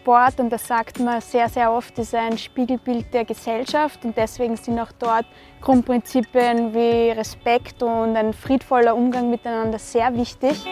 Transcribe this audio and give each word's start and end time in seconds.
Sport, 0.00 0.40
und 0.40 0.50
das 0.50 0.66
sagt 0.66 0.98
man 0.98 1.20
sehr, 1.20 1.50
sehr 1.50 1.70
oft, 1.70 1.98
ist 1.98 2.14
ein 2.14 2.38
Spiegelbild 2.38 3.12
der 3.12 3.26
Gesellschaft 3.26 4.02
und 4.02 4.16
deswegen 4.16 4.56
sind 4.56 4.78
auch 4.78 4.92
dort 4.98 5.26
Grundprinzipien 5.60 6.72
wie 6.72 7.10
Respekt 7.10 7.82
und 7.82 8.16
ein 8.16 8.32
friedvoller 8.32 8.96
Umgang 8.96 9.28
miteinander 9.28 9.78
sehr 9.78 10.14
wichtig. 10.16 10.64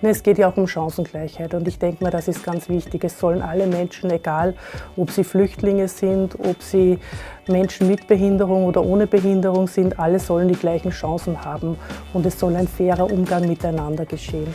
Es 0.00 0.22
geht 0.22 0.38
ja 0.38 0.48
auch 0.50 0.56
um 0.56 0.66
Chancengleichheit 0.66 1.52
und 1.52 1.68
ich 1.68 1.78
denke 1.78 2.02
mal, 2.02 2.10
das 2.10 2.28
ist 2.28 2.42
ganz 2.42 2.68
wichtig. 2.70 3.04
Es 3.04 3.18
sollen 3.18 3.42
alle 3.42 3.66
Menschen, 3.66 4.10
egal 4.10 4.54
ob 4.96 5.10
sie 5.10 5.24
Flüchtlinge 5.24 5.88
sind, 5.88 6.38
ob 6.38 6.62
sie 6.62 6.98
Menschen 7.46 7.88
mit 7.88 8.06
Behinderung 8.06 8.64
oder 8.64 8.82
ohne 8.82 9.06
Behinderung 9.06 9.66
sind, 9.66 9.98
alle 9.98 10.18
sollen 10.18 10.48
die 10.48 10.56
gleichen 10.56 10.90
Chancen 10.90 11.44
haben 11.44 11.76
und 12.14 12.24
es 12.24 12.38
soll 12.38 12.56
ein 12.56 12.68
fairer 12.68 13.10
Umgang 13.10 13.46
miteinander 13.46 14.06
geschehen. 14.06 14.54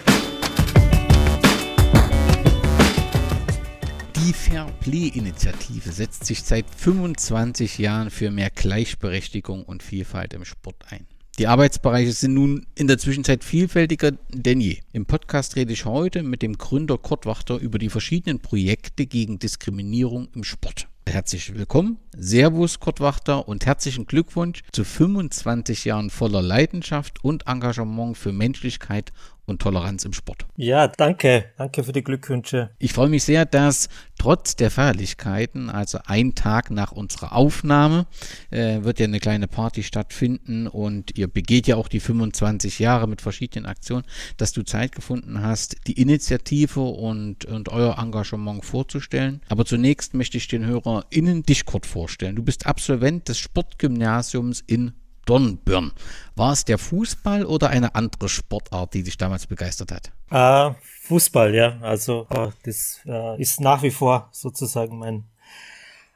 Die 4.30 4.34
Fair 4.34 4.68
Play-Initiative 4.82 5.92
setzt 5.92 6.24
sich 6.24 6.44
seit 6.44 6.70
25 6.70 7.80
Jahren 7.80 8.12
für 8.12 8.30
mehr 8.30 8.52
Gleichberechtigung 8.52 9.64
und 9.64 9.82
Vielfalt 9.82 10.36
im 10.36 10.46
Sport 10.46 10.76
ein. 10.92 11.08
Die 11.40 11.48
Arbeitsbereiche 11.48 12.12
sind 12.12 12.36
nun 12.36 12.68
in 12.76 12.86
der 12.86 13.00
Zwischenzeit 13.00 13.44
vielfältiger 13.44 14.12
denn 14.30 14.62
je. 14.62 14.82
Im 14.94 15.08
Podcast 15.08 15.56
rede 15.56 15.74
ich 15.74 15.86
heute 15.86 16.22
mit 16.22 16.44
dem 16.44 16.60
Gründer 16.60 17.00
Kurt 17.00 17.26
Wachter 17.26 17.58
über 17.58 17.80
die 17.80 17.90
verschiedenen 17.90 18.40
Projekte 18.40 19.08
gegen 19.08 19.40
Diskriminierung 19.40 20.28
im 20.36 20.44
Sport. 20.44 20.88
Herzlich 21.08 21.56
willkommen, 21.56 21.98
Servus 22.16 22.80
Kurt 22.80 23.00
Wachter 23.00 23.48
und 23.48 23.66
herzlichen 23.66 24.06
Glückwunsch 24.06 24.62
zu 24.72 24.84
25 24.84 25.86
Jahren 25.86 26.12
voller 26.12 26.44
Leidenschaft 26.44 27.24
und 27.24 27.48
Engagement 27.48 28.16
für 28.16 28.32
Menschlichkeit 28.32 29.12
und 29.50 29.62
Toleranz 29.62 30.06
im 30.06 30.14
Sport. 30.14 30.46
Ja, 30.56 30.88
danke. 30.88 31.46
Danke 31.58 31.84
für 31.84 31.92
die 31.92 32.04
Glückwünsche. 32.04 32.70
Ich 32.80 32.94
freue 32.94 33.10
mich 33.10 33.24
sehr, 33.24 33.46
dass 33.46 33.90
trotz 34.18 34.56
der 34.56 34.70
Feierlichkeiten, 34.70 35.70
also 35.70 36.00
ein 36.06 36.36
Tag 36.36 36.72
nach 36.72 36.92
unserer 36.92 37.34
Aufnahme, 37.34 38.06
äh, 38.52 38.84
wird 38.84 39.00
ja 39.00 39.06
eine 39.06 39.20
kleine 39.20 39.48
Party 39.48 39.84
stattfinden 39.84 40.68
und 40.68 41.18
ihr 41.18 41.28
begeht 41.28 41.68
ja 41.68 41.76
auch 41.76 41.88
die 41.88 42.00
25 42.00 42.80
Jahre 42.80 43.08
mit 43.08 43.22
verschiedenen 43.22 43.66
Aktionen, 43.66 44.06
dass 44.38 44.52
du 44.52 44.64
Zeit 44.64 44.94
gefunden 44.94 45.42
hast, 45.42 45.78
die 45.88 46.00
Initiative 46.00 46.82
und, 46.82 47.46
und 47.46 47.70
euer 47.70 47.98
Engagement 47.98 48.64
vorzustellen. 48.66 49.42
Aber 49.50 49.66
zunächst 49.66 50.14
möchte 50.14 50.38
ich 50.38 50.48
den 50.48 50.66
HörerInnen 50.66 51.44
dich 51.44 51.66
kurz 51.66 51.88
vorstellen. 51.88 52.36
Du 52.36 52.44
bist 52.44 52.66
Absolvent 52.66 53.28
des 53.30 53.40
Sportgymnasiums 53.40 54.64
in 54.68 54.94
Dornbirn. 55.30 55.92
War 56.36 56.54
es 56.54 56.66
der 56.66 56.80
Fußball 56.80 57.46
oder 57.46 57.70
eine 57.70 57.94
andere 57.94 58.30
Sportart, 58.30 58.96
die 58.96 59.04
dich 59.04 59.18
damals 59.18 59.46
begeistert 59.46 59.92
hat? 59.92 60.12
Äh, 60.32 60.74
Fußball, 61.04 61.54
ja. 61.54 61.78
Also 61.82 62.26
äh, 62.32 62.48
das 62.64 63.02
äh, 63.06 63.40
ist 63.40 63.62
nach 63.62 63.84
wie 63.84 63.92
vor 63.92 64.30
sozusagen 64.32 64.98
mein, 64.98 65.26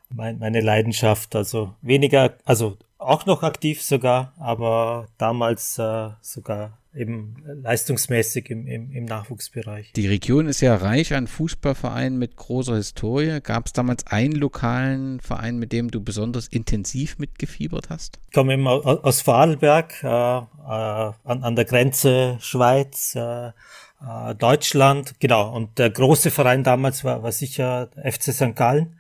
mein, 0.10 0.40
meine 0.40 0.62
Leidenschaft. 0.62 1.36
Also 1.36 1.76
weniger, 1.82 2.34
also 2.44 2.78
auch 2.98 3.28
noch 3.28 3.44
aktiv 3.44 3.84
sogar, 3.84 4.34
aber 4.40 5.08
damals 5.20 5.78
äh, 5.78 6.10
sogar 6.22 6.80
eben 6.96 7.36
leistungsmäßig 7.46 8.50
im, 8.50 8.68
im, 8.68 8.92
im 8.92 9.06
Nachwuchsbereich. 9.06 9.94
Die 9.94 10.08
Region 10.08 10.48
ist 10.48 10.62
ja 10.62 10.76
reich 10.76 11.14
an 11.14 11.28
Fußballvereinen 11.28 12.18
mit 12.18 12.36
großer 12.36 12.76
Historie. 12.76 13.40
Gab 13.42 13.66
es 13.68 13.74
damals 13.74 14.08
einen 14.08 14.34
lokalen 14.34 15.20
Verein, 15.20 15.58
mit 15.58 15.72
dem 15.72 15.90
du 15.90 16.02
besonders 16.02 16.48
intensiv 16.48 17.18
mitgefiebert 17.18 17.90
hast? 17.90 18.20
Ich 18.28 18.34
komme 18.34 18.54
eben 18.54 18.68
aus 18.68 19.22
Vorarlberg, 19.22 20.04
äh, 20.04 20.08
äh, 20.08 20.42
an, 20.64 21.14
an 21.24 21.56
der 21.56 21.66
Grenze 21.66 22.38
Schweiz, 22.40 23.16
äh, 23.16 23.48
äh 23.48 24.36
Deutschland, 24.38 25.16
genau. 25.20 25.54
Und 25.54 25.80
der 25.80 25.90
große 25.90 26.32
Verein 26.32 26.64
damals 26.64 27.04
war, 27.04 27.24
war 27.24 27.32
sicher 27.32 27.90
FC 28.04 28.34
St. 28.34 28.56
Gallen. 28.56 28.98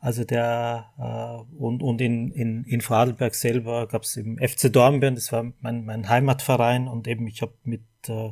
Also 0.00 0.24
der 0.24 0.92
äh, 0.98 1.56
und, 1.56 1.82
und 1.82 2.00
in, 2.00 2.30
in, 2.30 2.64
in 2.64 2.80
Vorarlberg 2.80 3.34
selber 3.34 3.86
gab 3.88 4.02
es 4.02 4.16
eben 4.16 4.38
FC 4.38 4.72
Dornbirn, 4.72 5.16
das 5.16 5.32
war 5.32 5.52
mein, 5.60 5.84
mein 5.84 6.08
Heimatverein 6.08 6.86
und 6.86 7.08
eben 7.08 7.26
ich 7.26 7.42
habe 7.42 7.54
mit 7.64 7.82
äh, 8.08 8.30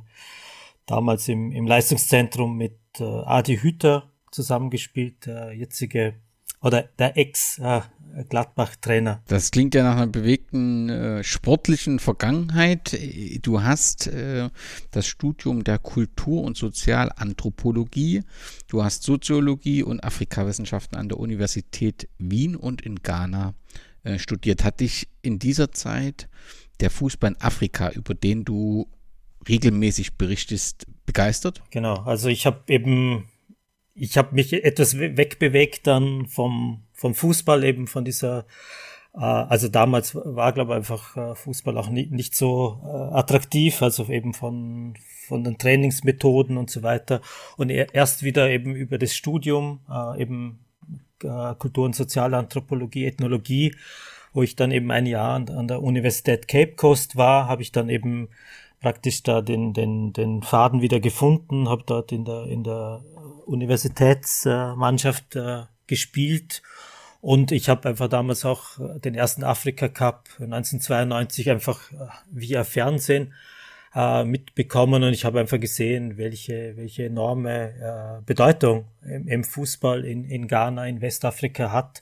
damals 0.86 1.28
im, 1.28 1.50
im 1.50 1.66
Leistungszentrum 1.66 2.56
mit 2.56 2.78
äh, 3.00 3.04
Adi 3.04 3.56
Hüter 3.58 4.10
zusammengespielt, 4.30 5.26
der 5.26 5.52
jetzige 5.52 6.14
oder 6.62 6.82
der 6.82 7.16
Ex-Gladbach-Trainer. 8.14 9.22
das 9.26 9.50
klingt 9.50 9.74
ja 9.74 9.82
nach 9.82 9.96
einer 9.96 10.06
bewegten 10.06 10.88
äh, 10.88 11.24
sportlichen 11.24 11.98
Vergangenheit. 11.98 12.98
Du 13.42 13.62
hast 13.62 14.06
äh, 14.06 14.48
das 14.90 15.06
Studium 15.06 15.64
der 15.64 15.78
Kultur- 15.78 16.42
und 16.42 16.56
Sozialanthropologie, 16.56 18.22
du 18.68 18.82
hast 18.82 19.02
Soziologie 19.02 19.82
und 19.82 20.02
Afrikawissenschaften 20.02 20.96
an 20.98 21.08
der 21.08 21.18
Universität 21.18 22.08
Wien 22.18 22.56
und 22.56 22.82
in 22.82 22.96
Ghana 22.96 23.54
äh, 24.04 24.18
studiert. 24.18 24.64
Hat 24.64 24.80
dich 24.80 25.08
in 25.22 25.38
dieser 25.38 25.72
Zeit 25.72 26.28
der 26.80 26.90
Fußball 26.90 27.32
in 27.32 27.40
Afrika, 27.40 27.90
über 27.90 28.14
den 28.14 28.44
du 28.44 28.88
regelmäßig 29.48 30.16
berichtest, 30.16 30.86
begeistert? 31.06 31.62
Genau, 31.70 31.96
also 32.02 32.28
ich 32.28 32.46
habe 32.46 32.62
eben 32.68 33.28
ich 33.96 34.18
habe 34.18 34.34
mich 34.34 34.52
etwas 34.52 34.98
wegbewegt 34.98 35.86
dann 35.86 36.26
vom, 36.26 36.82
vom 36.92 37.14
Fußball 37.14 37.64
eben 37.64 37.86
von 37.86 38.04
dieser 38.04 38.46
äh, 39.14 39.20
also 39.20 39.68
damals 39.68 40.14
war, 40.14 40.52
glaube 40.52 40.72
ich, 40.72 40.76
einfach 40.76 41.16
äh, 41.16 41.34
Fußball 41.34 41.76
auch 41.78 41.88
nicht, 41.88 42.12
nicht 42.12 42.36
so 42.36 42.80
äh, 42.84 43.16
attraktiv, 43.16 43.82
also 43.82 44.06
eben 44.08 44.34
von, 44.34 44.94
von 45.26 45.42
den 45.42 45.58
Trainingsmethoden 45.58 46.56
und 46.56 46.70
so 46.70 46.82
weiter. 46.82 47.20
Und 47.56 47.70
erst 47.70 48.22
wieder 48.22 48.50
eben 48.50 48.74
über 48.74 48.98
das 48.98 49.14
Studium, 49.14 49.80
äh, 49.90 50.22
eben 50.22 50.60
äh, 51.22 51.54
Kultur- 51.58 51.86
und 51.86 51.96
Sozialanthropologie, 51.96 53.06
Ethnologie, 53.06 53.74
wo 54.32 54.42
ich 54.42 54.54
dann 54.54 54.70
eben 54.70 54.90
ein 54.90 55.06
Jahr 55.06 55.34
an, 55.34 55.48
an 55.48 55.68
der 55.68 55.82
Universität 55.82 56.46
Cape 56.46 56.74
Coast 56.74 57.16
war, 57.16 57.48
habe 57.48 57.62
ich 57.62 57.72
dann 57.72 57.88
eben 57.88 58.28
praktisch 58.80 59.22
da 59.22 59.40
den, 59.40 59.72
den, 59.72 60.12
den 60.12 60.42
Faden 60.42 60.82
wieder 60.82 61.00
gefunden, 61.00 61.68
habe 61.68 61.84
dort 61.86 62.12
in 62.12 62.24
der, 62.24 62.44
in 62.44 62.64
der 62.64 63.02
Universitätsmannschaft 63.46 65.36
äh, 65.36 65.62
gespielt 65.86 66.62
und 67.20 67.50
ich 67.50 67.68
habe 67.68 67.88
einfach 67.88 68.08
damals 68.08 68.44
auch 68.44 68.78
den 68.78 69.16
ersten 69.16 69.42
Afrika 69.42 69.88
Cup 69.88 70.28
1992 70.38 71.50
einfach 71.50 71.90
äh, 71.90 72.06
via 72.30 72.62
Fernsehen 72.62 73.34
äh, 73.96 74.24
mitbekommen 74.24 75.02
und 75.02 75.12
ich 75.12 75.24
habe 75.24 75.40
einfach 75.40 75.58
gesehen, 75.58 76.18
welche, 76.18 76.76
welche 76.76 77.06
enorme 77.06 78.20
äh, 78.20 78.22
Bedeutung 78.24 78.84
im, 79.02 79.26
im 79.26 79.42
Fußball 79.42 80.04
in, 80.04 80.24
in 80.24 80.46
Ghana, 80.46 80.86
in 80.86 81.00
Westafrika 81.00 81.72
hat. 81.72 82.00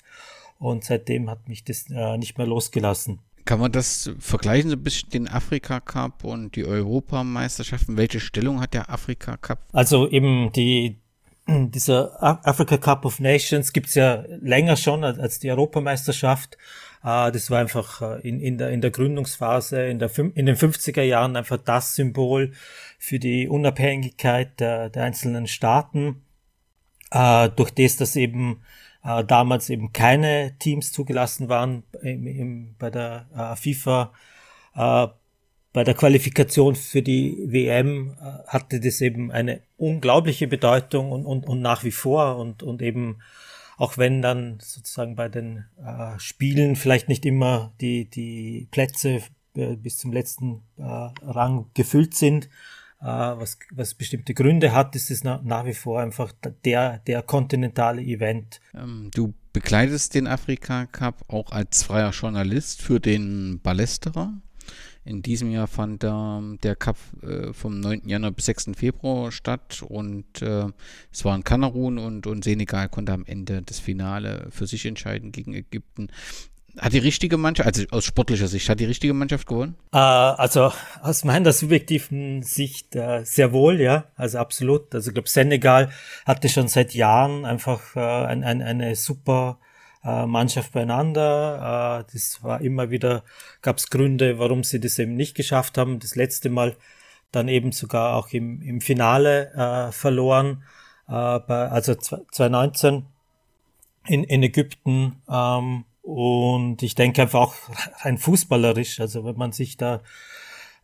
Und 0.59 0.85
seitdem 0.85 1.31
hat 1.31 1.49
mich 1.49 1.65
das 1.65 1.89
äh, 1.91 2.19
nicht 2.19 2.37
mehr 2.37 2.47
losgelassen. 2.47 3.21
Kann 3.45 3.61
man 3.61 3.73
das 3.73 4.11
vergleichen, 4.19 4.71
so 4.71 4.77
ein 4.77 4.83
bisschen 4.83 5.11
den 5.11 5.29
Afrika 5.29 5.81
Cup 5.81 6.25
und 6.25 6.57
die 6.57 6.65
Europameisterschaften? 6.65 7.97
Welche 7.97 8.21
Stellung 8.21 8.61
hat 8.61 8.73
der 8.73 8.89
Afrika 8.89 9.37
Cup? 9.37 9.59
Also 9.73 10.09
eben 10.09 10.51
die, 10.53 10.99
dieser 11.47 12.23
Africa 12.23 12.79
Cup 12.79 13.05
of 13.05 13.21
Nations 13.21 13.73
gibt's 13.73 13.95
ja 13.95 14.25
länger 14.41 14.77
schon 14.77 15.05
als 15.05 15.41
die 15.41 15.51
Europameisterschaft. 15.51 16.57
Ah, 17.03 17.31
das 17.31 17.51
war 17.51 17.61
einfach 17.61 18.01
äh, 18.01 18.27
in, 18.27 18.41
in, 18.41 18.57
der, 18.57 18.71
in 18.71 18.81
der 18.81 18.91
Gründungsphase, 18.91 19.89
in, 19.89 19.99
der, 19.99 20.11
in 20.17 20.47
den 20.47 20.57
50er 20.57 21.03
Jahren 21.03 21.37
einfach 21.37 21.59
das 21.59 21.95
Symbol 21.95 22.53
für 22.99 23.19
die 23.19 23.47
Unabhängigkeit 23.47 24.59
der, 24.59 24.89
der 24.89 25.05
einzelnen 25.05 25.47
Staaten, 25.47 26.23
äh, 27.11 27.51
durch 27.51 27.73
das, 27.73 27.99
dass 27.99 28.17
eben 28.17 28.63
äh, 29.05 29.25
damals 29.25 29.71
eben 29.71 29.93
keine 29.93 30.57
Teams 30.59 30.93
zugelassen 30.93 31.49
waren 31.49 31.85
im, 32.03 32.27
im, 32.27 32.75
bei 32.79 32.91
der 32.91 33.57
FIFA. 33.57 34.13
Bei 35.75 35.83
der 35.83 35.95
Qualifikation 35.95 36.77
für 36.77 37.03
die 37.03 37.37
WM 37.49 38.17
äh, 38.21 38.47
hatte 38.47 38.79
das 38.79 39.01
eben 39.01 39.33
eine 39.33 39.61
unglaubliche 39.77 40.47
Bedeutung 40.47 41.11
und, 41.11 41.27
und, 41.27 41.49
und 41.49 41.61
nach 41.61 41.83
wie 41.83 41.91
vor. 41.91 42.37
Und, 42.37 42.63
und 42.63 42.81
eben 42.81 43.19
auch 43.77 43.99
wenn 43.99 44.23
dann 44.23 44.61
sozusagen 44.61 45.17
bei 45.17 45.29
den 45.29 45.65
äh, 45.85 46.17
Spielen 46.19 46.77
vielleicht 46.77 47.09
nicht 47.09 47.27
immer 47.27 47.73
die, 47.81 48.09
die 48.09 48.69
Plätze 48.71 49.21
äh, 49.57 49.75
bis 49.75 49.99
zum 49.99 50.13
letzten 50.13 50.63
äh, 50.77 50.83
Rang 50.83 51.67
gefüllt 51.75 52.15
sind, 52.15 52.45
äh, 52.45 52.49
was, 53.05 53.59
was 53.71 53.95
bestimmte 53.95 54.35
Gründe 54.35 54.73
hat, 54.73 54.97
ist 54.97 55.11
es 55.11 55.25
na, 55.25 55.41
nach 55.45 55.67
wie 55.67 55.75
vor 55.75 56.01
einfach 56.01 56.33
der, 56.65 56.99
der 56.99 57.23
kontinentale 57.23 58.03
Event. 58.03 58.61
Ähm, 58.75 59.11
du 59.15 59.35
begleitest 59.53 60.15
den 60.15 60.27
Afrika 60.27 60.87
Cup 60.87 61.25
auch 61.29 61.53
als 61.53 61.83
freier 61.83 62.11
Journalist 62.11 62.83
für 62.83 63.01
den 63.01 63.61
Ballesterer. 63.63 64.33
In 65.05 65.21
diesem 65.21 65.51
Jahr 65.51 65.67
fand 65.67 66.03
äh, 66.03 66.57
der 66.63 66.77
Cup 66.77 66.97
äh, 67.23 67.53
vom 67.53 67.79
9. 67.79 68.09
Januar 68.09 68.31
bis 68.31 68.47
6. 68.47 68.71
Februar 68.75 69.33
statt 69.33 69.83
und 69.87 70.41
äh, 70.41 70.67
es 71.13 71.25
waren 71.27 71.45
Kamerun 71.45 71.99
und, 71.99 72.27
und 72.27 72.43
Senegal 72.43 72.89
konnte 72.89 73.13
am 73.13 73.27
Ende 73.27 73.61
das 73.61 73.81
Finale 73.81 74.49
für 74.51 74.67
sich 74.67 74.87
entscheiden 74.87 75.31
gegen 75.31 75.53
Ägypten. 75.53 76.09
Hat 76.79 76.93
die 76.93 76.99
richtige 76.99 77.37
Mannschaft, 77.37 77.67
also 77.67 77.85
aus 77.91 78.05
sportlicher 78.05 78.49
Sicht, 78.49 78.69
hat 78.69 78.81
die 78.81 78.85
richtige 78.85 79.15
Mannschaft 79.15 79.47
gewonnen? 79.47 79.77
Äh, 79.93 79.99
also 79.99 80.73
aus 81.03 81.25
meiner 81.25 81.53
subjektiven 81.53 82.43
Sicht 82.43 82.97
äh, 82.97 83.25
sehr 83.25 83.53
wohl, 83.53 83.81
ja, 83.81 84.07
also 84.17 84.39
absolut. 84.39 84.93
Also 84.95 85.11
ich 85.11 85.15
glaube, 85.15 85.29
Senegal 85.29 85.91
hatte 86.27 86.49
schon 86.49 86.69
seit 86.69 86.95
Jahren 86.95 87.45
einfach 87.45 87.95
äh, 87.95 88.01
ein, 88.01 88.43
ein, 88.43 88.61
eine 88.61 88.97
super 88.97 89.59
äh, 90.05 90.27
Mannschaft 90.27 90.73
beieinander. 90.73 92.05
Äh, 92.09 92.13
das 92.13 92.43
war 92.43 92.61
immer 92.61 92.91
wieder, 92.91 93.23
gab 93.63 93.79
es 93.79 93.89
Gründe, 93.89 94.39
warum 94.39 94.65
sie 94.65 94.81
das 94.81 94.99
eben 94.99 95.15
nicht 95.15 95.35
geschafft 95.37 95.79
haben. 95.79 96.01
Das 96.01 96.17
letzte 96.17 96.51
Mal 96.51 96.77
dann 97.31 97.49
eben 97.49 97.73
sogar 97.73 98.17
auch 98.17 98.29
im, 98.31 98.63
im 98.63 98.81
Finale 98.81 99.53
äh, 99.55 99.93
verloren, 99.93 100.63
äh, 101.09 101.39
bei, 101.39 101.69
also 101.69 101.95
2019 101.95 103.07
in, 104.07 104.25
in 104.25 104.43
Ägypten. 104.43 105.23
Ähm, 105.29 105.85
und 106.05 106.83
ich 106.83 106.95
denke 106.95 107.23
einfach 107.23 107.41
auch 107.41 107.55
rein 108.05 108.19
fußballerisch, 108.19 109.01
also 109.01 109.25
wenn 109.25 109.37
man 109.37 109.53
sich 109.53 109.79
da 109.79 110.03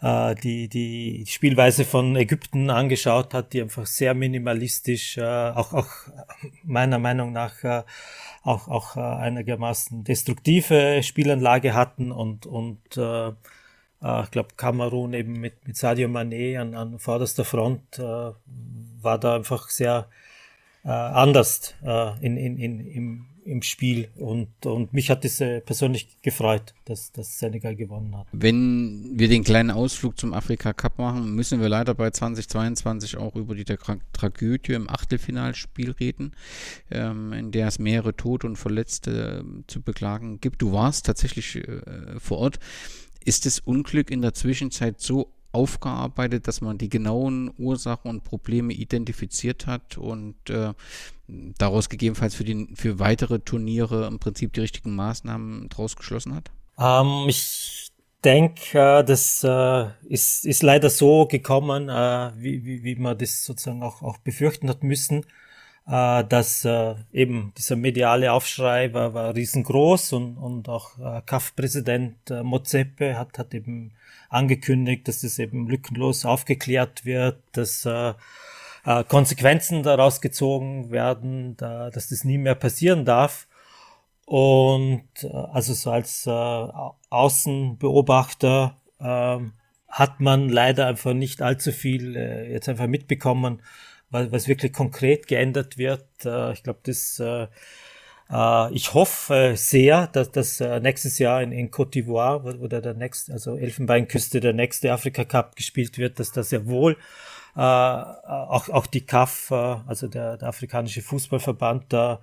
äh, 0.00 0.34
die, 0.34 0.68
die 0.68 1.26
Spielweise 1.28 1.84
von 1.84 2.16
Ägypten 2.16 2.70
angeschaut 2.70 3.34
hat, 3.34 3.52
die 3.52 3.60
einfach 3.60 3.84
sehr 3.84 4.14
minimalistisch, 4.14 5.18
äh, 5.18 5.22
auch, 5.22 5.74
auch 5.74 5.90
meiner 6.64 6.98
Meinung 6.98 7.32
nach 7.32 7.62
äh, 7.64 7.82
auch, 8.42 8.68
auch 8.68 8.96
äh, 8.96 9.00
einigermaßen 9.00 10.04
destruktive 10.04 11.02
Spielanlage 11.02 11.74
hatten 11.74 12.12
und, 12.12 12.46
und 12.46 12.96
äh, 12.96 13.28
äh 13.28 14.22
ich 14.24 14.30
glaube 14.30 14.54
Kamerun 14.56 15.12
eben 15.12 15.34
mit, 15.34 15.66
mit 15.66 15.76
Sadio 15.76 16.08
Mané 16.08 16.58
an, 16.58 16.74
an 16.74 16.98
vorderster 16.98 17.44
Front 17.44 17.98
äh, 17.98 18.02
war 19.02 19.18
da 19.18 19.36
einfach 19.36 19.68
sehr 19.68 20.08
äh, 20.82 20.88
anders 20.88 21.74
äh, 21.84 22.18
in, 22.24 22.38
in, 22.38 22.56
in, 22.56 22.80
im, 22.86 23.26
im 23.44 23.62
Spiel 23.62 24.08
und, 24.16 24.66
und 24.66 24.92
mich 24.92 25.10
hat 25.10 25.24
es 25.24 25.40
äh, 25.40 25.60
persönlich 25.60 26.20
gefreut, 26.22 26.74
dass, 26.84 27.12
dass 27.12 27.38
Senegal 27.38 27.76
gewonnen 27.76 28.16
hat. 28.16 28.26
Wenn 28.32 29.12
wir 29.14 29.28
den 29.28 29.44
kleinen 29.44 29.70
Ausflug 29.70 30.18
zum 30.18 30.34
Afrika 30.34 30.72
Cup 30.72 30.98
machen, 30.98 31.34
müssen 31.34 31.60
wir 31.60 31.68
leider 31.68 31.94
bei 31.94 32.10
2022 32.10 33.16
auch 33.16 33.36
über 33.36 33.54
die 33.54 33.64
Tra 33.64 33.98
Tragödie 34.12 34.72
im 34.72 34.88
Achtelfinalspiel 34.88 35.92
reden, 35.92 36.32
ähm, 36.90 37.32
in 37.32 37.50
der 37.50 37.68
es 37.68 37.78
mehrere 37.78 38.14
Tote 38.14 38.46
und 38.46 38.56
Verletzte 38.56 39.44
äh, 39.44 39.62
zu 39.66 39.82
beklagen 39.82 40.40
gibt. 40.40 40.62
Du 40.62 40.72
warst 40.72 41.06
tatsächlich 41.06 41.56
äh, 41.56 42.18
vor 42.18 42.38
Ort. 42.38 42.58
Ist 43.24 43.46
das 43.46 43.58
Unglück 43.58 44.10
in 44.10 44.22
der 44.22 44.34
Zwischenzeit 44.34 45.00
so 45.00 45.32
aufgearbeitet, 45.52 46.48
dass 46.48 46.60
man 46.60 46.78
die 46.78 46.88
genauen 46.88 47.52
Ursachen 47.58 48.10
und 48.10 48.24
Probleme 48.24 48.72
identifiziert 48.72 49.66
hat 49.66 49.98
und 49.98 50.36
äh, 50.48 50.72
daraus 51.58 51.88
gegebenenfalls 51.88 52.34
für, 52.34 52.44
die, 52.44 52.68
für 52.74 52.98
weitere 52.98 53.40
Turniere 53.40 54.06
im 54.06 54.18
Prinzip 54.18 54.52
die 54.52 54.60
richtigen 54.60 54.94
Maßnahmen 54.94 55.68
draus 55.68 55.96
geschlossen 55.96 56.34
hat? 56.34 56.50
Ähm, 56.78 57.28
ich 57.28 57.90
denke, 58.24 58.78
äh, 58.78 59.04
das 59.04 59.44
äh, 59.44 59.86
ist, 60.08 60.44
ist 60.44 60.62
leider 60.62 60.90
so 60.90 61.26
gekommen, 61.26 61.88
äh, 61.88 62.32
wie, 62.36 62.64
wie, 62.64 62.84
wie 62.84 62.96
man 62.96 63.18
das 63.18 63.44
sozusagen 63.44 63.82
auch, 63.82 64.02
auch 64.02 64.18
befürchten 64.18 64.68
hat 64.68 64.82
müssen, 64.82 65.24
äh, 65.90 66.24
dass 66.24 66.64
äh, 66.64 66.94
eben 67.12 67.52
dieser 67.58 67.74
mediale 67.74 68.32
Aufschrei 68.32 68.94
war, 68.94 69.12
war 69.12 69.34
riesengroß 69.34 70.12
und, 70.12 70.36
und 70.36 70.68
auch 70.68 70.96
äh, 70.98 71.20
CAF-Präsident 71.26 72.30
äh, 72.30 72.44
Mozepe 72.44 73.18
hat, 73.18 73.38
hat 73.38 73.52
eben 73.54 73.90
angekündigt, 74.28 75.08
dass 75.08 75.22
das 75.22 75.40
eben 75.40 75.66
lückenlos 75.66 76.24
aufgeklärt 76.24 77.04
wird, 77.04 77.42
dass 77.52 77.84
äh, 77.86 78.14
äh, 78.84 79.02
Konsequenzen 79.04 79.82
daraus 79.82 80.20
gezogen 80.20 80.92
werden, 80.92 81.56
da, 81.56 81.90
dass 81.90 82.08
das 82.08 82.22
nie 82.22 82.38
mehr 82.38 82.54
passieren 82.54 83.04
darf. 83.04 83.48
Und 84.26 85.08
äh, 85.24 85.26
also 85.26 85.74
so 85.74 85.90
als 85.90 86.24
äh, 86.24 86.30
Außenbeobachter 86.30 88.76
äh, 89.00 89.38
hat 89.88 90.20
man 90.20 90.48
leider 90.48 90.86
einfach 90.86 91.14
nicht 91.14 91.42
allzu 91.42 91.72
viel 91.72 92.14
äh, 92.14 92.52
jetzt 92.52 92.68
einfach 92.68 92.86
mitbekommen, 92.86 93.60
was, 94.10 94.30
was 94.32 94.48
wirklich 94.48 94.72
konkret 94.72 95.26
geändert 95.26 95.78
wird. 95.78 96.06
Äh, 96.24 96.52
ich 96.52 96.62
glaube, 96.62 96.80
das 96.84 97.18
äh, 97.20 97.46
äh, 98.30 98.72
ich 98.72 98.94
hoffe 98.94 99.54
sehr, 99.56 100.06
dass 100.08 100.30
das 100.30 100.60
äh, 100.60 100.80
nächstes 100.80 101.18
Jahr 101.18 101.42
in, 101.42 101.52
in 101.52 101.70
Côte 101.70 101.92
d'Ivoire 101.92 102.58
oder 102.60 102.80
der 102.80 102.94
nächste, 102.94 103.32
also 103.32 103.56
Elfenbeinküste, 103.56 104.40
der 104.40 104.52
nächste 104.52 104.92
Afrika 104.92 105.24
Cup 105.24 105.56
gespielt 105.56 105.98
wird, 105.98 106.20
dass 106.20 106.32
das 106.32 106.50
sehr 106.50 106.66
wohl 106.66 106.96
äh, 107.56 107.60
auch, 107.60 108.68
auch 108.68 108.86
die 108.86 109.04
CAF, 109.04 109.50
äh, 109.50 109.54
also 109.54 110.08
der, 110.08 110.36
der 110.36 110.48
afrikanische 110.48 111.02
Fußballverband, 111.02 111.92
da 111.92 112.20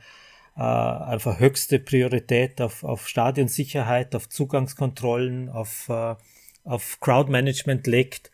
äh, 0.55 0.61
einfach 0.61 1.39
höchste 1.39 1.79
Priorität 1.79 2.61
auf, 2.61 2.83
auf 2.83 3.07
Stadionsicherheit, 3.07 4.15
auf 4.15 4.29
Zugangskontrollen, 4.29 5.49
auf, 5.49 5.89
äh, 5.89 6.15
auf 6.63 6.99
Crowdmanagement 7.01 7.87
legt. 7.87 8.31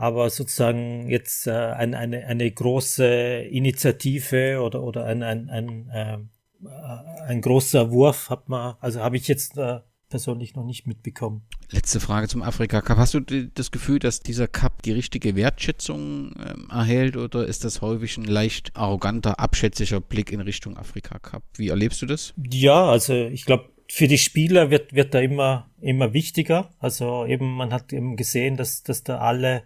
Aber 0.00 0.30
sozusagen 0.30 1.10
jetzt 1.10 1.46
äh, 1.46 1.50
ein, 1.50 1.94
eine, 1.94 2.26
eine 2.26 2.50
große 2.50 3.04
Initiative 3.50 4.62
oder, 4.62 4.82
oder 4.82 5.04
ein, 5.04 5.22
ein, 5.22 5.50
ein 5.50 5.90
äh, 5.90 6.18
äh, 6.64 7.22
ein 7.28 7.40
großer 7.40 7.90
Wurf 7.90 8.30
hat 8.30 8.48
man, 8.48 8.74
also 8.80 9.00
habe 9.00 9.16
ich 9.16 9.28
jetzt 9.28 9.56
äh, 9.56 9.80
persönlich 10.08 10.54
noch 10.54 10.64
nicht 10.64 10.86
mitbekommen. 10.86 11.42
Letzte 11.70 12.00
Frage 12.00 12.26
zum 12.28 12.42
Afrika 12.42 12.80
Cup. 12.80 12.98
Hast 12.98 13.14
du 13.14 13.20
das 13.20 13.70
Gefühl, 13.70 14.00
dass 14.00 14.20
dieser 14.20 14.48
Cup 14.48 14.82
die 14.82 14.92
richtige 14.92 15.36
Wertschätzung 15.36 16.34
ähm, 16.44 16.68
erhält 16.70 17.16
oder 17.16 17.46
ist 17.46 17.64
das 17.64 17.80
häufig 17.80 18.16
ein 18.16 18.24
leicht 18.24 18.72
arroganter, 18.74 19.38
abschätziger 19.38 20.00
Blick 20.00 20.32
in 20.32 20.40
Richtung 20.40 20.76
Afrika 20.76 21.18
Cup? 21.18 21.44
Wie 21.56 21.68
erlebst 21.68 22.02
du 22.02 22.06
das? 22.06 22.34
Ja, 22.50 22.90
also 22.90 23.14
ich 23.14 23.44
glaube, 23.44 23.70
für 23.88 24.08
die 24.08 24.18
Spieler 24.18 24.70
wird, 24.70 24.94
wird 24.94 25.14
da 25.14 25.20
immer, 25.20 25.70
immer 25.80 26.12
wichtiger. 26.12 26.70
Also 26.78 27.24
eben, 27.26 27.54
man 27.54 27.72
hat 27.72 27.92
eben 27.92 28.16
gesehen, 28.16 28.56
dass, 28.56 28.82
dass 28.82 29.04
da 29.04 29.18
alle 29.18 29.62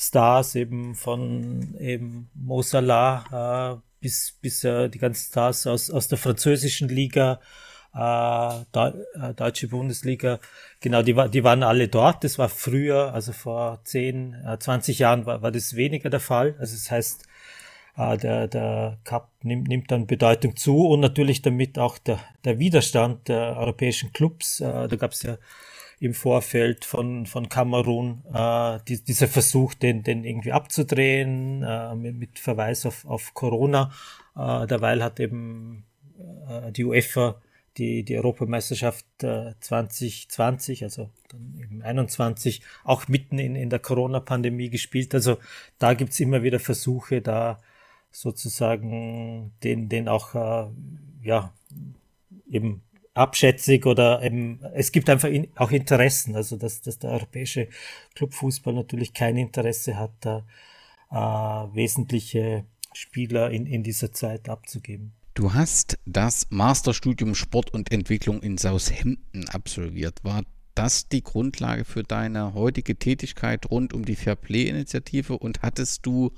Stars 0.00 0.54
eben 0.54 0.94
von 0.94 1.76
eben 1.78 2.30
Mo 2.34 2.62
Salah 2.62 3.76
äh, 3.76 3.80
bis, 4.00 4.32
bis 4.40 4.64
äh, 4.64 4.88
die 4.88 4.98
ganzen 4.98 5.30
Stars 5.30 5.66
aus, 5.66 5.90
aus 5.90 6.08
der 6.08 6.16
französischen 6.16 6.88
Liga, 6.88 7.40
äh, 7.92 7.98
da, 7.98 8.94
äh, 9.14 9.34
deutsche 9.34 9.68
Bundesliga, 9.68 10.40
genau, 10.80 11.02
die, 11.02 11.14
die 11.30 11.44
waren 11.44 11.62
alle 11.62 11.88
dort. 11.88 12.24
Das 12.24 12.38
war 12.38 12.48
früher, 12.48 13.12
also 13.12 13.32
vor 13.32 13.80
10, 13.84 14.34
äh, 14.46 14.58
20 14.58 14.98
Jahren 15.00 15.26
war, 15.26 15.42
war 15.42 15.50
das 15.50 15.76
weniger 15.76 16.08
der 16.08 16.20
Fall. 16.20 16.54
Also 16.58 16.76
das 16.76 16.90
heißt, 16.90 17.26
äh, 17.98 18.16
der, 18.16 18.48
der 18.48 18.98
Cup 19.04 19.30
nimmt, 19.42 19.68
nimmt 19.68 19.90
dann 19.90 20.06
Bedeutung 20.06 20.56
zu 20.56 20.86
und 20.86 21.00
natürlich 21.00 21.42
damit 21.42 21.78
auch 21.78 21.98
der, 21.98 22.20
der 22.44 22.58
Widerstand 22.58 23.28
der 23.28 23.58
europäischen 23.58 24.14
Clubs. 24.14 24.60
Äh, 24.60 24.88
da 24.88 24.96
gab 24.96 25.12
es 25.12 25.22
ja 25.24 25.36
im 26.00 26.14
Vorfeld 26.14 26.84
von, 26.84 27.26
von 27.26 27.48
Kamerun, 27.48 28.24
äh, 28.32 28.78
die, 28.88 29.04
dieser 29.04 29.28
Versuch, 29.28 29.74
den, 29.74 30.02
den 30.02 30.24
irgendwie 30.24 30.52
abzudrehen, 30.52 31.62
äh, 31.62 31.94
mit, 31.94 32.16
mit 32.16 32.38
Verweis 32.38 32.86
auf, 32.86 33.04
auf 33.04 33.34
Corona. 33.34 33.92
Äh, 34.34 34.66
derweil 34.66 35.04
hat 35.04 35.20
eben 35.20 35.84
äh, 36.48 36.72
die 36.72 36.84
UEFA 36.84 37.40
die, 37.76 38.02
die 38.02 38.16
Europameisterschaft 38.16 39.06
äh, 39.22 39.54
2020, 39.60 40.82
also 40.84 41.10
dann 41.28 41.54
eben 41.60 41.82
21, 41.82 42.62
auch 42.84 43.08
mitten 43.08 43.38
in, 43.38 43.54
in 43.54 43.70
der 43.70 43.78
Corona-Pandemie 43.78 44.70
gespielt. 44.70 45.14
Also 45.14 45.38
da 45.78 45.94
gibt's 45.94 46.18
immer 46.20 46.42
wieder 46.42 46.58
Versuche, 46.58 47.20
da 47.20 47.60
sozusagen 48.10 49.52
den, 49.62 49.88
den 49.88 50.08
auch 50.08 50.34
äh, 50.34 50.68
ja 51.22 51.54
eben 52.48 52.82
abschätzig 53.20 53.86
oder 53.86 54.22
eben, 54.22 54.60
es 54.74 54.92
gibt 54.92 55.10
einfach 55.10 55.28
in, 55.28 55.48
auch 55.56 55.70
Interessen, 55.70 56.34
also 56.34 56.56
dass, 56.56 56.80
dass 56.80 56.98
der 56.98 57.10
europäische 57.10 57.68
Clubfußball 58.14 58.74
natürlich 58.74 59.12
kein 59.12 59.36
Interesse 59.36 59.96
hat, 59.96 60.12
da 60.20 60.44
äh, 61.10 61.74
wesentliche 61.74 62.64
Spieler 62.92 63.50
in, 63.50 63.66
in 63.66 63.82
dieser 63.82 64.12
Zeit 64.12 64.48
abzugeben. 64.48 65.12
Du 65.34 65.54
hast 65.54 65.98
das 66.06 66.46
Masterstudium 66.50 67.34
Sport 67.34 67.72
und 67.72 67.92
Entwicklung 67.92 68.42
in 68.42 68.58
Southampton 68.58 69.48
absolviert. 69.48 70.24
War 70.24 70.42
das 70.74 71.08
die 71.08 71.22
Grundlage 71.22 71.84
für 71.84 72.02
deine 72.02 72.54
heutige 72.54 72.96
Tätigkeit 72.96 73.70
rund 73.70 73.92
um 73.92 74.04
die 74.04 74.16
Fairplay-Initiative 74.16 75.38
und 75.38 75.62
hattest 75.62 76.06
du 76.06 76.32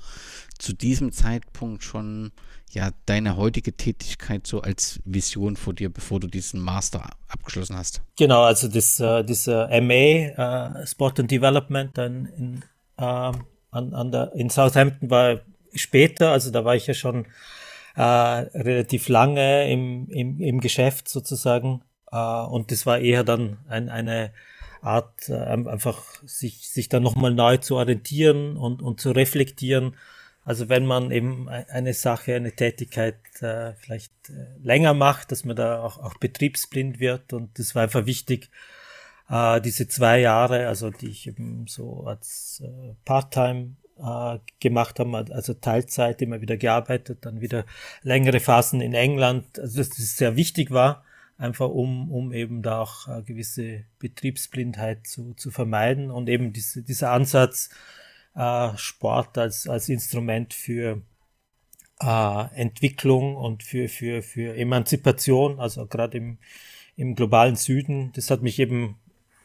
zu 0.59 0.73
diesem 0.73 1.11
Zeitpunkt 1.11 1.83
schon 1.83 2.31
ja 2.73 2.91
deine 3.05 3.37
heutige 3.37 3.75
Tätigkeit 3.75 4.47
so 4.47 4.61
als 4.61 4.99
Vision 5.05 5.55
vor 5.55 5.73
dir, 5.73 5.89
bevor 5.89 6.19
du 6.19 6.27
diesen 6.27 6.59
Master 6.59 7.09
abgeschlossen 7.27 7.75
hast? 7.75 8.01
Genau, 8.17 8.43
also 8.43 8.67
das, 8.67 8.99
äh, 8.99 9.23
dieser 9.23 9.67
MA 9.81 9.93
äh, 10.81 10.87
Sport 10.87 11.19
and 11.19 11.31
Development 11.31 11.97
dann 11.97 12.25
in, 12.25 12.63
äh, 12.97 13.03
an, 13.03 13.93
an 13.93 14.11
der, 14.11 14.33
in 14.33 14.49
Southampton 14.49 15.09
war 15.09 15.41
später, 15.73 16.31
also 16.31 16.51
da 16.51 16.65
war 16.65 16.75
ich 16.75 16.87
ja 16.87 16.93
schon 16.93 17.25
äh, 17.95 18.01
relativ 18.01 19.07
lange 19.09 19.71
im, 19.71 20.09
im, 20.09 20.39
im 20.39 20.59
Geschäft 20.59 21.09
sozusagen 21.09 21.81
äh, 22.11 22.17
und 22.17 22.71
das 22.71 22.85
war 22.85 22.99
eher 22.99 23.23
dann 23.23 23.57
ein, 23.67 23.89
eine 23.89 24.31
Art, 24.81 25.29
äh, 25.29 25.35
einfach 25.35 26.03
sich, 26.25 26.69
sich 26.69 26.89
dann 26.89 27.03
nochmal 27.03 27.33
neu 27.33 27.57
zu 27.57 27.75
orientieren 27.75 28.57
und, 28.57 28.81
und 28.81 28.99
zu 28.99 29.11
reflektieren, 29.11 29.95
Also 30.45 30.67
wenn 30.67 30.85
man 30.85 31.11
eben 31.11 31.47
eine 31.47 31.93
Sache, 31.93 32.35
eine 32.35 32.51
Tätigkeit 32.51 33.17
äh, 33.41 33.73
vielleicht 33.75 34.11
äh, 34.29 34.45
länger 34.61 34.93
macht, 34.93 35.31
dass 35.31 35.45
man 35.45 35.55
da 35.55 35.81
auch, 35.81 35.99
auch 35.99 36.15
betriebsblind 36.15 36.99
wird. 36.99 37.31
Und 37.31 37.57
das 37.59 37.75
war 37.75 37.83
einfach 37.83 38.05
wichtig, 38.05 38.49
äh, 39.29 39.61
diese 39.61 39.87
zwei 39.87 40.19
Jahre, 40.19 40.67
also 40.67 40.89
die 40.89 41.09
ich 41.09 41.27
eben 41.27 41.65
so 41.67 42.03
als 42.05 42.61
äh, 42.63 42.93
Part-Time 43.05 43.75
äh, 43.97 44.39
gemacht 44.59 44.99
habe, 44.99 45.25
also 45.31 45.53
Teilzeit 45.53 46.21
immer 46.21 46.41
wieder 46.41 46.57
gearbeitet, 46.57 47.19
dann 47.21 47.39
wieder 47.39 47.65
längere 48.01 48.39
Phasen 48.39 48.81
in 48.81 48.93
England, 48.93 49.59
also 49.59 49.77
dass 49.77 49.89
das 49.89 50.17
sehr 50.17 50.35
wichtig 50.35 50.71
war, 50.71 51.03
einfach 51.37 51.69
um, 51.69 52.11
um 52.11 52.33
eben 52.33 52.61
da 52.61 52.81
auch 52.81 53.07
äh, 53.07 53.21
gewisse 53.21 53.85
Betriebsblindheit 53.99 55.07
zu, 55.07 55.33
zu 55.35 55.51
vermeiden 55.51 56.11
und 56.11 56.27
eben 56.27 56.51
diese, 56.51 56.83
dieser 56.83 57.11
Ansatz, 57.11 57.69
äh, 58.35 58.77
Sport 58.77 59.37
als, 59.37 59.67
als 59.67 59.89
Instrument 59.89 60.53
für 60.53 61.01
äh, 62.01 62.55
Entwicklung 62.55 63.35
und 63.35 63.63
für, 63.63 63.87
für, 63.87 64.21
für 64.21 64.55
Emanzipation, 64.55 65.59
also 65.59 65.85
gerade 65.85 66.17
im, 66.17 66.37
im 66.95 67.15
globalen 67.15 67.55
Süden. 67.55 68.11
Das 68.15 68.29
hat 68.29 68.41
mich 68.41 68.59
eben, 68.59 68.97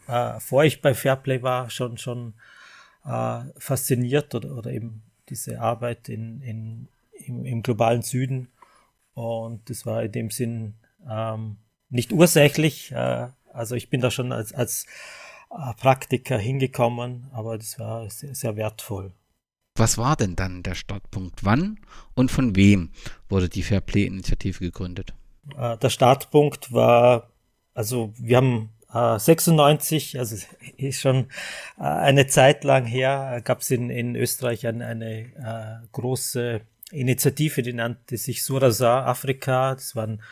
äh, 0.07 0.41
vor 0.41 0.65
ich 0.65 0.81
bei 0.81 0.95
Fairplay 0.95 1.43
war, 1.43 1.71
schon, 1.71 1.99
schon 1.99 2.35
äh, 3.05 3.41
fasziniert 3.59 4.35
oder, 4.35 4.57
oder 4.57 4.71
eben 4.71 5.03
diese 5.29 5.61
Arbeit 5.61 6.09
in, 6.09 6.41
in, 6.43 6.89
im, 7.13 7.45
im 7.45 7.63
globalen 7.63 8.03
Süden. 8.03 8.49
Und 9.15 9.69
das 9.69 9.85
war 9.85 10.03
in 10.05 10.13
dem 10.13 10.31
Sinn 10.31 10.75
ähm, 11.09 11.57
nicht 11.91 12.13
ursächlich. 12.13 12.93
Äh, 12.93 13.29
also 13.53 13.75
ich 13.75 13.91
bin 13.91 14.01
da 14.01 14.11
schon 14.11 14.33
als, 14.33 14.53
als 14.53 14.87
Praktiker 15.49 16.39
hingekommen, 16.39 17.29
aber 17.33 17.57
das 17.59 17.79
war 17.79 18.09
sehr, 18.11 18.35
sehr 18.35 18.57
wertvoll. 18.57 19.13
Was 19.77 19.97
war 19.97 20.17
denn 20.17 20.37
dann 20.37 20.63
der 20.63 20.75
Startpunkt? 20.75 21.45
Wann 21.45 21.79
und 22.15 22.31
von 22.31 22.57
wem 22.57 22.91
wurde 23.29 23.49
die 23.49 23.63
Fairplay-Initiative 23.63 24.59
gegründet? 24.59 25.15
Äh, 25.57 25.79
der 25.79 25.91
Startpunkt 25.91 26.73
war, 26.73 27.31
also 27.75 28.13
wir 28.19 28.39
haben 28.39 28.71
96, 28.91 30.15
äh, 30.15 30.19
also 30.19 30.37
ist 30.77 31.01
schon 31.01 31.27
eine 31.77 32.27
Zeit 32.27 32.65
lang 32.65 32.87
her, 32.87 33.41
gab 33.45 33.61
es 33.61 33.71
in, 33.71 33.91
in 33.91 34.17
Österreich 34.17 34.67
eine, 34.67 34.87
eine 34.87 35.89
große 35.93 36.61
Initiative, 36.91 37.63
die 37.63 37.73
nannte 37.73 38.17
sich 38.17 38.43
Surasa 38.43 39.05
Afrika. 39.05 39.75
Das 39.75 39.95
waren 39.95 40.23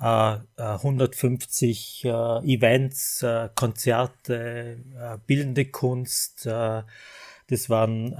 150 0.00 2.04
äh, 2.04 2.08
äh, 2.08 2.54
Events, 2.54 3.22
äh, 3.22 3.48
Konzerte, 3.54 4.78
bildende 5.26 5.66
Kunst. 5.66 6.46
das 6.46 7.68
waren 7.68 8.14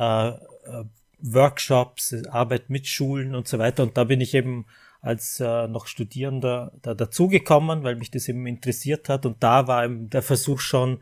Workshops, 1.22 2.14
Arbeit 2.28 2.70
mit 2.70 2.86
Schulen 2.86 3.34
und 3.34 3.48
so 3.48 3.58
weiter. 3.58 3.82
Und 3.82 3.96
da 3.96 4.04
bin 4.04 4.20
ich 4.20 4.34
eben 4.34 4.66
als 5.02 5.40
äh, 5.40 5.66
noch 5.66 5.86
Studierender 5.86 6.72
da 6.82 6.94
dazugekommen, 6.94 7.84
weil 7.84 7.96
mich 7.96 8.10
das 8.10 8.28
eben 8.28 8.46
interessiert 8.46 9.08
hat. 9.08 9.26
Und 9.26 9.42
da 9.42 9.66
war 9.66 9.84
eben 9.84 10.10
der 10.10 10.22
Versuch 10.22 10.60
schon, 10.60 10.98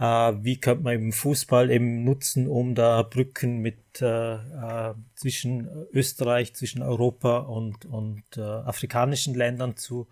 äh, 0.00 0.32
wie 0.42 0.58
könnte 0.58 0.82
man 0.82 0.94
eben 0.94 1.12
Fußball 1.12 1.70
eben 1.70 2.04
nutzen, 2.04 2.48
um 2.48 2.74
da 2.74 3.02
Brücken 3.02 3.58
mit 3.58 4.00
äh, 4.00 4.34
äh, 4.34 4.94
zwischen 5.14 5.68
Österreich, 5.92 6.54
zwischen 6.54 6.82
Europa 6.82 7.40
und, 7.40 7.84
und 7.84 8.24
äh, 8.36 8.40
afrikanischen 8.40 9.34
Ländern 9.34 9.76
zu, 9.76 10.08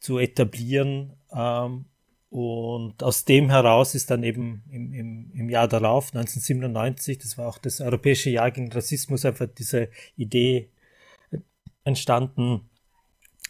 zu 0.00 0.18
etablieren. 0.18 1.12
Ähm, 1.30 1.84
und 2.30 3.02
aus 3.02 3.26
dem 3.26 3.50
heraus 3.50 3.94
ist 3.94 4.10
dann 4.10 4.22
eben 4.22 4.64
im, 4.70 4.94
im, 4.94 5.30
im 5.34 5.50
Jahr 5.50 5.68
darauf, 5.68 6.14
1997, 6.14 7.18
das 7.18 7.36
war 7.36 7.46
auch 7.46 7.58
das 7.58 7.82
Europäische 7.82 8.30
Jahr 8.30 8.50
gegen 8.50 8.72
Rassismus, 8.72 9.26
einfach 9.26 9.48
diese 9.48 9.90
Idee 10.16 10.70
entstanden, 11.84 12.70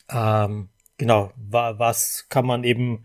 ähm, 0.08 0.70
genau, 0.98 1.32
wa, 1.36 1.78
was 1.78 2.26
kann 2.28 2.46
man 2.46 2.64
eben 2.64 3.04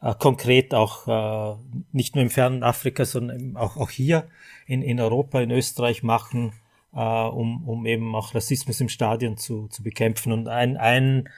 äh, 0.00 0.14
konkret 0.18 0.74
auch 0.74 1.08
äh, 1.08 1.58
nicht 1.92 2.14
nur 2.14 2.22
im 2.22 2.30
fernen 2.30 2.62
Afrika, 2.62 3.04
sondern 3.04 3.56
auch, 3.56 3.76
auch 3.76 3.90
hier 3.90 4.28
in, 4.66 4.82
in 4.82 5.00
Europa, 5.00 5.40
in 5.40 5.50
Österreich 5.50 6.02
machen, 6.02 6.52
äh, 6.94 6.98
um, 6.98 7.68
um 7.68 7.86
eben 7.86 8.14
auch 8.14 8.34
Rassismus 8.34 8.80
im 8.80 8.88
Stadion 8.88 9.36
zu, 9.36 9.68
zu 9.68 9.82
bekämpfen. 9.82 10.32
Und 10.32 10.48
ein, 10.48 10.76
ein 10.76 11.28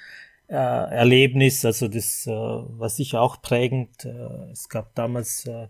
äh, 0.48 0.54
Erlebnis, 0.54 1.64
also 1.64 1.88
das 1.88 2.26
äh, 2.26 2.30
war 2.30 2.88
sicher 2.88 3.20
auch 3.22 3.40
prägend. 3.40 4.04
Äh, 4.04 4.50
es 4.52 4.68
gab 4.68 4.94
damals 4.94 5.46
äh, 5.46 5.68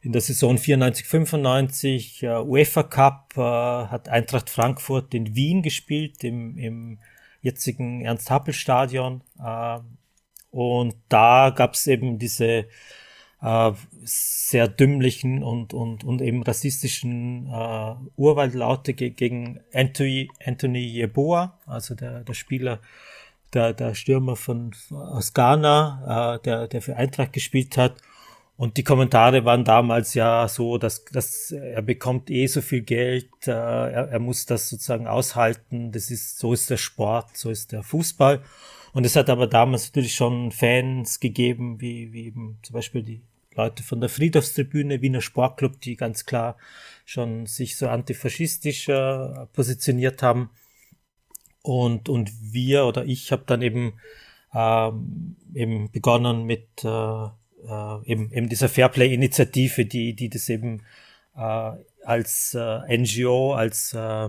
in 0.00 0.12
der 0.12 0.20
Saison 0.20 0.58
94, 0.58 1.06
95 1.06 2.22
äh, 2.22 2.28
UEFA 2.38 2.82
Cup, 2.84 3.34
äh, 3.36 3.40
hat 3.40 4.08
Eintracht 4.08 4.50
Frankfurt 4.50 5.14
in 5.14 5.34
Wien 5.34 5.62
gespielt, 5.62 6.22
im, 6.24 6.56
im 6.58 6.98
jetzigen 7.40 8.02
Ernst-Happel-Stadion. 8.02 9.22
Äh, 9.42 9.80
und 10.54 10.94
da 11.08 11.50
gab 11.50 11.74
es 11.74 11.88
eben 11.88 12.18
diese 12.18 12.66
äh, 13.42 13.72
sehr 14.04 14.68
dümmlichen 14.68 15.42
und, 15.42 15.74
und, 15.74 16.04
und 16.04 16.22
eben 16.22 16.44
rassistischen 16.44 17.48
äh, 17.48 17.94
Urwaldlaute 18.16 18.94
ge 18.94 19.10
gegen 19.10 19.60
Anthony, 19.72 20.30
Anthony 20.44 20.78
Yeboah, 20.78 21.58
also 21.66 21.96
der, 21.96 22.20
der 22.20 22.34
Spieler, 22.34 22.78
der, 23.52 23.72
der 23.72 23.94
Stürmer 23.94 24.36
von, 24.36 24.70
aus 24.90 25.34
Ghana, 25.34 26.36
äh, 26.36 26.42
der, 26.44 26.68
der 26.68 26.82
für 26.82 26.96
Eintracht 26.96 27.32
gespielt 27.32 27.76
hat. 27.76 27.96
Und 28.56 28.76
die 28.76 28.84
Kommentare 28.84 29.44
waren 29.44 29.64
damals 29.64 30.14
ja 30.14 30.46
so, 30.46 30.78
dass, 30.78 31.04
dass 31.06 31.50
er 31.50 31.82
bekommt 31.82 32.30
eh 32.30 32.46
so 32.46 32.60
viel 32.60 32.82
Geld, 32.82 33.28
äh, 33.48 33.50
er, 33.50 34.08
er 34.08 34.20
muss 34.20 34.46
das 34.46 34.68
sozusagen 34.68 35.08
aushalten. 35.08 35.90
Das 35.90 36.12
ist 36.12 36.38
so 36.38 36.52
ist 36.52 36.70
der 36.70 36.76
Sport, 36.76 37.36
so 37.36 37.50
ist 37.50 37.72
der 37.72 37.82
Fußball. 37.82 38.40
Und 38.94 39.04
es 39.04 39.16
hat 39.16 39.28
aber 39.28 39.48
damals 39.48 39.88
natürlich 39.88 40.14
schon 40.14 40.52
Fans 40.52 41.18
gegeben, 41.18 41.80
wie, 41.80 42.12
wie 42.12 42.26
eben 42.26 42.58
zum 42.62 42.74
Beispiel 42.74 43.02
die 43.02 43.22
Leute 43.56 43.82
von 43.82 44.00
der 44.00 44.08
Friedhofstribüne, 44.08 45.02
Wiener 45.02 45.20
Sportclub, 45.20 45.80
die 45.80 45.96
ganz 45.96 46.26
klar 46.26 46.56
schon 47.04 47.46
sich 47.46 47.76
so 47.76 47.88
antifaschistisch 47.88 48.88
äh, 48.88 49.46
positioniert 49.52 50.22
haben. 50.22 50.50
Und, 51.62 52.08
und 52.08 52.30
wir 52.40 52.86
oder 52.86 53.04
ich 53.04 53.32
habe 53.32 53.42
dann 53.46 53.62
eben, 53.62 53.94
ähm, 54.54 55.36
eben 55.54 55.90
begonnen 55.90 56.44
mit 56.44 56.84
äh, 56.84 56.88
äh, 56.88 58.04
eben, 58.04 58.30
eben 58.32 58.48
dieser 58.48 58.68
Fairplay-Initiative, 58.68 59.86
die, 59.86 60.14
die 60.14 60.28
das 60.28 60.48
eben 60.48 60.82
äh, 61.36 61.72
als 62.04 62.54
äh, 62.54 62.96
NGO, 62.96 63.54
als 63.54 63.92
äh, 63.92 64.28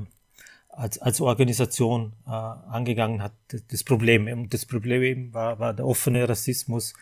als, 0.76 0.98
als 1.00 1.22
Organisation 1.22 2.14
äh, 2.28 2.30
angegangen 2.30 3.22
hat, 3.22 3.34
das 3.70 3.84
Problem. 3.84 4.28
Und 4.28 4.54
das 4.54 4.66
Problem 4.66 5.34
war, 5.34 5.60
war 5.60 5.74
der 5.74 5.86
offene 5.86 6.28
Rassismus 6.28 6.94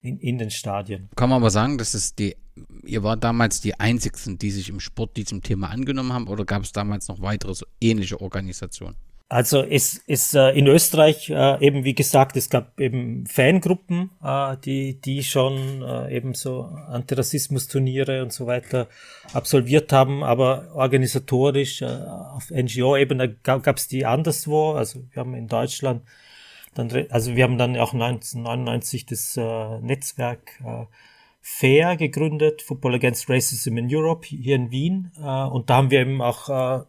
in, 0.00 0.18
in 0.18 0.38
den 0.38 0.50
Stadien. 0.50 1.08
Kann 1.16 1.30
man 1.30 1.42
aber 1.42 1.50
sagen, 1.50 1.78
dass 1.78 1.94
es 1.94 2.14
die, 2.14 2.36
ihr 2.84 3.02
war 3.02 3.16
damals 3.16 3.60
die 3.60 3.78
einzigsten, 3.78 4.38
die 4.38 4.50
sich 4.50 4.68
im 4.68 4.80
Sport 4.80 5.16
diesem 5.16 5.42
Thema 5.42 5.70
angenommen 5.70 6.12
haben, 6.12 6.28
oder 6.28 6.44
gab 6.44 6.62
es 6.62 6.72
damals 6.72 7.08
noch 7.08 7.20
weitere 7.20 7.54
so 7.54 7.66
ähnliche 7.80 8.20
Organisationen? 8.20 8.96
Also 9.30 9.62
es 9.62 9.98
ist 10.06 10.34
äh, 10.34 10.52
in 10.52 10.66
Österreich 10.66 11.28
äh, 11.28 11.62
eben 11.64 11.84
wie 11.84 11.94
gesagt, 11.94 12.34
es 12.38 12.48
gab 12.48 12.80
eben 12.80 13.26
Fangruppen, 13.26 14.10
äh, 14.24 14.56
die 14.64 14.98
die 15.02 15.22
schon 15.22 15.82
äh, 15.82 16.16
eben 16.16 16.32
so 16.32 16.62
Antirassismus-Turniere 16.62 18.22
und 18.22 18.32
so 18.32 18.46
weiter 18.46 18.88
absolviert 19.34 19.92
haben, 19.92 20.24
aber 20.24 20.70
organisatorisch 20.74 21.82
äh, 21.82 21.84
auf 21.84 22.50
NGO-Ebene 22.50 23.36
gab 23.42 23.76
es 23.76 23.86
die 23.86 24.06
anderswo. 24.06 24.72
Also 24.72 25.00
wir 25.10 25.20
haben 25.20 25.34
in 25.34 25.46
Deutschland 25.46 26.02
dann, 26.74 26.90
also 27.10 27.36
wir 27.36 27.44
haben 27.44 27.58
dann 27.58 27.76
auch 27.76 27.92
1999 27.92 29.04
das 29.04 29.36
äh, 29.36 29.80
Netzwerk 29.80 30.60
äh, 30.64 30.86
Fair 31.40 31.96
gegründet, 31.96 32.62
Football 32.62 32.94
Against 32.94 33.28
Racism 33.28 33.76
in 33.76 33.94
Europe 33.94 34.26
hier 34.26 34.56
in 34.56 34.70
Wien, 34.70 35.12
äh, 35.18 35.44
und 35.44 35.68
da 35.68 35.76
haben 35.76 35.90
wir 35.90 36.00
eben 36.00 36.22
auch 36.22 36.48
äh, 36.48 36.84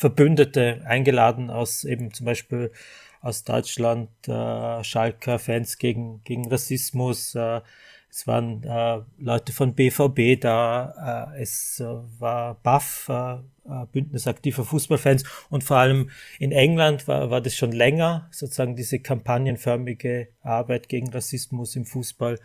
Verbündete 0.00 0.80
eingeladen 0.86 1.50
aus 1.50 1.84
eben 1.84 2.10
zum 2.14 2.24
Beispiel 2.24 2.72
aus 3.20 3.44
Deutschland, 3.44 4.08
äh, 4.26 4.82
Schalker 4.82 5.38
Fans 5.38 5.76
gegen, 5.76 6.24
gegen 6.24 6.48
Rassismus. 6.48 7.34
Äh, 7.34 7.60
es 8.08 8.26
waren 8.26 8.64
äh, 8.64 9.02
Leute 9.18 9.52
von 9.52 9.74
BVB 9.74 10.40
da, 10.40 11.28
äh, 11.36 11.42
es 11.42 11.80
äh, 11.80 11.84
war 12.18 12.54
BAF, 12.62 13.10
äh, 13.10 13.34
äh, 13.34 13.86
Bündnis 13.92 14.26
aktiver 14.26 14.64
Fußballfans 14.64 15.24
und 15.50 15.64
vor 15.64 15.76
allem 15.76 16.08
in 16.38 16.50
England 16.50 17.06
war, 17.06 17.30
war 17.30 17.42
das 17.42 17.54
schon 17.54 17.72
länger, 17.72 18.26
sozusagen 18.30 18.76
diese 18.76 19.00
kampagnenförmige 19.00 20.28
Arbeit 20.42 20.88
gegen 20.88 21.10
Rassismus 21.10 21.76
im 21.76 21.84
Fußball 21.84 22.40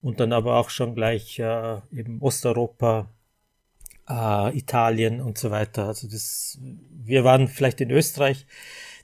und 0.00 0.20
dann 0.20 0.32
aber 0.32 0.58
auch 0.58 0.70
schon 0.70 0.94
gleich 0.94 1.40
äh, 1.40 1.80
eben 1.92 2.22
Osteuropa, 2.22 3.10
äh, 4.10 4.56
Italien 4.56 5.20
und 5.20 5.38
so 5.38 5.50
weiter. 5.50 5.86
Also 5.86 6.08
das, 6.08 6.58
wir 6.60 7.24
waren 7.24 7.48
vielleicht 7.48 7.80
in 7.80 7.90
Österreich 7.90 8.46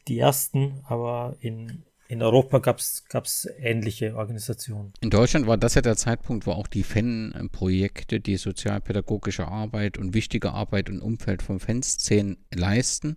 die 0.08 0.18
ersten, 0.18 0.80
aber 0.84 1.36
in, 1.40 1.84
in 2.08 2.22
Europa 2.22 2.58
gab 2.58 2.78
es 2.78 3.48
ähnliche 3.58 4.16
Organisationen. 4.16 4.92
In 5.00 5.10
Deutschland 5.10 5.46
war 5.46 5.56
das 5.56 5.74
ja 5.74 5.82
der 5.82 5.96
Zeitpunkt, 5.96 6.46
wo 6.46 6.52
auch 6.52 6.66
die 6.66 6.82
Fanprojekte, 6.82 8.20
die 8.20 8.36
sozialpädagogische 8.36 9.48
Arbeit 9.48 9.98
und 9.98 10.14
wichtige 10.14 10.52
Arbeit 10.52 10.88
im 10.88 11.02
Umfeld 11.02 11.42
von 11.42 11.60
Fanszenen 11.60 12.38
leisten. 12.54 13.16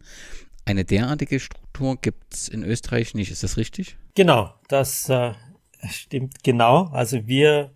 Eine 0.65 0.85
derartige 0.85 1.39
Struktur 1.39 1.97
gibt 1.99 2.33
es 2.33 2.47
in 2.47 2.63
Österreich 2.63 3.15
nicht, 3.15 3.31
ist 3.31 3.43
das 3.43 3.57
richtig? 3.57 3.97
Genau, 4.15 4.53
das 4.67 5.09
äh, 5.09 5.33
stimmt 5.89 6.43
genau. 6.43 6.89
Also 6.91 7.25
wir 7.27 7.71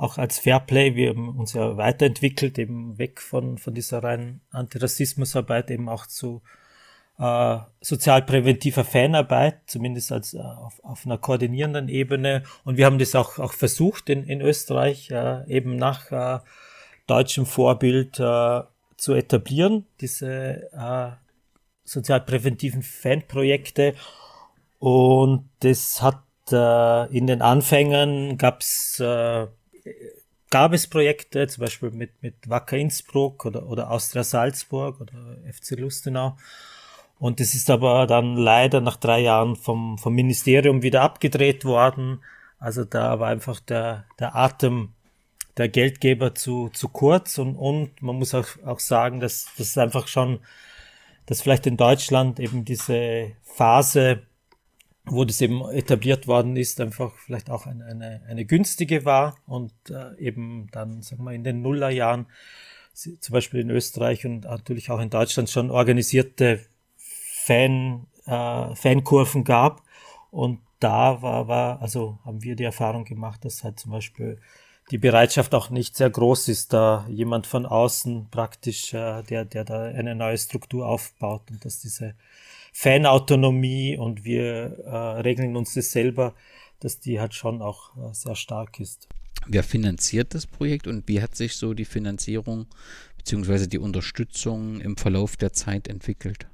auch 0.00 0.16
als 0.16 0.38
Fairplay, 0.38 0.94
wir 0.94 1.10
haben 1.10 1.38
uns 1.38 1.52
ja 1.52 1.76
weiterentwickelt, 1.76 2.58
eben 2.58 2.96
weg 2.96 3.20
von, 3.20 3.58
von 3.58 3.74
dieser 3.74 4.02
reinen 4.02 4.40
Antirassismusarbeit, 4.50 5.70
eben 5.70 5.90
auch 5.90 6.06
zu 6.06 6.40
äh, 7.18 7.58
sozialpräventiver 7.82 8.84
Fanarbeit, 8.84 9.58
zumindest 9.66 10.10
als 10.10 10.32
äh, 10.32 10.38
auf, 10.38 10.82
auf 10.82 11.04
einer 11.04 11.18
koordinierenden 11.18 11.90
Ebene. 11.90 12.44
Und 12.64 12.78
wir 12.78 12.86
haben 12.86 12.98
das 12.98 13.14
auch, 13.14 13.38
auch 13.38 13.52
versucht 13.52 14.08
in, 14.08 14.24
in 14.24 14.40
Österreich, 14.40 15.10
äh, 15.10 15.46
eben 15.48 15.76
nach 15.76 16.10
äh, 16.10 16.38
deutschem 17.06 17.44
Vorbild 17.44 18.18
äh, 18.18 18.62
zu 18.96 19.12
etablieren, 19.12 19.84
diese 20.00 20.72
äh, 20.72 21.10
sozialpräventiven 21.84 22.82
Fanprojekte. 22.82 23.92
Und 24.78 25.50
das 25.60 26.00
hat 26.00 26.22
äh, 26.50 27.14
in 27.14 27.26
den 27.26 27.42
Anfängen 27.42 28.38
gab's 28.38 28.98
äh, 28.98 29.46
gab 30.50 30.72
es 30.72 30.86
Projekte, 30.88 31.46
zum 31.46 31.62
Beispiel 31.62 31.90
mit, 31.90 32.22
mit 32.22 32.48
Wacker 32.48 32.76
Innsbruck 32.76 33.46
oder, 33.46 33.66
oder 33.66 33.90
Austria 33.90 34.24
Salzburg 34.24 35.00
oder 35.00 35.38
FC 35.50 35.78
Lustenau. 35.78 36.36
Und 37.18 37.38
das 37.38 37.54
ist 37.54 37.70
aber 37.70 38.06
dann 38.06 38.36
leider 38.36 38.80
nach 38.80 38.96
drei 38.96 39.20
Jahren 39.20 39.54
vom, 39.54 39.98
vom 39.98 40.14
Ministerium 40.14 40.82
wieder 40.82 41.02
abgedreht 41.02 41.64
worden. 41.64 42.22
Also 42.58 42.84
da 42.84 43.20
war 43.20 43.28
einfach 43.28 43.60
der, 43.60 44.04
der 44.18 44.34
Atem 44.34 44.92
der 45.56 45.68
Geldgeber 45.68 46.34
zu, 46.34 46.70
zu 46.70 46.88
kurz 46.88 47.36
und, 47.38 47.56
und 47.56 48.00
man 48.00 48.16
muss 48.16 48.34
auch, 48.34 48.46
auch 48.64 48.80
sagen, 48.80 49.20
dass 49.20 49.48
das 49.58 49.76
einfach 49.76 50.08
schon, 50.08 50.40
dass 51.26 51.42
vielleicht 51.42 51.66
in 51.66 51.76
Deutschland 51.76 52.40
eben 52.40 52.64
diese 52.64 53.32
Phase, 53.42 54.22
wo 55.04 55.24
das 55.24 55.40
eben 55.40 55.62
etabliert 55.70 56.26
worden 56.26 56.56
ist, 56.56 56.80
einfach 56.80 57.14
vielleicht 57.16 57.50
auch 57.50 57.66
eine, 57.66 57.84
eine, 57.86 58.22
eine 58.28 58.44
günstige 58.44 59.04
war 59.04 59.36
und 59.46 59.72
äh, 59.88 60.16
eben 60.18 60.68
dann, 60.72 61.02
sagen 61.02 61.24
wir, 61.24 61.32
in 61.32 61.44
den 61.44 61.62
Nullerjahren 61.62 62.26
zum 62.92 63.32
Beispiel 63.32 63.60
in 63.60 63.70
Österreich 63.70 64.26
und 64.26 64.40
natürlich 64.40 64.90
auch 64.90 65.00
in 65.00 65.10
Deutschland 65.10 65.48
schon 65.48 65.70
organisierte 65.70 66.60
Fan, 66.96 68.06
äh, 68.26 68.74
Fankurven 68.74 69.44
gab. 69.44 69.82
Und 70.30 70.60
da 70.80 71.22
war, 71.22 71.48
war, 71.48 71.82
also 71.82 72.18
haben 72.24 72.42
wir 72.42 72.56
die 72.56 72.64
Erfahrung 72.64 73.04
gemacht, 73.04 73.44
dass 73.44 73.64
halt 73.64 73.78
zum 73.78 73.92
Beispiel 73.92 74.38
die 74.90 74.98
Bereitschaft 74.98 75.54
auch 75.54 75.70
nicht 75.70 75.96
sehr 75.96 76.10
groß 76.10 76.48
ist, 76.48 76.72
da 76.72 77.06
jemand 77.08 77.46
von 77.46 77.64
außen 77.64 78.28
praktisch, 78.30 78.92
äh, 78.92 79.22
der, 79.22 79.44
der 79.44 79.64
da 79.64 79.84
eine 79.84 80.14
neue 80.14 80.38
Struktur 80.38 80.86
aufbaut 80.86 81.50
und 81.50 81.64
dass 81.64 81.80
diese 81.80 82.14
Fanautonomie 82.72 83.96
und 83.96 84.24
wir 84.24 84.78
äh, 84.84 85.20
regeln 85.20 85.56
uns 85.56 85.74
das 85.74 85.92
selber, 85.92 86.34
dass 86.80 87.00
die 87.00 87.20
halt 87.20 87.34
schon 87.34 87.62
auch 87.62 87.96
äh, 87.96 88.12
sehr 88.12 88.36
stark 88.36 88.80
ist. 88.80 89.08
Wer 89.46 89.62
finanziert 89.62 90.34
das 90.34 90.46
Projekt 90.46 90.86
und 90.86 91.08
wie 91.08 91.22
hat 91.22 91.34
sich 91.34 91.56
so 91.56 91.74
die 91.74 91.84
Finanzierung 91.84 92.66
bzw. 93.16 93.66
die 93.66 93.78
Unterstützung 93.78 94.80
im 94.80 94.96
Verlauf 94.96 95.36
der 95.36 95.52
Zeit 95.52 95.88
entwickelt? 95.88 96.46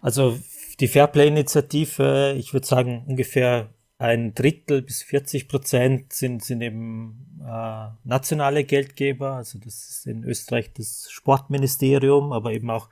Also 0.00 0.38
die 0.78 0.88
Fairplay-Initiative, 0.88 2.34
ich 2.38 2.52
würde 2.52 2.66
sagen 2.66 3.04
ungefähr 3.06 3.70
ein 3.98 4.34
Drittel 4.34 4.82
bis 4.82 5.02
40 5.02 5.48
Prozent 5.48 6.12
sind, 6.12 6.44
sind 6.44 6.60
eben 6.60 7.40
äh, 7.40 7.88
nationale 8.04 8.64
Geldgeber. 8.64 9.32
Also 9.32 9.58
das 9.58 9.88
ist 9.88 10.06
in 10.06 10.22
Österreich 10.24 10.72
das 10.74 11.10
Sportministerium, 11.10 12.32
aber 12.32 12.52
eben 12.52 12.70
auch, 12.70 12.88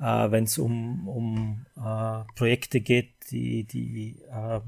äh, 0.00 0.30
wenn 0.30 0.44
es 0.44 0.58
um, 0.58 1.08
um 1.08 1.66
äh, 1.76 2.24
Projekte 2.34 2.80
geht, 2.80 3.14
die, 3.30 3.64
die 3.64 4.20
äh, 4.30 4.60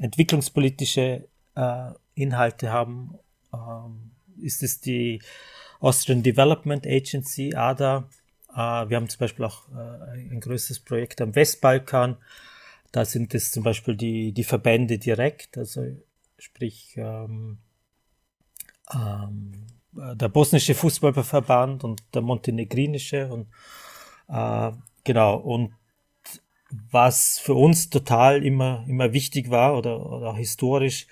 entwicklungspolitische 0.00 1.28
äh, 1.54 1.90
Inhalte 2.14 2.72
haben, 2.72 3.18
ähm, 3.52 4.10
ist 4.40 4.62
es 4.62 4.80
die 4.80 5.20
Austrian 5.80 6.22
Development 6.22 6.86
Agency, 6.86 7.54
ADA, 7.54 8.08
äh, 8.58 8.88
wir 8.88 8.96
haben 8.96 9.08
zum 9.08 9.20
Beispiel 9.20 9.44
auch 9.44 9.68
äh, 9.70 10.18
ein 10.30 10.40
größeres 10.40 10.80
Projekt 10.80 11.20
am 11.20 11.34
Westbalkan. 11.34 12.16
Da 12.90 13.04
sind 13.04 13.34
es 13.34 13.52
zum 13.52 13.62
Beispiel 13.62 13.96
die, 13.96 14.32
die 14.32 14.44
Verbände 14.44 14.98
direkt, 14.98 15.58
also 15.58 15.84
sprich 16.38 16.94
ähm, 16.96 17.58
ähm, 18.92 19.66
der 19.92 20.28
bosnische 20.28 20.74
Fußballverband 20.74 21.84
und 21.84 22.02
der 22.14 22.22
montenegrinische 22.22 23.28
und 23.28 23.48
äh, 24.28 24.72
genau 25.04 25.36
und 25.36 25.72
was 26.90 27.38
für 27.38 27.54
uns 27.54 27.90
total 27.90 28.44
immer 28.44 28.84
immer 28.88 29.12
wichtig 29.12 29.50
war 29.50 29.76
oder, 29.76 30.04
oder 30.04 30.34
historisch 30.34 31.06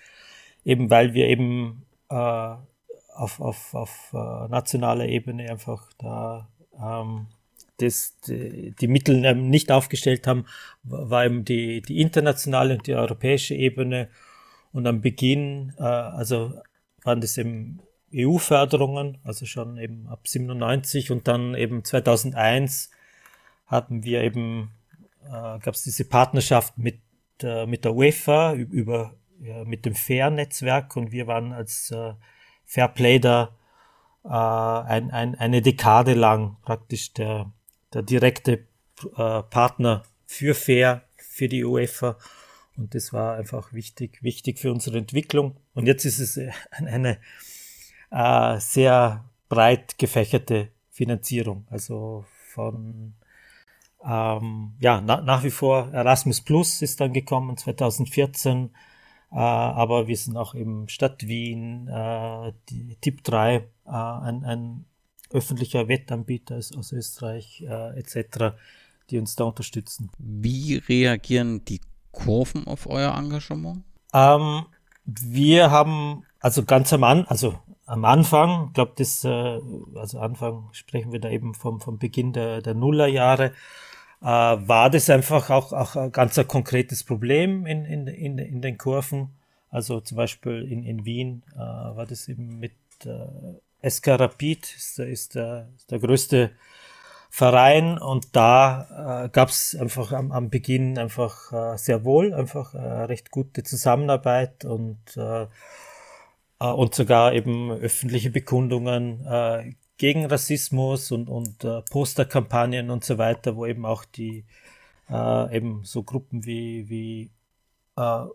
eben 0.65 0.91
weil 0.91 1.15
wir 1.15 1.29
eben 1.29 1.87
äh, 2.11 2.15
auf, 2.15 3.41
auf, 3.41 3.75
auf 3.75 4.11
äh, 4.13 4.49
nationaler 4.49 5.07
Ebene 5.07 5.51
einfach 5.51 5.91
da 5.99 6.49
ähm, 6.79 7.27
das, 7.79 8.17
die, 8.27 8.75
die 8.81 8.89
Mittel 8.89 9.25
ähm, 9.25 9.51
nicht 9.51 9.71
aufgestellt 9.71 10.27
haben, 10.27 10.47
war 10.83 11.25
eben 11.25 11.45
die, 11.45 11.83
die 11.83 12.01
internationale 12.01 12.75
und 12.75 12.87
die 12.87 12.95
europäische 12.95 13.55
Ebene. 13.55 14.09
Und 14.73 14.87
am 14.87 15.01
Beginn, 15.01 15.75
äh, 15.79 15.83
also 15.83 16.55
waren 17.03 17.21
das 17.21 17.39
eben 17.39 17.81
EU-Förderungen, 18.15 19.19
also 19.25 19.47
schon 19.47 19.79
eben 19.79 20.07
ab 20.09 20.27
97 20.27 21.11
und 21.11 21.29
dann 21.29 21.55
eben 21.55 21.85
2001 21.85 22.91
hatten 23.67 24.05
wir 24.05 24.23
eben, 24.23 24.71
äh, 25.25 25.59
gab 25.59 25.75
es 25.75 25.83
diese 25.83 26.05
Partnerschaft 26.05 26.79
mit, 26.79 27.01
äh, 27.43 27.67
mit 27.67 27.85
der 27.85 27.95
UEFA 27.95 28.55
über, 28.55 29.15
ja, 29.41 29.65
mit 29.65 29.85
dem 29.85 29.95
Fair-Netzwerk 29.95 30.97
und 30.97 31.13
wir 31.13 31.27
waren 31.27 31.53
als 31.53 31.91
äh, 31.91 32.15
Fairplay 32.65 33.19
da 33.19 33.57
äh, 34.25 34.29
ein, 34.29 35.11
ein, 35.11 35.35
eine 35.37 35.63
Dekade 35.63 36.15
lang 36.15 36.57
praktisch 36.63 37.13
der, 37.13 37.53
der 37.93 38.03
direkte 38.03 38.67
äh, 39.17 39.43
Partner 39.43 40.05
für 40.27 40.55
Fair, 40.55 41.03
für 41.17 41.49
die 41.49 41.65
UEFA. 41.65 42.17
Und 42.77 42.95
das 42.95 43.13
war 43.13 43.37
einfach 43.37 43.73
wichtig, 43.73 44.23
wichtig 44.23 44.59
für 44.59 44.71
unsere 44.71 44.99
Entwicklung. 44.99 45.57
Und 45.75 45.87
jetzt 45.87 46.05
ist 46.05 46.19
es 46.19 46.39
eine, 46.71 47.19
eine 48.11 48.57
äh, 48.57 48.61
sehr 48.61 49.25
breit 49.49 49.99
gefächerte 49.99 50.69
Finanzierung. 50.91 51.67
Also 51.71 52.25
von 52.49 53.15
ähm, 54.07 54.75
ja, 54.79 55.01
na, 55.01 55.21
nach 55.21 55.43
wie 55.43 55.51
vor 55.51 55.93
Erasmus 55.93 56.41
Plus 56.41 56.81
ist 56.83 57.01
dann 57.01 57.13
gekommen 57.13 57.57
2014, 57.57 58.71
äh, 59.33 59.37
aber 59.37 60.07
wir 60.07 60.17
sind 60.17 60.37
auch 60.37 60.55
im 60.55 60.89
Stadt 60.89 61.27
Wien, 61.27 61.89
äh, 61.89 62.53
die 62.69 62.97
Tipp 63.01 63.25
3, 63.25 63.55
äh, 63.57 63.65
ein, 63.91 64.45
ein 64.45 64.85
öffentlicher 65.31 65.89
Wettanbieter 65.89 66.57
aus, 66.57 66.77
aus 66.77 66.93
Österreich 66.93 67.65
äh, 67.69 67.99
etc., 67.99 68.57
die 69.11 69.19
uns 69.19 69.35
da 69.35 69.45
unterstützen. 69.45 70.11
Wie 70.19 70.77
reagieren 70.77 71.65
die 71.65 71.81
Kurven 72.13 72.67
auf 72.67 72.87
euer 72.87 73.17
Engagement? 73.17 73.83
Ähm, 74.13 74.67
wir 75.05 75.71
haben 75.71 76.25
also 76.41 76.65
ganz 76.65 76.93
am 76.93 77.05
An 77.05 77.25
also 77.27 77.59
am 77.87 78.05
Anfang, 78.05 78.73
glaube 78.73 78.93
das, 78.97 79.25
äh, 79.25 79.61
also 79.95 80.19
Anfang 80.19 80.69
sprechen 80.73 81.13
wir 81.13 81.21
da 81.21 81.31
eben 81.31 81.55
vom, 81.55 81.81
vom 81.81 81.99
Beginn 81.99 82.33
der, 82.33 82.61
der 82.61 82.75
Nullerjahre, 82.75 83.53
äh, 84.23 84.27
war 84.27 84.91
das 84.91 85.11
einfach 85.11 85.51
auch, 85.51 85.73
auch 85.73 85.97
ein 85.97 86.13
ganz 86.13 86.39
ein 86.39 86.49
konkretes 86.49 87.05
Problem 87.05 87.67
in, 87.67 87.85
in, 87.85 88.07
in, 88.07 88.39
in 88.39 88.63
den 88.63 88.79
Kurven. 88.79 89.31
Also 89.71 90.01
zum 90.01 90.17
Beispiel 90.17 90.67
in, 90.71 90.85
in 90.85 91.05
Wien 91.05 91.43
äh, 91.55 91.59
war 91.59 92.07
das 92.07 92.29
eben 92.29 92.59
mit 92.59 92.73
äh, 93.05 93.89
SK 93.89 94.09
Rapid 94.09 94.75
ist, 94.75 94.99
ist, 94.99 95.35
der, 95.35 95.69
ist 95.77 95.91
der 95.91 95.99
größte 95.99 96.51
Verein 97.31 97.99
und 97.99 98.35
da 98.35 99.25
äh, 99.25 99.29
gab 99.29 99.51
es 99.51 99.77
einfach 99.79 100.13
am, 100.13 100.33
am 100.33 100.49
Beginn 100.49 100.97
einfach 100.97 101.53
äh, 101.53 101.77
sehr 101.77 102.05
wohl 102.05 102.33
einfach 102.33 102.75
äh, 102.75 102.79
recht 102.79 103.31
gute 103.31 103.63
Zusammenarbeit 103.63 104.65
und 104.65 104.99
äh, 105.17 105.43
äh 105.43 105.47
und 106.59 106.95
sogar 106.95 107.35
eben 107.35 107.71
öffentliche 107.71 108.31
Bekundungen 108.31 109.27
äh, 109.27 109.75
gegen 109.99 110.27
Rassismus 110.27 111.11
und, 111.13 111.29
und 111.29 111.65
äh, 111.65 111.83
Posterkampagnen 111.91 112.91
und 112.91 113.05
so 113.05 113.19
weiter, 113.19 113.57
wo 113.57 113.67
eben 113.67 113.87
auch 113.87 114.05
die 114.05 114.45
äh, 115.09 115.57
eben 115.57 115.85
so 115.85 116.03
Gruppen 116.03 116.45
wie, 116.45 116.89
wie 116.89 117.31
äh, 117.97 118.27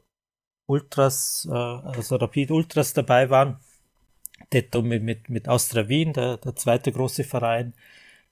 Ultras, 0.65 1.47
äh, 1.50 1.54
also 1.54 2.15
Rapid 2.15 2.52
Ultras 2.52 2.93
dabei 2.93 3.30
waren 3.30 3.60
Detto 4.54 4.82
mit, 4.82 5.04
mit, 5.04 5.30
mit 5.30 5.47
Austria 5.47 5.88
Wien, 5.88 6.13
der, 6.13 6.38
der 6.38 6.56
zweite 6.56 6.91
große 6.91 7.24
Verein 7.24 7.74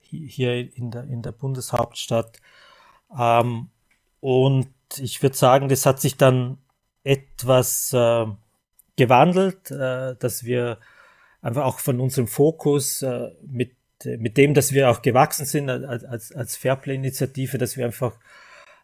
hier 0.02 0.76
in 0.76 0.92
der, 0.92 1.04
in 1.04 1.22
der 1.22 1.32
Bundeshauptstadt. 1.32 2.40
Ähm, 3.18 3.70
und 4.20 4.74
ich 4.98 5.22
würde 5.22 5.36
sagen, 5.36 5.70
das 5.70 5.86
hat 5.86 6.02
sich 6.02 6.18
dann 6.18 6.58
etwas 7.04 7.94
äh, 7.94 8.26
gewandelt, 8.96 9.72
äh, 9.72 10.16
dass 10.16 10.44
wir 10.44 10.80
einfach 11.42 11.66
auch 11.66 11.80
von 11.80 12.00
unserem 12.00 12.28
Fokus 12.28 13.02
äh, 13.02 13.30
mit, 13.48 13.76
mit 14.18 14.38
dem, 14.38 14.54
dass 14.54 14.74
wir 14.74 14.90
auch 14.90 15.02
gewachsen 15.02 15.46
sind 15.46 15.70
als, 15.70 16.04
als, 16.04 16.32
als 16.32 16.56
Fairplay-Initiative, 16.56 17.58
dass 17.58 17.78
wir 17.78 17.86
einfach 17.86 18.18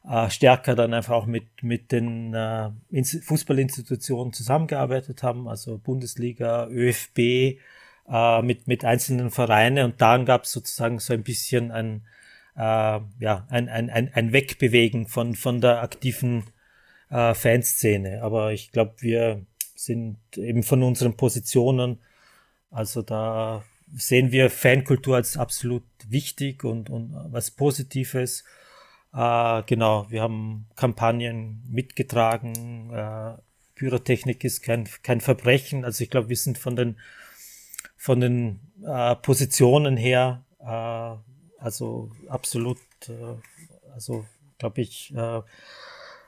äh, 0.07 0.29
stärker 0.29 0.75
dann 0.75 0.93
einfach 0.93 1.13
auch 1.13 1.25
mit, 1.25 1.63
mit 1.63 1.91
den 1.91 2.33
äh, 2.33 2.69
Fußballinstitutionen 3.03 4.33
zusammengearbeitet 4.33 5.23
haben, 5.23 5.47
also 5.47 5.77
Bundesliga, 5.77 6.67
ÖFB, 6.67 7.59
äh, 8.07 8.41
mit, 8.41 8.67
mit 8.67 8.85
einzelnen 8.85 9.31
Vereinen 9.31 9.85
und 9.85 10.01
dann 10.01 10.25
gab 10.25 10.43
es 10.43 10.51
sozusagen 10.51 10.99
so 10.99 11.13
ein 11.13 11.23
bisschen 11.23 11.71
ein, 11.71 12.05
äh, 12.55 12.59
ja, 12.59 13.47
ein, 13.49 13.69
ein, 13.69 13.89
ein, 13.89 14.13
ein 14.13 14.31
Wegbewegen 14.31 15.07
von, 15.07 15.35
von 15.35 15.61
der 15.61 15.81
aktiven 15.81 16.43
äh, 17.09 17.33
Fanszene. 17.33 18.21
Aber 18.21 18.53
ich 18.53 18.71
glaube, 18.71 18.95
wir 18.99 19.45
sind 19.75 20.17
eben 20.35 20.63
von 20.63 20.83
unseren 20.83 21.17
Positionen, 21.17 21.99
also 22.71 23.01
da 23.01 23.63
sehen 23.93 24.31
wir 24.31 24.49
Fankultur 24.49 25.15
als 25.15 25.37
absolut 25.37 25.83
wichtig 26.07 26.63
und, 26.63 26.89
und 26.89 27.13
was 27.31 27.51
Positives. 27.51 28.43
Äh, 29.13 29.63
genau, 29.65 30.09
wir 30.09 30.21
haben 30.21 30.67
Kampagnen 30.75 31.63
mitgetragen. 31.69 32.91
Äh, 32.91 33.37
Pyrotechnik 33.75 34.43
ist 34.43 34.61
kein, 34.61 34.87
kein 35.03 35.21
Verbrechen. 35.21 35.85
Also 35.85 36.03
ich 36.03 36.09
glaube, 36.09 36.29
wir 36.29 36.37
sind 36.37 36.57
von 36.57 36.75
den, 36.75 36.97
von 37.97 38.19
den 38.19 38.59
äh, 38.85 39.15
Positionen 39.15 39.97
her, 39.97 40.43
äh, 40.59 41.61
also 41.63 42.11
absolut, 42.27 42.79
äh, 43.07 43.35
also 43.93 44.25
glaube 44.57 44.81
ich, 44.81 45.13
äh, 45.15 45.41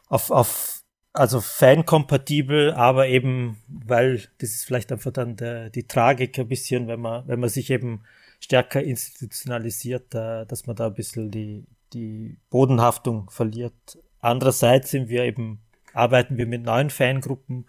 auf, 0.10 0.32
auf 0.32 0.77
also 1.14 1.42
fankompatibel, 1.42 2.74
aber 2.74 3.08
eben, 3.08 3.58
weil 3.68 4.24
das 4.38 4.52
ist 4.52 4.66
vielleicht 4.66 4.92
einfach 4.92 5.12
dann 5.12 5.36
der, 5.36 5.70
die 5.70 5.88
Tragik 5.88 6.38
ein 6.38 6.48
bisschen, 6.48 6.88
wenn 6.88 7.00
man, 7.00 7.28
wenn 7.28 7.40
man 7.40 7.50
sich 7.50 7.70
eben 7.72 8.04
stärker 8.40 8.84
institutionalisiert, 8.84 10.14
äh, 10.14 10.46
dass 10.46 10.68
man 10.68 10.76
da 10.76 10.88
ein 10.88 10.94
bisschen 10.94 11.32
die, 11.32 11.66
die 11.94 12.38
Bodenhaftung 12.50 13.30
verliert. 13.30 13.98
Andererseits 14.20 14.92
sind 14.92 15.10
wir 15.10 15.24
eben, 15.24 15.60
arbeiten 15.94 16.38
wir 16.38 16.46
mit 16.46 16.64
neuen 16.64 16.90
Fangruppen, 16.90 17.66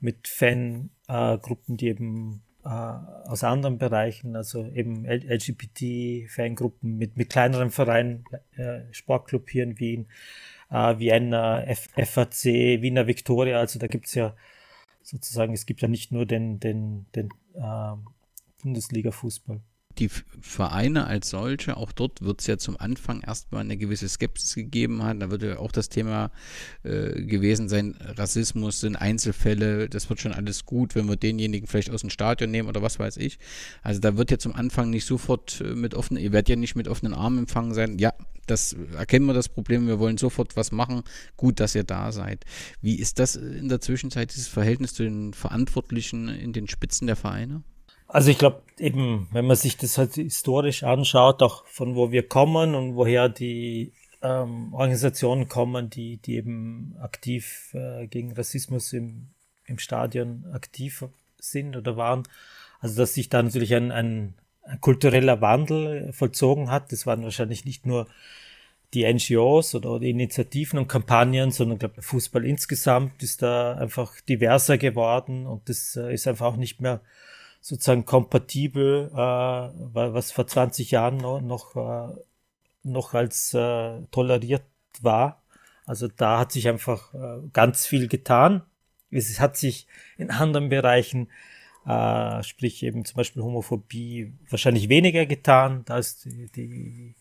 mit 0.00 0.26
Fangruppen, 0.26 1.74
äh, 1.74 1.76
die 1.76 1.88
eben 1.88 2.42
äh, 2.64 2.68
aus 2.68 3.44
anderen 3.44 3.78
Bereichen, 3.78 4.36
also 4.36 4.66
eben 4.66 5.06
LGBT-Fangruppen 5.06 6.96
mit, 6.96 7.16
mit 7.16 7.30
kleineren 7.30 7.70
Vereinen, 7.70 8.24
äh, 8.56 8.80
Sportclub 8.92 9.48
hier 9.48 9.64
in 9.64 9.78
Wien, 9.78 10.08
äh, 10.70 10.98
Vienna, 10.98 11.62
F 11.64 11.88
FAC, 11.96 12.44
Wiener 12.44 13.06
Victoria, 13.06 13.58
also 13.58 13.78
da 13.78 13.86
gibt's 13.86 14.14
ja 14.14 14.34
sozusagen, 15.02 15.52
es 15.52 15.66
gibt 15.66 15.82
ja 15.82 15.88
nicht 15.88 16.12
nur 16.12 16.26
den, 16.26 16.60
den, 16.60 17.06
den 17.14 17.28
äh, 17.54 17.96
Bundesliga-Fußball 18.62 19.60
die 20.00 20.08
Vereine 20.08 21.06
als 21.06 21.30
solche, 21.30 21.76
auch 21.76 21.92
dort 21.92 22.22
wird 22.22 22.40
es 22.40 22.46
ja 22.46 22.56
zum 22.56 22.80
Anfang 22.80 23.20
erstmal 23.20 23.60
eine 23.60 23.76
gewisse 23.76 24.08
Skepsis 24.08 24.54
gegeben 24.54 25.02
haben. 25.02 25.20
Da 25.20 25.30
wird 25.30 25.42
ja 25.42 25.58
auch 25.58 25.72
das 25.72 25.90
Thema 25.90 26.30
äh, 26.82 27.22
gewesen 27.22 27.68
sein, 27.68 27.96
Rassismus 28.00 28.80
sind 28.80 28.96
Einzelfälle, 28.96 29.88
das 29.88 30.08
wird 30.08 30.20
schon 30.20 30.32
alles 30.32 30.64
gut, 30.64 30.94
wenn 30.94 31.06
wir 31.06 31.16
denjenigen 31.16 31.68
vielleicht 31.68 31.90
aus 31.90 32.00
dem 32.00 32.10
Stadion 32.10 32.50
nehmen 32.50 32.68
oder 32.68 32.82
was 32.82 32.98
weiß 32.98 33.18
ich. 33.18 33.38
Also 33.82 34.00
da 34.00 34.16
wird 34.16 34.30
ja 34.30 34.38
zum 34.38 34.54
Anfang 34.54 34.90
nicht 34.90 35.04
sofort 35.04 35.60
äh, 35.60 35.74
mit 35.74 35.94
offenen, 35.94 36.22
ihr 36.22 36.32
werdet 36.32 36.48
ja 36.48 36.56
nicht 36.56 36.74
mit 36.74 36.88
offenen 36.88 37.14
Armen 37.14 37.40
empfangen 37.40 37.74
sein. 37.74 37.98
Ja, 37.98 38.14
das 38.46 38.74
erkennen 38.96 39.26
wir 39.26 39.34
das 39.34 39.48
Problem, 39.48 39.86
wir 39.86 39.98
wollen 39.98 40.18
sofort 40.18 40.56
was 40.56 40.72
machen. 40.72 41.02
Gut, 41.36 41.60
dass 41.60 41.74
ihr 41.74 41.84
da 41.84 42.10
seid. 42.10 42.44
Wie 42.80 42.96
ist 42.96 43.18
das 43.18 43.36
in 43.36 43.68
der 43.68 43.80
Zwischenzeit, 43.80 44.32
dieses 44.32 44.48
Verhältnis 44.48 44.94
zu 44.94 45.04
den 45.04 45.34
Verantwortlichen 45.34 46.28
in 46.28 46.52
den 46.52 46.68
Spitzen 46.68 47.06
der 47.06 47.16
Vereine? 47.16 47.62
Also 48.12 48.32
ich 48.32 48.38
glaube 48.38 48.62
eben, 48.78 49.28
wenn 49.30 49.46
man 49.46 49.56
sich 49.56 49.76
das 49.76 49.96
halt 49.96 50.14
historisch 50.14 50.82
anschaut, 50.82 51.42
auch 51.42 51.64
von 51.66 51.94
wo 51.94 52.10
wir 52.10 52.26
kommen 52.26 52.74
und 52.74 52.96
woher 52.96 53.28
die 53.28 53.92
ähm, 54.20 54.74
Organisationen 54.74 55.48
kommen, 55.48 55.90
die, 55.90 56.16
die 56.16 56.34
eben 56.34 56.96
aktiv 57.00 57.70
äh, 57.72 58.08
gegen 58.08 58.32
Rassismus 58.32 58.92
im, 58.92 59.28
im 59.64 59.78
Stadion 59.78 60.44
aktiv 60.52 61.04
sind 61.38 61.76
oder 61.76 61.96
waren. 61.96 62.24
Also 62.80 62.96
dass 62.96 63.14
sich 63.14 63.28
da 63.28 63.42
natürlich 63.44 63.74
ein, 63.76 63.92
ein, 63.92 64.34
ein 64.64 64.80
kultureller 64.80 65.40
Wandel 65.40 66.12
vollzogen 66.12 66.68
hat. 66.68 66.90
Das 66.90 67.06
waren 67.06 67.22
wahrscheinlich 67.22 67.64
nicht 67.64 67.86
nur 67.86 68.08
die 68.92 69.04
NGOs 69.04 69.76
oder 69.76 70.00
die 70.00 70.10
Initiativen 70.10 70.80
und 70.80 70.88
Kampagnen, 70.88 71.52
sondern 71.52 71.76
ich 71.76 71.80
glaube, 71.80 72.02
Fußball 72.02 72.44
insgesamt 72.44 73.22
ist 73.22 73.42
da 73.42 73.74
einfach 73.74 74.20
diverser 74.22 74.78
geworden 74.78 75.46
und 75.46 75.68
das 75.68 75.94
äh, 75.94 76.12
ist 76.12 76.26
einfach 76.26 76.46
auch 76.46 76.56
nicht 76.56 76.80
mehr 76.80 77.00
sozusagen 77.60 78.04
kompatibel, 78.04 79.10
äh, 79.12 79.16
was 79.16 80.32
vor 80.32 80.46
20 80.46 80.90
Jahren 80.90 81.18
noch, 81.18 81.40
noch, 81.40 81.76
äh, 81.76 82.14
noch 82.82 83.14
als 83.14 83.54
äh, 83.54 84.00
toleriert 84.10 84.64
war. 85.00 85.42
Also 85.84 86.08
da 86.08 86.38
hat 86.38 86.52
sich 86.52 86.68
einfach 86.68 87.12
äh, 87.14 87.40
ganz 87.52 87.86
viel 87.86 88.08
getan. 88.08 88.62
Es 89.10 89.40
hat 89.40 89.56
sich 89.56 89.86
in 90.16 90.30
anderen 90.30 90.68
Bereichen, 90.68 91.28
äh, 91.86 92.42
sprich 92.42 92.82
eben 92.82 93.04
zum 93.04 93.16
Beispiel 93.16 93.42
Homophobie, 93.42 94.32
wahrscheinlich 94.48 94.88
weniger 94.88 95.26
getan. 95.26 95.82
Da 95.84 95.98
ist 95.98 96.24
die, 96.24 96.48
die 96.50 97.14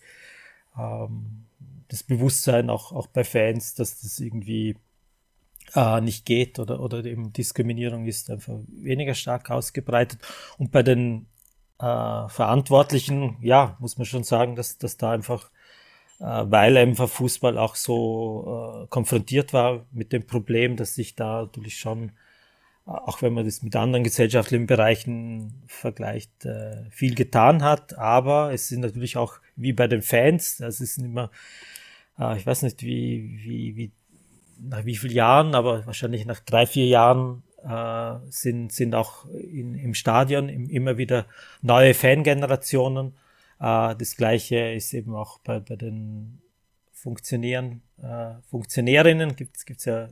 ähm, 0.78 1.46
das 1.88 2.04
Bewusstsein 2.04 2.70
auch, 2.70 2.92
auch 2.92 3.08
bei 3.08 3.24
Fans, 3.24 3.74
dass 3.74 4.02
das 4.02 4.20
irgendwie 4.20 4.76
äh, 5.76 6.02
nicht 6.02 6.26
geht 6.26 6.60
oder, 6.60 6.80
oder 6.80 7.04
eben 7.06 7.34
Diskriminierung 7.34 8.06
ist 8.06 8.30
einfach 8.30 8.56
weniger 8.68 9.14
stark 9.14 9.50
ausgebreitet. 9.52 10.20
Und 10.58 10.72
bei 10.72 10.84
den 10.84 11.28
äh, 11.80 12.28
Verantwortlichen, 12.30 13.38
ja, 13.42 13.78
muss 13.80 13.98
man 13.98 14.06
schon 14.06 14.24
sagen, 14.24 14.56
dass, 14.56 14.78
dass 14.78 14.98
da 14.98 15.12
einfach, 15.12 15.50
äh, 16.20 16.24
weil 16.24 16.78
einfach 16.78 17.10
Fußball 17.10 17.58
auch 17.58 17.76
so 17.76 18.84
äh, 18.84 18.88
konfrontiert 18.88 19.54
war 19.54 19.86
mit 19.92 20.14
dem 20.14 20.26
Problem, 20.28 20.76
dass 20.76 20.96
sich 20.96 21.16
da 21.16 21.44
natürlich 21.44 21.78
schon, 21.78 22.10
äh, 22.86 22.92
auch 22.92 23.22
wenn 23.22 23.34
man 23.34 23.46
das 23.46 23.64
mit 23.64 23.76
anderen 23.76 24.04
gesellschaftlichen 24.04 24.68
Bereichen 24.68 25.64
vergleicht, 25.68 26.46
äh, 26.46 26.90
viel 26.92 27.16
getan 27.16 27.64
hat. 27.64 27.98
Aber 27.98 28.54
es 28.54 28.68
sind 28.68 28.82
natürlich 28.82 29.18
auch 29.18 29.40
wie 29.56 29.74
bei 29.74 29.88
den 29.88 30.02
Fans, 30.02 30.58
das 30.58 30.82
ist 30.82 30.98
immer, 30.98 31.32
äh, 32.20 32.38
ich 32.38 32.46
weiß 32.46 32.64
nicht, 32.64 32.84
wie, 32.84 33.40
wie, 33.44 33.76
wie 33.76 33.92
nach 34.62 34.86
wie 34.86 34.96
vielen 34.96 35.14
Jahren, 35.14 35.56
aber 35.56 35.86
wahrscheinlich 35.86 36.26
nach 36.26 36.40
drei, 36.40 36.66
vier 36.66 36.88
Jahren 36.88 37.44
äh, 37.64 38.16
sind, 38.30 38.72
sind 38.72 38.96
auch 38.96 39.26
in, 39.30 39.76
im 39.76 39.94
Stadion 39.94 40.50
im, 40.50 40.70
immer 40.70 40.98
wieder 40.98 41.26
neue 41.62 41.94
Fangenerationen. 41.94 43.14
Äh, 43.60 43.96
das 43.96 44.16
gleiche 44.16 44.74
ist 44.74 44.94
eben 44.94 45.16
auch 45.16 45.40
bei, 45.40 45.60
bei 45.60 45.76
den 45.76 46.42
Funktionären, 46.92 47.82
äh, 48.02 48.34
Funktionärinnen, 48.50 49.36
gibt 49.36 49.58
es 49.58 49.86
ja 49.86 50.10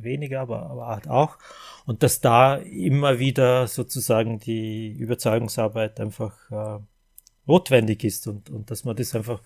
weniger, 0.00 0.40
aber, 0.40 0.70
aber 0.70 0.86
halt 0.86 1.08
auch. 1.08 1.38
Und 1.86 2.02
dass 2.02 2.20
da 2.20 2.56
immer 2.56 3.18
wieder 3.18 3.66
sozusagen 3.66 4.38
die 4.38 4.92
Überzeugungsarbeit 4.92 6.00
einfach 6.00 6.50
äh, 6.50 6.80
notwendig 7.46 8.04
ist 8.04 8.26
und, 8.26 8.50
und 8.50 8.70
dass 8.70 8.84
man 8.84 8.96
das 8.96 9.14
einfach 9.14 9.42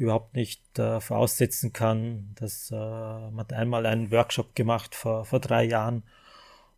überhaupt 0.00 0.34
nicht 0.34 0.78
äh, 0.78 1.00
voraussetzen 1.00 1.72
kann, 1.72 2.34
dass 2.34 2.70
äh, 2.70 2.74
man 2.74 3.38
hat 3.38 3.52
einmal 3.52 3.86
einen 3.86 4.10
Workshop 4.10 4.54
gemacht 4.54 4.94
vor, 4.94 5.24
vor 5.24 5.40
drei 5.40 5.64
Jahren 5.64 6.02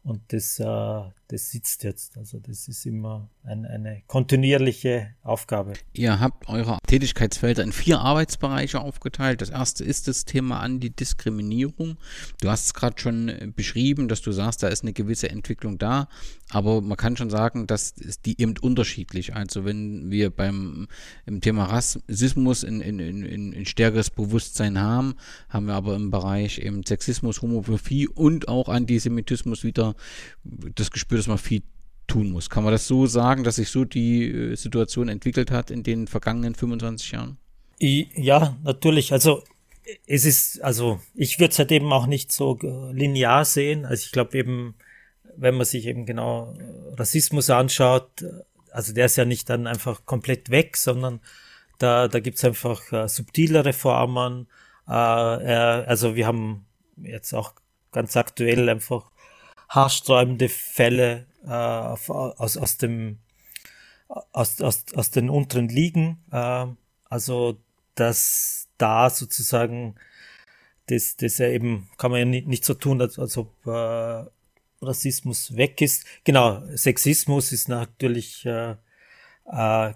und 0.03 0.21
das, 0.33 0.59
äh, 0.59 0.65
das 0.65 1.51
sitzt 1.51 1.85
jetzt. 1.85 2.19
Also 2.19 2.41
das 2.41 2.67
ist 2.69 2.85
immer 2.85 3.29
ein, 3.45 3.67
eine 3.67 4.03
kontinuierliche 4.07 5.15
Aufgabe. 5.23 5.73
Ihr 5.93 6.21
habt 6.21 6.49
eure 6.49 6.79
Tätigkeitsfelder 6.87 7.63
in 7.63 7.73
vier 7.73 8.01
Arbeitsbereiche 8.01 8.81
aufgeteilt. 8.81 9.41
Das 9.41 9.51
erste 9.51 9.85
ist 9.85 10.07
das 10.07 10.25
Thema 10.25 10.61
Antidiskriminierung. 10.61 11.97
Du 12.41 12.49
hast 12.49 12.67
es 12.67 12.75
gerade 12.75 13.01
schon 13.01 13.29
äh, 13.29 13.49
beschrieben, 13.55 14.09
dass 14.09 14.23
du 14.23 14.33
sagst, 14.33 14.63
da 14.63 14.69
ist 14.69 14.83
eine 14.83 14.93
gewisse 14.93 15.29
Entwicklung 15.29 15.79
da, 15.79 16.09
aber 16.51 16.81
man 16.81 16.97
kann 16.97 17.17
schon 17.17 17.31
sagen, 17.31 17.67
dass 17.67 17.95
die 18.25 18.41
eben 18.41 18.55
unterschiedlich. 18.61 19.35
Also 19.35 19.65
wenn 19.65 20.11
wir 20.11 20.31
beim 20.31 20.87
im 21.27 21.41
Thema 21.41 21.65
Rassismus 21.65 22.63
in, 22.63 22.81
in, 22.81 23.01
in, 23.01 23.53
in 23.53 23.67
stärkeres 23.67 24.11
Bewusstsein 24.11 24.79
haben, 24.79 25.15
haben 25.49 25.67
wir 25.67 25.75
aber 25.75 25.97
im 25.97 26.11
Bereich 26.11 26.59
eben 26.59 26.85
Sexismus, 26.87 27.43
Homophobie 27.43 28.07
und 28.09 28.49
auch 28.49 28.69
Antisemitismus 28.69 29.65
wieder 29.65 29.95
das 30.45 30.91
Gespür, 30.91 31.19
dass 31.19 31.27
man 31.27 31.39
viel 31.39 31.63
tun 32.07 32.31
muss. 32.31 32.51
Kann 32.51 32.65
man 32.65 32.73
das 32.73 32.87
so 32.87 33.07
sagen, 33.07 33.45
dass 33.45 33.57
sich 33.57 33.71
so 33.71 33.85
die 33.85 34.31
äh, 34.31 34.55
Situation 34.55 35.09
entwickelt 35.09 35.51
hat 35.51 35.71
in 35.71 35.83
den 35.83 36.07
vergangenen 36.07 36.55
25 36.55 37.13
Jahren? 37.13 37.39
Ja, 37.79 38.57
natürlich. 38.63 39.13
Also 39.13 39.43
es 40.07 40.25
ist, 40.25 40.63
also 40.63 41.01
ich 41.15 41.39
würde 41.41 41.53
es 41.53 41.59
halt 41.59 41.73
eben 41.73 41.93
auch 41.93 42.07
nicht 42.07 42.31
so 42.31 42.59
linear 42.93 43.45
sehen. 43.45 43.85
Also 43.85 44.05
ich 44.07 44.13
glaube 44.13 44.39
eben, 44.39 44.75
wenn 45.37 45.57
man 45.57 45.67
sich 45.67 45.87
eben 45.87 46.07
genau 46.07 46.55
äh, 46.59 46.95
Rassismus 46.95 47.51
anschaut, 47.51 48.23
äh, 48.23 48.31
also 48.71 48.93
der 48.95 49.07
ist 49.07 49.17
ja 49.17 49.25
nicht 49.25 49.51
dann 49.51 49.67
einfach 49.67 50.07
komplett 50.07 50.51
weg, 50.51 50.77
sondern 50.77 51.21
da, 51.79 52.09
da 52.09 52.21
gibt 52.21 52.39
es 52.39 52.45
einfach 52.45 52.93
äh, 52.93 53.09
subtilere 53.09 53.73
Formen. 53.73 54.47
Äh, 54.87 54.93
also 54.93 56.15
wir 56.15 56.27
haben 56.27 56.65
jetzt 56.97 57.33
auch 57.35 57.55
ganz 57.91 58.17
aktuell 58.17 58.69
einfach 58.69 59.11
haarsträubende 59.69 60.49
Fälle 60.49 61.27
äh, 61.45 61.51
aus, 61.51 62.57
aus 62.57 62.77
dem 62.79 63.19
aus, 64.33 64.61
aus, 64.61 64.85
aus 64.95 65.11
den 65.11 65.31
unteren 65.31 65.69
Ligen. 65.69 66.23
Äh, 66.31 66.67
also 67.09 67.59
dass 67.95 68.69
da 68.79 69.11
sozusagen 69.11 69.97
das, 70.87 71.17
das 71.17 71.39
ja 71.39 71.49
eben 71.49 71.89
kann 71.99 72.11
man 72.11 72.21
ja 72.21 72.27
nicht, 72.27 72.47
nicht 72.47 72.65
so 72.65 72.75
tun, 72.75 73.01
als, 73.01 73.19
als 73.19 73.37
ob 73.37 73.55
äh, 73.67 74.25
Rassismus 74.81 75.57
weg 75.57 75.81
ist. 75.81 76.05
Genau, 76.25 76.63
Sexismus 76.75 77.53
ist 77.53 77.69
natürlich 77.69 78.45
äh, 78.47 78.77
äh, 79.47 79.93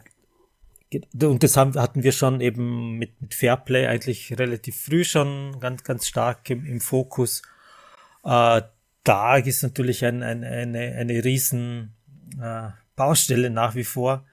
und 1.20 1.42
das 1.42 1.56
haben, 1.56 1.74
hatten 1.74 2.04
wir 2.04 2.12
schon 2.12 2.40
eben 2.40 2.92
mit, 2.98 3.20
mit 3.20 3.34
Fairplay 3.34 3.86
eigentlich 3.86 4.38
relativ 4.38 4.80
früh 4.80 5.04
schon 5.04 5.58
ganz, 5.58 5.82
ganz 5.82 6.06
stark 6.06 6.48
im, 6.48 6.64
im 6.64 6.80
Fokus. 6.80 7.42
Äh, 8.24 8.62
da 9.06 9.36
ist 9.36 9.62
natürlich 9.62 10.04
ein, 10.04 10.22
ein, 10.22 10.42
eine, 10.42 10.92
eine 10.96 11.24
riesen 11.24 11.94
äh, 12.42 12.70
Baustelle 12.96 13.50
nach 13.50 13.74
wie 13.76 13.84
vor. 13.84 14.26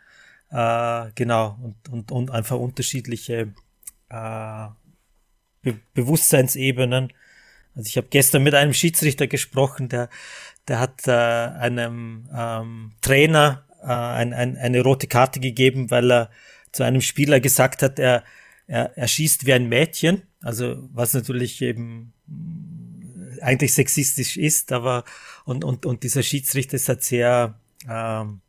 Äh, 0.49 1.11
genau, 1.15 1.57
und, 1.61 1.89
und, 1.89 2.11
und 2.11 2.31
einfach 2.31 2.57
unterschiedliche 2.57 3.53
äh, 4.09 4.67
Be 5.61 5.79
Bewusstseinsebenen. 5.93 7.13
Also 7.75 7.87
ich 7.87 7.97
habe 7.97 8.07
gestern 8.09 8.43
mit 8.43 8.55
einem 8.55 8.73
Schiedsrichter 8.73 9.27
gesprochen, 9.27 9.89
der, 9.89 10.09
der 10.67 10.79
hat 10.79 11.07
äh, 11.07 11.11
einem 11.11 12.27
ähm, 12.35 12.91
Trainer 13.01 13.65
äh, 13.81 13.85
ein, 13.85 14.33
ein, 14.33 14.57
eine 14.57 14.81
rote 14.81 15.07
Karte 15.07 15.39
gegeben, 15.39 15.91
weil 15.91 16.11
er 16.11 16.29
zu 16.71 16.83
einem 16.83 17.01
Spieler 17.01 17.39
gesagt 17.39 17.83
hat, 17.83 17.99
er, 17.99 18.23
er, 18.65 18.97
er 18.97 19.07
schießt 19.07 19.45
wie 19.45 19.53
ein 19.53 19.69
Mädchen. 19.69 20.23
Also 20.41 20.89
was 20.91 21.13
natürlich 21.13 21.61
eben 21.61 22.13
eigentlich 23.43 23.73
sexistisch 23.73 24.37
ist, 24.37 24.71
aber 24.71 25.03
und, 25.45 25.63
und, 25.63 25.85
und 25.85 26.03
dieser 26.03 26.23
Schiedsrichter 26.23 26.75
ist 26.75 26.89
halt 26.89 27.03
sehr 27.03 27.59
ähm, 27.87 28.41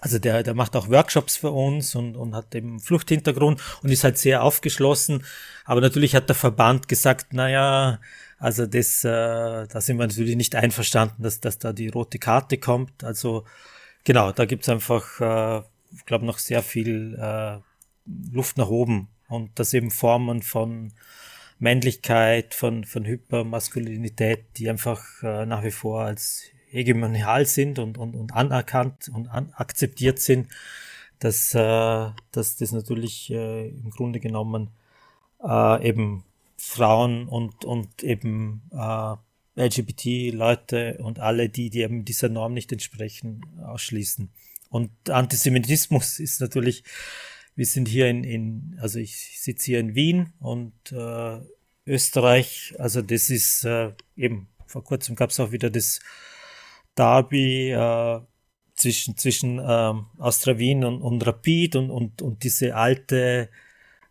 also 0.00 0.18
der, 0.18 0.42
der 0.42 0.54
macht 0.54 0.74
auch 0.76 0.88
Workshops 0.88 1.36
für 1.36 1.50
uns 1.50 1.94
und, 1.94 2.16
und 2.16 2.34
hat 2.34 2.54
eben 2.54 2.80
Fluchthintergrund 2.80 3.60
und 3.82 3.90
ist 3.90 4.02
halt 4.04 4.16
sehr 4.16 4.42
aufgeschlossen. 4.42 5.24
Aber 5.64 5.80
natürlich 5.80 6.14
hat 6.14 6.28
der 6.28 6.36
Verband 6.36 6.88
gesagt, 6.88 7.28
na 7.32 7.50
ja, 7.50 8.00
also 8.38 8.66
das, 8.66 9.04
äh, 9.04 9.66
da 9.66 9.80
sind 9.80 9.98
wir 9.98 10.06
natürlich 10.06 10.36
nicht 10.36 10.56
einverstanden, 10.56 11.22
dass, 11.22 11.40
dass 11.40 11.58
da 11.58 11.72
die 11.74 11.88
rote 11.88 12.18
Karte 12.18 12.56
kommt. 12.56 13.04
Also 13.04 13.44
genau, 14.04 14.32
da 14.32 14.46
gibt's 14.46 14.70
einfach, 14.70 15.20
äh, 15.20 15.62
ich 15.94 16.06
glaube, 16.06 16.24
noch 16.24 16.38
sehr 16.38 16.62
viel 16.62 17.18
äh, 17.20 17.58
Luft 18.32 18.56
nach 18.56 18.68
oben. 18.68 19.08
Und 19.28 19.58
das 19.58 19.74
eben 19.74 19.90
Formen 19.90 20.42
von 20.42 20.92
Männlichkeit, 21.60 22.54
von, 22.54 22.84
von 22.84 23.04
Hypermaskulinität, 23.04 24.44
die 24.56 24.68
einfach 24.68 25.22
äh, 25.22 25.46
nach 25.46 25.62
wie 25.62 25.70
vor 25.70 26.02
als 26.02 26.42
hegemonial 26.70 27.46
sind 27.46 27.78
und, 27.78 27.98
und, 27.98 28.14
und 28.16 28.32
anerkannt 28.32 29.10
und 29.12 29.28
an, 29.28 29.52
akzeptiert 29.54 30.18
sind, 30.18 30.48
dass, 31.18 31.54
äh, 31.54 32.08
dass 32.32 32.56
das 32.56 32.72
natürlich 32.72 33.30
äh, 33.30 33.68
im 33.68 33.90
Grunde 33.90 34.20
genommen 34.20 34.70
äh, 35.42 35.86
eben 35.86 36.24
Frauen 36.56 37.28
und, 37.28 37.64
und 37.64 38.02
eben 38.02 38.62
äh, 38.72 39.14
LGBT-Leute 39.56 40.98
und 41.02 41.18
alle, 41.18 41.48
die, 41.48 41.70
die 41.70 41.80
eben 41.80 42.04
dieser 42.04 42.28
Norm 42.28 42.54
nicht 42.54 42.72
entsprechen, 42.72 43.44
ausschließen. 43.62 44.30
Und 44.70 44.90
Antisemitismus 45.10 46.18
ist 46.20 46.40
natürlich, 46.40 46.84
wir 47.56 47.66
sind 47.66 47.88
hier 47.88 48.08
in, 48.08 48.24
in 48.24 48.78
also 48.80 48.98
ich 48.98 49.40
sitze 49.40 49.66
hier 49.66 49.80
in 49.80 49.94
Wien 49.94 50.32
und 50.40 50.72
äh, 50.92 51.40
Österreich, 51.86 52.74
also 52.78 53.02
das 53.02 53.30
ist 53.30 53.64
äh, 53.64 53.92
eben, 54.16 54.48
vor 54.66 54.84
kurzem 54.84 55.16
gab 55.16 55.30
es 55.30 55.40
auch 55.40 55.50
wieder 55.50 55.70
das 55.70 56.00
Derby 56.94 57.70
äh, 57.70 58.20
zwischen, 58.74 59.16
zwischen 59.16 59.58
ähm, 59.58 60.06
Astra 60.18 60.58
Wien 60.58 60.84
und, 60.84 61.02
und 61.02 61.26
Rapid 61.26 61.76
und, 61.76 61.90
und, 61.90 62.22
und 62.22 62.42
diese 62.44 62.74
alte, 62.74 63.50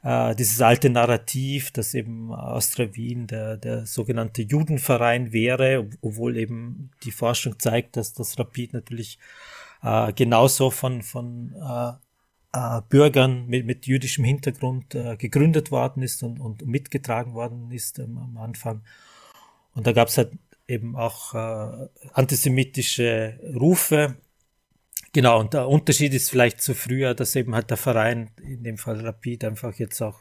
äh, 0.04 0.36
dieses 0.36 0.62
alte 0.62 0.90
Narrativ, 0.90 1.72
dass 1.72 1.94
eben 1.94 2.34
Astra 2.34 2.94
Wien 2.96 3.28
der, 3.28 3.58
der 3.58 3.86
sogenannte 3.86 4.44
Judenverein 4.44 5.32
wäre, 5.32 5.90
obwohl 6.02 6.38
eben 6.38 6.92
die 7.04 7.12
Forschung 7.12 7.58
zeigt, 7.60 7.98
dass 7.98 8.14
das 8.14 8.38
Rapid 8.38 8.74
natürlich 8.74 9.18
äh, 9.82 10.14
genauso 10.14 10.70
von, 10.72 11.02
von 11.02 11.56
äh, 11.56 11.94
äh, 12.54 12.82
Bürgern 12.90 13.46
mit, 13.48 13.66
mit 13.66 13.86
jüdischem 13.86 14.24
Hintergrund 14.24 14.96
äh, 14.96 15.18
gegründet 15.18 15.72
worden 15.72 16.04
ist 16.04 16.24
und, 16.24 16.40
und 16.40 16.66
mitgetragen 16.66 17.34
worden 17.34 17.72
ist 17.72 18.00
ähm, 18.00 18.18
am 18.18 18.38
Anfang. 18.38 18.84
Und 19.76 19.88
da 19.88 19.92
gab 19.92 20.08
es 20.08 20.18
halt 20.18 20.32
eben 20.68 20.96
auch 20.96 21.34
äh, 21.34 21.88
antisemitische 22.14 23.40
Rufe. 23.56 24.18
Genau, 25.14 25.40
und 25.40 25.54
der 25.54 25.68
Unterschied 25.68 26.14
ist 26.14 26.30
vielleicht 26.30 26.62
zu 26.62 26.76
früher, 26.76 27.16
dass 27.16 27.36
eben 27.36 27.56
halt 27.56 27.70
der 27.70 27.78
Verein, 27.78 28.30
in 28.42 28.64
dem 28.64 28.78
Fall 28.78 29.00
Rapid, 29.00 29.44
einfach 29.46 29.74
jetzt 29.76 30.02
auch 30.02 30.20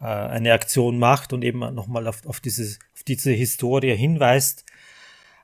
äh, 0.00 0.04
eine 0.04 0.52
Aktion 0.52 0.98
macht 0.98 1.32
und 1.32 1.42
eben 1.42 1.60
nochmal 1.74 2.06
auf, 2.06 2.26
auf, 2.26 2.40
diese, 2.40 2.78
auf 2.94 3.02
diese 3.04 3.32
Historie 3.32 3.96
hinweist, 3.96 4.64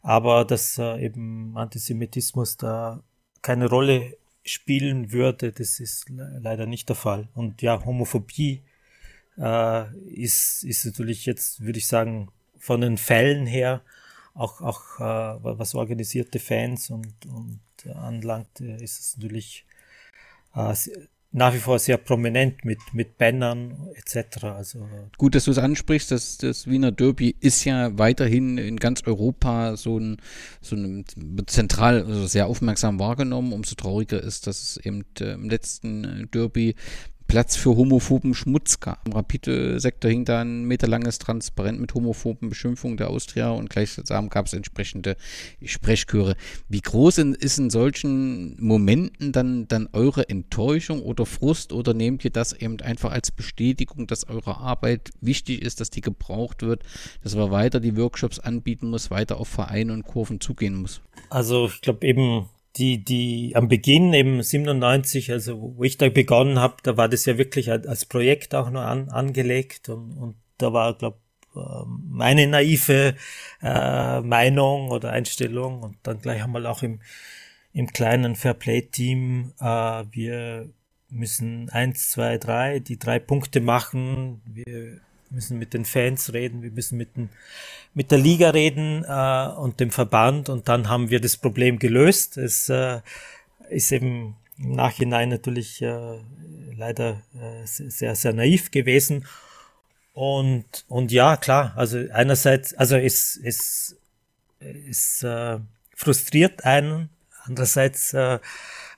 aber 0.03 0.45
dass 0.45 0.79
äh, 0.79 1.05
eben 1.05 1.57
Antisemitismus 1.57 2.59
da 2.59 3.03
keine 3.43 3.69
Rolle 3.69 4.17
spielen 4.45 5.13
würde, 5.13 5.53
das 5.53 5.81
ist 5.81 6.07
leider 6.09 6.67
nicht 6.67 6.89
der 6.89 6.97
Fall. 6.97 7.29
Und 7.35 7.63
ja, 7.63 7.85
Homophobie 7.85 8.63
äh, 9.39 9.95
ist, 10.09 10.65
ist 10.65 10.85
natürlich 10.87 11.27
jetzt, 11.27 11.61
würde 11.61 11.79
ich 11.79 11.87
sagen, 11.87 12.31
von 12.59 12.81
den 12.81 12.99
Fällen 12.99 13.47
her 13.47 13.83
auch, 14.35 14.61
auch 14.61 15.01
äh, 15.01 15.43
was 15.43 15.75
organisierte 15.75 16.39
Fans 16.39 16.91
und, 16.91 17.27
und 17.27 17.61
anlangt, 17.95 18.61
ist 18.61 19.01
es 19.01 19.17
natürlich 19.17 19.67
äh, 20.55 20.75
nach 21.33 21.55
wie 21.55 21.59
vor 21.59 21.79
sehr 21.79 21.97
prominent 21.97 22.65
mit, 22.65 22.79
mit 22.93 23.17
Bannern 23.17 23.89
etc. 23.95 24.45
Also 24.45 24.89
Gut, 25.17 25.35
dass 25.35 25.45
du 25.45 25.53
es 25.53 25.59
ansprichst, 25.59 26.11
das, 26.11 26.39
das 26.39 26.67
Wiener 26.67 26.91
Derby 26.91 27.37
ist 27.41 27.65
ja 27.65 27.97
weiterhin 27.99 28.59
in 28.59 28.79
ganz 28.79 29.05
Europa 29.07 29.77
so 29.77 29.99
ein, 29.99 30.17
so 30.61 30.75
ein 30.75 31.05
zentral, 31.47 32.05
also 32.05 32.27
sehr 32.27 32.47
aufmerksam 32.47 32.99
wahrgenommen. 32.99 33.53
Umso 33.53 33.77
trauriger 33.77 34.21
ist, 34.21 34.47
dass 34.49 34.61
es 34.63 34.77
eben 34.79 35.05
äh, 35.21 35.33
im 35.33 35.49
letzten 35.49 36.29
Derby 36.33 36.75
Platz 37.31 37.55
für 37.55 37.77
homophoben 37.77 38.35
Schmutz. 38.35 38.77
Im 39.05 39.13
Rapide-Sektor 39.13 40.11
hing 40.11 40.25
da 40.25 40.41
ein 40.41 40.65
meterlanges 40.65 41.21
Transparent 41.21 41.81
mit 41.81 41.95
homophoben 41.95 42.49
Beschimpfungen 42.49 42.97
der 42.97 43.09
Austria 43.09 43.51
und 43.51 43.71
gleichsam 43.71 44.31
gab 44.31 44.47
es 44.47 44.53
entsprechende 44.53 45.17
Sprechchöre. 45.65 46.35
Wie 46.69 46.81
groß 46.81 47.19
ist 47.19 47.59
in 47.61 47.71
solchen 47.71 48.57
Momenten 48.61 49.31
dann, 49.31 49.69
dann 49.69 49.89
eure 49.93 50.29
Enttäuschung 50.29 51.03
oder 51.03 51.25
Frust 51.25 51.73
oder 51.73 51.95
nehmt 51.95 52.25
ihr 52.25 52.33
das 52.33 52.53
eben 52.53 52.81
einfach 52.81 53.13
als 53.13 53.31
Bestätigung, 53.31 54.09
dass 54.09 54.29
eure 54.29 54.57
Arbeit 54.57 55.13
wichtig 55.21 55.63
ist, 55.63 55.81
dass 55.81 55.91
die 55.91 56.01
gebraucht 56.01 56.63
wird, 56.63 56.83
dass 57.23 57.37
man 57.37 57.53
weiter 57.53 57.79
die 57.79 57.97
Workshops 57.97 58.41
anbieten 58.41 58.91
muss, 58.91 59.13
weiter 59.13 59.39
auf 59.39 59.47
Vereine 59.47 59.93
und 59.93 60.03
Kurven 60.03 60.41
zugehen 60.41 60.75
muss? 60.75 61.01
Also 61.29 61.67
ich 61.67 61.81
glaube 61.81 62.05
eben 62.05 62.49
die, 62.77 63.05
die 63.05 63.53
am 63.57 63.69
Beginn 63.69 64.13
eben 64.13 64.43
97, 64.43 65.33
also 65.33 65.75
wo 65.77 65.85
ich 65.85 65.99
da 65.99 66.09
begonnen 66.09 66.61
habe, 66.61 66.77
da 66.83 66.97
war 66.97 67.09
das 67.09 67.25
ja 67.27 67.37
wirklich 67.39 67.71
als 67.71 68.05
Projekt 68.07 68.55
auch 68.55 68.71
nur 68.71 68.83
an, 68.83 69.09
angelegt 69.09 69.89
und, 69.89 70.13
und 70.13 70.37
da 70.59 70.73
war, 70.73 70.95
glaube 70.95 71.19
ähm, 71.57 72.05
meine 72.09 72.47
naive 72.47 73.17
äh, 73.63 74.21
Meinung 74.21 74.91
oder 74.91 75.11
Einstellung 75.11 75.83
und 75.83 75.97
dann 76.03 76.21
gleich 76.21 76.43
einmal 76.43 76.67
auch 76.67 76.83
im, 76.83 77.01
im 77.73 77.89
kleinen 77.89 78.37
Fairplay-Team, 78.37 79.53
äh, 79.61 79.65
wir 80.13 80.71
müssen 81.09 81.69
eins, 81.71 82.11
zwei, 82.11 82.39
drei, 82.39 82.79
die 82.79 82.99
drei 82.99 83.19
Punkte 83.19 83.61
machen, 83.61 84.43
wir 84.47 85.01
müssen 85.31 85.59
mit 85.59 85.75
den 85.75 85.85
Fans 85.85 86.33
reden, 86.33 86.63
wir 86.63 86.71
müssen 86.71 86.99
mit, 86.99 87.17
den, 87.17 87.31
mit 87.95 88.11
der 88.11 88.19
Liga 88.19 88.51
reden 88.51 89.05
äh, 89.05 89.49
und 89.59 89.81
dem 89.81 89.91
Verband 89.91 90.49
und 90.49 90.69
dann 90.69 90.89
haben 90.89 91.11
wir 91.11 91.21
das 91.21 91.37
Problem 91.37 91.79
gelöst. 91.79 92.37
Es 92.37 92.69
äh, 92.69 93.01
ist 93.69 93.91
eben 93.93 94.37
im 94.59 94.73
Nachhinein 94.73 95.29
natürlich 95.31 95.83
äh, 95.83 96.19
leider 96.77 97.23
äh, 97.35 97.67
sehr, 97.67 98.15
sehr 98.15 98.33
naiv 98.33 98.71
gewesen. 98.71 99.27
Und, 100.13 100.85
und 100.89 101.13
ja, 101.13 101.37
klar, 101.37 101.73
also 101.77 101.99
einerseits, 102.13 102.75
also 102.75 102.97
es, 102.97 103.41
es, 103.43 103.97
es 104.61 105.23
äh, 105.23 105.59
frustriert 105.95 106.65
einen, 106.65 107.11
andererseits 107.45 108.13
äh, 108.13 108.39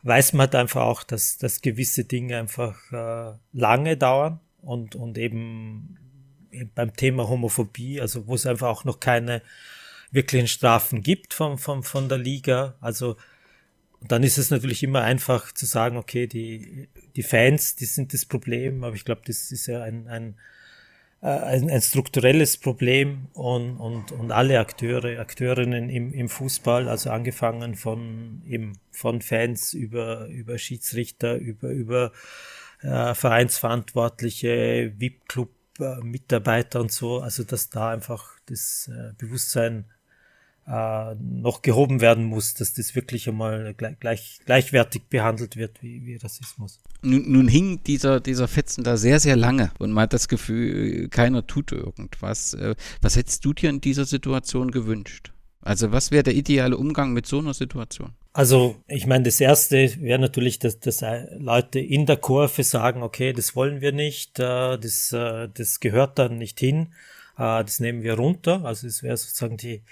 weiß 0.03 0.33
man 0.33 0.47
halt 0.47 0.55
einfach 0.57 0.83
auch, 0.83 1.03
dass, 1.03 1.39
dass 1.39 1.61
gewisse 1.61 2.05
Dinge 2.05 2.39
einfach 2.39 2.77
äh, 2.93 3.37
lange 3.53 3.97
dauern 3.97 4.41
und, 4.63 4.97
und 4.97 5.19
eben 5.19 5.99
beim 6.75 6.95
Thema 6.95 7.29
Homophobie, 7.29 8.01
also 8.01 8.27
wo 8.27 8.35
es 8.35 8.47
einfach 8.47 8.69
auch 8.69 8.85
noch 8.85 9.01
keine 9.01 9.43
wirklichen 10.11 10.49
Strafen 10.49 11.03
gibt 11.03 11.35
von, 11.35 11.59
von, 11.59 11.83
von 11.83 12.09
der 12.09 12.19
Liga. 12.19 12.75
Also 12.81 13.17
dann 14.01 14.23
ist 14.23 14.39
es 14.39 14.51
natürlich 14.51 14.83
immer 14.83 15.03
einfach 15.03 15.53
zu 15.53 15.67
sagen, 15.67 15.97
okay, 15.97 16.27
die, 16.27 16.89
die 17.17 17.23
Fans, 17.23 17.77
die 17.77 17.87
sind 17.87 18.13
das 18.13 18.27
Problem, 18.27 18.85
aber 18.85 18.95
ich 18.95 19.05
glaube, 19.05 19.23
das 19.25 19.53
ist 19.53 19.67
ja 19.67 19.83
ein, 19.83 20.09
ein 20.09 20.37
äh, 21.23 21.27
ein, 21.29 21.71
ein 21.71 21.81
strukturelles 21.81 22.57
Problem 22.57 23.29
und, 23.33 23.77
und, 23.77 24.11
und 24.11 24.33
alle 24.33 24.59
Akteure, 24.59 25.21
Akteurinnen 25.21 25.89
im, 25.89 26.13
im 26.13 26.29
Fußball, 26.29 26.89
also 26.89 27.11
angefangen 27.11 27.77
von 27.77 28.43
eben 28.49 28.73
von 28.91 29.23
Fans 29.23 29.73
über, 29.73 30.27
über 30.27 30.59
Schiedsrichter, 30.59 31.37
über, 31.37 31.69
über 31.69 32.13
äh, 32.83 33.15
Vereinsverantwortliche, 33.15 34.95
VIP-Club, 34.99 35.51
Mitarbeiter 36.03 36.81
und 36.81 36.93
so, 36.93 37.21
also 37.21 37.45
dass 37.45 37.71
da 37.71 37.91
einfach 37.91 38.37
das 38.47 38.91
äh, 38.93 39.13
Bewusstsein 39.19 39.87
äh, 40.67 41.15
noch 41.17 41.63
gehoben 41.63 42.01
werden 42.01 42.25
muss, 42.25 42.55
dass 42.55 42.75
das 42.75 42.95
wirklich 42.95 43.29
einmal 43.29 43.75
gleich, 43.75 43.99
gleich, 43.99 44.41
gleichwertig 44.45 45.03
behandelt 45.09 45.57
wird 45.57 45.83
wie, 45.83 46.07
wie 46.07 46.17
Rassismus. 46.17 46.81
Nun, 47.03 47.31
nun, 47.31 47.49
hing 47.49 47.83
dieser, 47.85 48.21
dieser 48.21 48.47
Fetzen 48.47 48.85
da 48.85 48.97
sehr, 48.97 49.19
sehr 49.19 49.37
lange 49.37 49.73
und 49.79 49.91
man 49.91 50.03
hat 50.03 50.13
das 50.13 50.29
Gefühl, 50.29 51.09
keiner 51.09 51.47
tut 51.47 51.73
irgendwas. 51.73 52.55
Äh, 52.55 52.77
was 53.01 53.17
hättest 53.17 53.45
du 53.45 53.53
dir 53.53 53.71
in 53.71 53.81
dieser 53.81 54.05
Situation 54.05 54.71
gewünscht? 54.71 55.33
Also 55.61 55.93
was 55.93 56.11
wäre 56.11 56.23
der 56.23 56.35
ideale 56.35 56.77
Umgang 56.77 57.13
mit 57.13 57.27
so 57.27 57.39
einer 57.39 57.55
Situation? 57.55 58.15
Also 58.35 58.83
ich 58.89 59.07
meine, 59.07 59.25
das 59.25 59.41
Erste 59.41 60.01
wäre 60.01 60.19
natürlich, 60.19 60.59
dass, 60.59 60.81
dass 60.81 61.03
Leute 61.37 61.81
in 61.81 62.07
der 62.07 62.17
Kurve 62.17 62.65
sagen, 62.65 63.03
okay, 63.03 63.35
das 63.35 63.55
wollen 63.55 63.83
wir 63.83 63.93
nicht, 63.93 64.39
äh, 64.39 64.79
das, 64.79 65.13
äh, 65.13 65.51
das 65.53 65.81
gehört 65.81 66.19
dann 66.19 66.39
nicht 66.39 66.59
hin, 66.59 66.95
das 67.37 67.81
nehmen 67.81 68.03
wir 68.03 68.15
runter. 68.15 68.65
Also 68.65 68.87
es 68.87 69.03
wäre 69.03 69.17
sozusagen 69.17 69.57
die, 69.57 69.83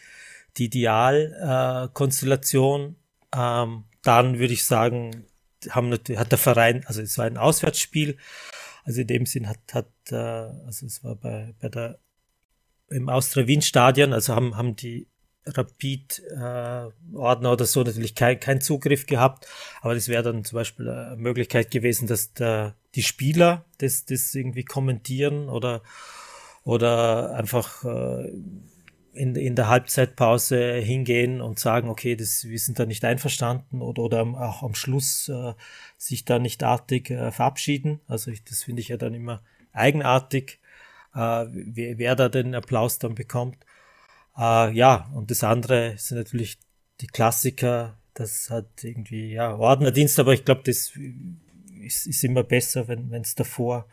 die 0.57 0.66
Idealkonstellation. 0.66 2.96
Äh, 3.35 3.62
ähm, 3.62 3.85
dann 4.03 4.38
würde 4.38 4.55
ich 4.55 4.64
sagen, 4.64 5.26
haben, 5.68 5.92
hat 5.92 6.33
der 6.33 6.38
Verein, 6.38 6.85
also 6.87 7.03
es 7.03 7.18
war 7.18 7.26
ein 7.26 7.37
Auswärtsspiel, 7.37 8.16
also 8.85 9.03
in 9.03 9.07
dem 9.07 9.26
Sinn 9.26 9.48
hat, 9.48 9.59
hat 9.72 9.90
äh, 10.11 10.16
also 10.16 10.87
es 10.87 11.05
war 11.05 11.16
bei, 11.16 11.55
bei 11.61 11.68
der 11.68 11.98
im 12.88 13.09
Austria-Wien-Stadion, 13.09 14.12
also 14.12 14.35
haben, 14.35 14.57
haben 14.57 14.74
die 14.74 15.07
Rapid-Ordner 15.46 17.48
äh, 17.48 17.53
oder 17.53 17.64
so 17.64 17.83
natürlich 17.83 18.14
kein, 18.14 18.40
kein 18.40 18.61
Zugriff 18.61 19.07
gehabt, 19.07 19.46
aber 19.81 19.94
das 19.94 20.09
wäre 20.09 20.22
dann 20.22 20.44
zum 20.44 20.57
Beispiel 20.57 20.88
eine 20.88 21.16
Möglichkeit 21.16 21.70
gewesen, 21.70 22.07
dass 22.07 22.35
der, 22.35 22.76
die 22.94 23.03
Spieler 23.03 23.64
das, 23.79 24.05
das 24.05 24.35
irgendwie 24.35 24.64
kommentieren 24.64 25.48
oder, 25.48 25.83
oder 26.64 27.35
einfach 27.35 27.85
äh, 27.85 28.33
in, 29.12 29.35
in 29.35 29.57
der 29.57 29.68
Halbzeitpause 29.68 30.74
hingehen 30.74 31.40
und 31.40 31.59
sagen, 31.59 31.88
okay, 31.88 32.16
das, 32.16 32.44
wir 32.44 32.59
sind 32.59 32.79
da 32.79 32.87
nicht 32.87 33.05
einverstanden 33.05 33.83
oder, 33.83 34.03
oder 34.03 34.22
auch 34.22 34.62
am 34.62 34.74
Schluss 34.74 35.29
äh, 35.29 35.55
sich 35.96 36.24
da 36.24 36.38
nicht 36.38 36.62
artig 36.62 37.11
äh, 37.11 37.33
verabschieden. 37.33 38.00
Also 38.07 38.31
ich, 38.31 38.44
das 38.44 38.62
finde 38.62 38.83
ich 38.83 38.88
ja 38.88 38.96
dann 38.96 39.14
immer 39.14 39.42
eigenartig, 39.72 40.61
äh, 41.14 41.46
wer, 41.48 41.98
wer 41.98 42.16
da 42.16 42.29
den 42.29 42.55
Applaus 42.55 42.98
dann 42.98 43.14
bekommt. 43.14 43.64
Äh, 44.40 44.72
ja, 44.72 45.11
und 45.14 45.31
das 45.31 45.44
andere 45.44 45.94
sind 45.98 46.16
natürlich 46.16 46.59
die 47.00 47.07
Klassiker, 47.07 47.98
das 48.14 48.48
hat 48.48 48.83
irgendwie, 48.83 49.33
ja, 49.33 49.55
Ordnerdienst, 49.55 50.18
aber 50.18 50.33
ich 50.33 50.44
glaube, 50.44 50.62
das 50.64 50.92
ist, 51.83 52.07
ist 52.07 52.24
immer 52.24 52.42
besser, 52.42 52.88
wenn 52.88 53.12
es 53.20 53.35
davor 53.35 53.87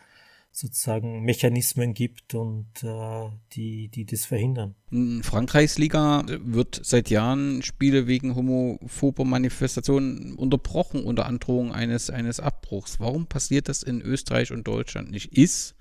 sozusagen 0.58 1.22
Mechanismen 1.22 1.94
gibt 1.94 2.34
und 2.34 2.66
äh, 2.82 3.30
die, 3.54 3.90
die 3.90 4.06
das 4.06 4.26
verhindern. 4.26 4.74
In 4.90 5.22
Frankreichs 5.22 5.78
Liga 5.78 6.26
wird 6.28 6.80
seit 6.84 7.12
Jahren 7.12 7.62
Spiele 7.62 8.08
wegen 8.08 8.36
homophober 8.36 9.24
Manifestationen 9.24 10.36
unterbrochen 10.36 11.04
unter 11.04 11.28
Androhung 11.28 11.72
eines, 11.72 12.10
eines 12.10 12.40
Abbruchs. 12.40 13.00
Warum 13.00 13.28
passiert 13.28 13.70
das 13.70 13.84
in 13.84 14.02
Österreich 14.02 14.52
und 14.52 14.68
Deutschland 14.68 15.12
nicht? 15.12 15.32
Ist 15.38 15.76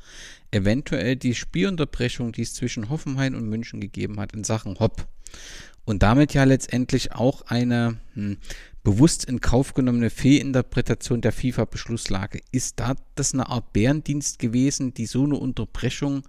eventuell 0.51 1.17
die 1.17 1.35
Spielunterbrechung, 1.35 2.33
die 2.33 2.43
es 2.43 2.55
zwischen 2.55 2.89
Hoffenheim 2.89 3.35
und 3.35 3.49
München 3.49 3.81
gegeben 3.81 4.21
hat 4.21 4.33
in 4.33 4.45
Sachen 4.45 4.79
Hopp 4.79 5.07
und 5.87 6.03
damit 6.03 6.35
ja 6.35 6.45
letztendlich 6.45 7.13
auch 7.13 7.43
eine 7.43 7.99
hm, 8.15 8.39
bewusst 8.83 9.25
in 9.25 9.41
Kauf 9.41 9.73
genommene 9.73 10.11
Fehlinterpretation 10.11 11.21
der 11.21 11.33
FIFA-Beschlusslage. 11.33 12.41
Ist 12.53 12.79
da 12.81 12.95
das 13.15 13.33
eine 13.33 13.49
Art 13.49 13.73
Bärendienst 13.73 14.39
gewesen, 14.39 14.95
die 14.95 15.07
so 15.07 15.25
eine 15.25 15.37
Unterbrechung 15.37 16.23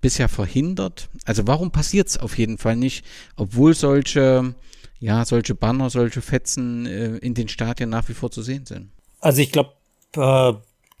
bisher 0.00 0.28
verhindert? 0.28 1.08
Also 1.24 1.46
warum 1.46 1.70
passiert 1.70 2.08
es 2.08 2.18
auf 2.18 2.38
jeden 2.38 2.58
Fall 2.58 2.76
nicht, 2.76 3.04
obwohl 3.36 3.74
solche, 3.74 4.54
ja, 5.00 5.24
solche 5.24 5.54
Banner, 5.54 5.90
solche 5.90 6.22
Fetzen 6.22 6.86
äh, 6.86 7.16
in 7.16 7.34
den 7.34 7.48
Stadien 7.48 7.90
nach 7.90 8.08
wie 8.08 8.14
vor 8.14 8.30
zu 8.30 8.42
sehen 8.42 8.66
sind? 8.66 8.90
Also 9.20 9.40
ich 9.40 9.52
glaube, 9.52 9.72
äh, 10.16 10.52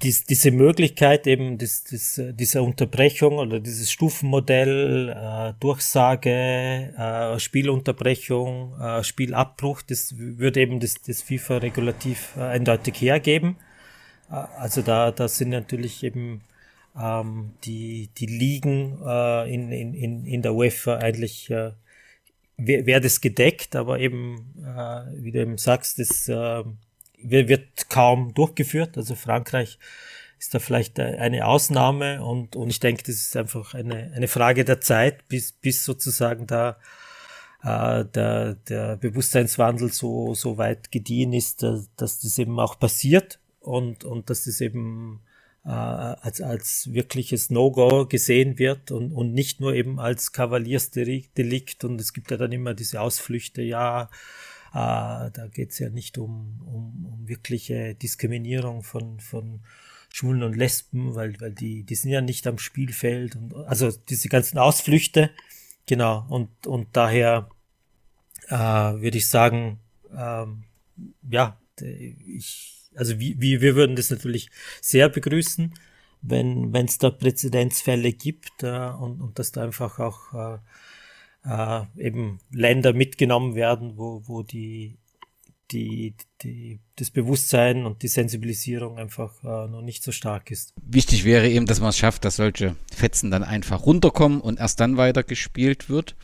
dies, 0.02 0.24
diese 0.24 0.50
Möglichkeit 0.50 1.26
eben 1.26 1.58
des, 1.58 1.84
des, 1.84 2.20
dieser 2.34 2.62
Unterbrechung 2.62 3.38
oder 3.38 3.60
dieses 3.60 3.90
Stufenmodell, 3.90 5.08
äh, 5.10 5.52
Durchsage, 5.60 6.92
äh, 6.96 7.38
Spielunterbrechung, 7.38 8.78
äh, 8.80 9.04
Spielabbruch, 9.04 9.82
das 9.82 10.14
würde 10.18 10.60
eben 10.60 10.80
das, 10.80 10.94
das 11.06 11.22
FIFA-Regulativ 11.22 12.34
äh, 12.36 12.40
eindeutig 12.40 13.00
hergeben. 13.00 13.56
Äh, 14.30 14.34
also 14.34 14.82
da, 14.82 15.10
da 15.10 15.28
sind 15.28 15.50
natürlich 15.50 16.02
eben 16.02 16.42
ähm, 16.98 17.52
die, 17.64 18.10
die 18.18 18.26
Ligen 18.26 18.98
äh, 19.06 19.52
in, 19.52 19.70
in, 19.70 20.26
in 20.26 20.42
der 20.42 20.54
UEFA 20.54 20.96
eigentlich 20.96 21.50
äh, 21.50 21.72
wäre 22.56 23.00
das 23.00 23.20
gedeckt, 23.20 23.74
aber 23.74 23.98
eben, 23.98 24.54
wie 25.16 25.32
du 25.32 25.40
eben 25.40 25.58
sagst, 25.58 25.98
das 25.98 26.30
wird 27.24 27.88
kaum 27.88 28.34
durchgeführt. 28.34 28.96
Also 28.96 29.14
Frankreich 29.14 29.78
ist 30.38 30.54
da 30.54 30.58
vielleicht 30.58 30.98
eine 30.98 31.46
Ausnahme 31.46 32.24
und, 32.24 32.56
und 32.56 32.68
ich 32.70 32.80
denke, 32.80 33.04
das 33.04 33.14
ist 33.16 33.36
einfach 33.36 33.74
eine, 33.74 34.12
eine 34.14 34.26
Frage 34.26 34.64
der 34.64 34.80
Zeit, 34.80 35.28
bis, 35.28 35.52
bis 35.52 35.84
sozusagen 35.84 36.46
da 36.48 36.76
äh, 37.62 38.04
der, 38.04 38.54
der 38.54 38.96
Bewusstseinswandel 38.96 39.92
so, 39.92 40.34
so 40.34 40.58
weit 40.58 40.90
gediehen 40.90 41.32
ist, 41.32 41.62
dass, 41.62 41.88
dass 41.96 42.20
das 42.20 42.38
eben 42.38 42.58
auch 42.58 42.78
passiert 42.78 43.38
und, 43.60 44.04
und 44.04 44.30
dass 44.30 44.44
das 44.44 44.60
eben 44.60 45.20
äh, 45.64 45.68
als, 45.68 46.40
als 46.40 46.92
wirkliches 46.92 47.50
No-Go 47.50 48.06
gesehen 48.06 48.58
wird 48.58 48.90
und, 48.90 49.12
und 49.12 49.32
nicht 49.32 49.60
nur 49.60 49.74
eben 49.74 50.00
als 50.00 50.32
Kavaliersdelikt 50.32 51.84
und 51.84 52.00
es 52.00 52.12
gibt 52.12 52.32
ja 52.32 52.36
dann 52.36 52.50
immer 52.50 52.74
diese 52.74 53.00
Ausflüchte, 53.00 53.62
ja, 53.62 54.10
da 54.72 55.48
geht 55.52 55.70
es 55.72 55.78
ja 55.78 55.90
nicht 55.90 56.18
um, 56.18 56.60
um, 56.64 57.06
um 57.06 57.28
wirkliche 57.28 57.94
Diskriminierung 57.94 58.82
von, 58.82 59.20
von 59.20 59.60
Schwulen 60.08 60.42
und 60.42 60.56
Lesben, 60.56 61.14
weil, 61.14 61.40
weil 61.40 61.52
die, 61.52 61.84
die 61.84 61.94
sind 61.94 62.10
ja 62.10 62.20
nicht 62.20 62.46
am 62.46 62.58
Spielfeld 62.58 63.36
und 63.36 63.54
also 63.54 63.90
diese 63.90 64.28
ganzen 64.28 64.58
Ausflüchte, 64.58 65.30
genau, 65.86 66.26
und, 66.28 66.66
und 66.66 66.88
daher 66.92 67.48
äh, 68.48 68.56
würde 68.56 69.18
ich 69.18 69.28
sagen, 69.28 69.78
ähm, 70.16 70.64
ja, 71.28 71.58
ich, 71.80 72.90
also 72.94 73.18
wie, 73.18 73.40
wie, 73.40 73.60
wir 73.60 73.74
würden 73.74 73.96
das 73.96 74.10
natürlich 74.10 74.50
sehr 74.80 75.08
begrüßen, 75.08 75.74
wenn 76.20 76.74
es 76.74 76.98
da 76.98 77.10
Präzedenzfälle 77.10 78.12
gibt 78.12 78.62
äh, 78.62 78.90
und, 78.90 79.20
und 79.20 79.38
dass 79.38 79.52
da 79.52 79.64
einfach 79.64 79.98
auch 79.98 80.32
äh, 80.34 80.58
äh, 81.44 81.82
eben 81.96 82.40
Länder 82.50 82.92
mitgenommen 82.92 83.54
werden, 83.54 83.96
wo, 83.96 84.22
wo 84.26 84.42
die, 84.42 84.98
die, 85.70 86.14
die, 86.42 86.80
das 86.96 87.10
Bewusstsein 87.10 87.86
und 87.86 88.02
die 88.02 88.08
Sensibilisierung 88.08 88.98
einfach 88.98 89.42
äh, 89.42 89.68
noch 89.68 89.82
nicht 89.82 90.02
so 90.02 90.12
stark 90.12 90.50
ist. 90.50 90.74
Wichtig 90.82 91.24
wäre 91.24 91.48
eben, 91.48 91.66
dass 91.66 91.80
man 91.80 91.90
es 91.90 91.98
schafft, 91.98 92.24
dass 92.24 92.36
solche 92.36 92.76
Fetzen 92.94 93.30
dann 93.30 93.42
einfach 93.42 93.86
runterkommen 93.86 94.40
und 94.40 94.60
erst 94.60 94.80
dann 94.80 94.96
weiter 94.96 95.22
gespielt 95.22 95.88
wird. 95.88 96.16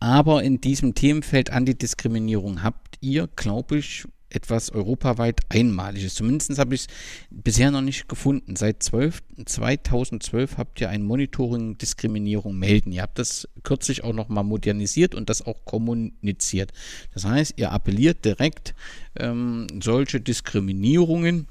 Aber 0.00 0.42
in 0.42 0.60
diesem 0.60 0.94
Themenfeld 0.94 1.50
Antidiskriminierung 1.50 2.62
habt 2.62 2.98
ihr, 3.00 3.28
glaube 3.34 3.78
ich, 3.78 4.04
etwas 4.30 4.70
europaweit 4.70 5.40
Einmaliges. 5.48 6.14
Zumindest 6.14 6.58
habe 6.58 6.74
ich 6.74 6.82
es 6.82 6.86
bisher 7.30 7.70
noch 7.70 7.80
nicht 7.80 8.08
gefunden. 8.08 8.56
Seit 8.56 8.82
12, 8.82 9.22
2012 9.44 10.58
habt 10.58 10.80
ihr 10.80 10.90
ein 10.90 11.02
Monitoring 11.02 11.78
Diskriminierung 11.78 12.58
melden. 12.58 12.92
Ihr 12.92 13.02
habt 13.02 13.18
das 13.18 13.48
kürzlich 13.62 14.04
auch 14.04 14.12
noch 14.12 14.28
mal 14.28 14.42
modernisiert 14.42 15.14
und 15.14 15.30
das 15.30 15.46
auch 15.46 15.64
kommuniziert. 15.64 16.72
Das 17.14 17.24
heißt, 17.24 17.54
ihr 17.56 17.72
appelliert 17.72 18.24
direkt, 18.24 18.74
ähm, 19.16 19.66
solche 19.82 20.20
Diskriminierungen 20.20 21.46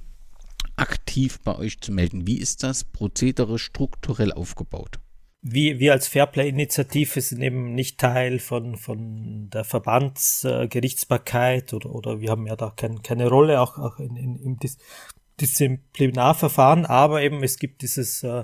aktiv 0.76 1.40
bei 1.44 1.56
euch 1.58 1.82
zu 1.82 1.92
melden. 1.92 2.28
Wie 2.28 2.38
ist 2.38 2.64
das 2.64 2.84
Prozedere 2.84 3.58
strukturell 3.58 4.32
aufgebaut? 4.32 5.00
Wir, 5.52 5.80
wir 5.80 5.94
als 5.94 6.08
Fairplay-Initiative 6.08 7.22
sind 7.22 7.42
eben 7.42 7.74
nicht 7.74 8.00
Teil 8.00 8.40
von, 8.40 8.76
von 8.76 9.50
der 9.50 9.64
Verbandsgerichtsbarkeit 9.64 11.72
äh, 11.72 11.76
oder, 11.76 11.94
oder 11.94 12.22
wir 12.22 12.30
haben 12.30 12.48
ja 12.48 12.56
da 12.56 12.72
kein, 12.76 13.02
keine 13.02 13.30
Rolle 13.30 13.62
auch, 13.62 13.78
auch 13.78 14.00
in, 14.00 14.16
in, 14.16 14.36
im 14.38 14.60
Dis 14.60 14.78
Disziplinarverfahren, 15.40 16.88
aber 16.88 17.22
eben 17.22 17.44
es 17.44 17.60
gibt 17.60 17.84
dieses 17.84 18.24
äh, 18.24 18.44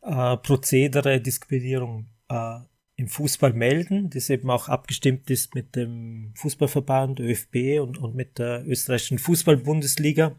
äh, 0.00 0.36
Prozedere 0.38 1.20
Diskriminierung 1.20 2.06
äh, 2.30 2.60
im 2.96 3.08
Fußball 3.08 3.52
melden, 3.52 4.10
das 4.10 4.30
eben 4.30 4.50
auch 4.50 4.68
abgestimmt 4.68 5.30
ist 5.30 5.54
mit 5.54 5.76
dem 5.76 6.32
Fußballverband 6.36 7.20
ÖFB 7.20 7.80
und, 7.80 7.98
und 7.98 8.14
mit 8.14 8.38
der 8.38 8.66
österreichischen 8.66 9.18
Fußballbundesliga, 9.18 10.36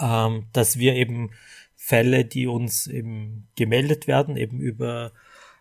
ähm, 0.00 0.46
dass 0.52 0.78
wir 0.78 0.94
eben 0.94 1.30
Fälle, 1.86 2.24
die 2.24 2.46
uns 2.46 2.86
eben 2.86 3.46
gemeldet 3.56 4.06
werden, 4.06 4.38
eben 4.38 4.58
über, 4.58 5.12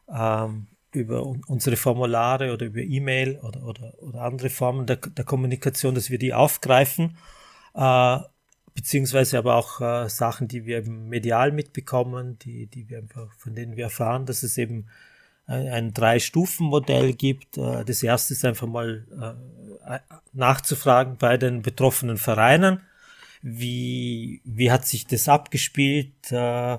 ähm, 0.08 0.68
über 0.94 1.22
unsere 1.26 1.76
Formulare 1.76 2.54
oder 2.54 2.68
über 2.68 2.80
E-Mail 2.80 3.40
oder, 3.42 3.64
oder, 3.64 3.94
oder 4.02 4.22
andere 4.22 4.50
Formen 4.50 4.86
der, 4.86 4.96
der 4.96 5.26
Kommunikation, 5.26 5.96
dass 5.96 6.10
wir 6.10 6.18
die 6.18 6.34
aufgreifen, 6.34 7.18
äh, 7.76 8.20
beziehungsweise 8.74 9.38
aber 9.38 9.56
auch 9.56 9.82
äh, 9.82 10.08
Sachen, 10.08 10.48
die 10.48 10.66
wir 10.66 10.78
eben 10.78 11.10
medial 11.10 11.52
mitbekommen, 11.52 12.40
die, 12.40 12.68
die 12.68 12.88
wir 12.90 13.00
einfach, 13.00 13.34
von 13.38 13.54
denen 13.54 13.76
wir 13.76 13.84
erfahren, 13.84 14.26
dass 14.26 14.44
es 14.44 14.58
eben 14.58 14.88
ein, 15.46 15.94
Drei-Stufen-Modell 15.94 17.16
gibt. 17.16 17.58
Äh, 17.58 17.84
das 17.84 18.02
erste 18.02 18.34
ist 18.34 18.46
einfach 18.46 18.68
mal 18.68 19.06
äh, 19.90 20.00
nachzufragen 20.32 21.18
bei 21.18 21.36
den 21.36 21.64
betroffenen 21.64 22.16
Vereinen, 22.16 22.80
wie, 23.44 24.42
wie 24.46 24.72
hat 24.72 24.88
sich 24.88 25.06
das 25.06 25.28
abgespielt, 25.28 26.32
äh, 26.32 26.76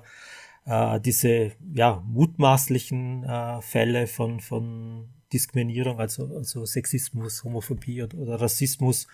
äh, 0.65 1.01
diese 1.01 1.53
ja, 1.73 2.03
mutmaßlichen 2.07 3.23
äh, 3.23 3.61
Fälle 3.61 4.07
von, 4.07 4.41
von 4.41 5.11
Diskriminierung, 5.33 6.01
also, 6.01 6.35
also 6.35 6.65
Sexismus, 6.65 7.45
Homophobie 7.45 8.03
oder, 8.03 8.17
oder 8.17 8.41
Rassismus, 8.41 9.07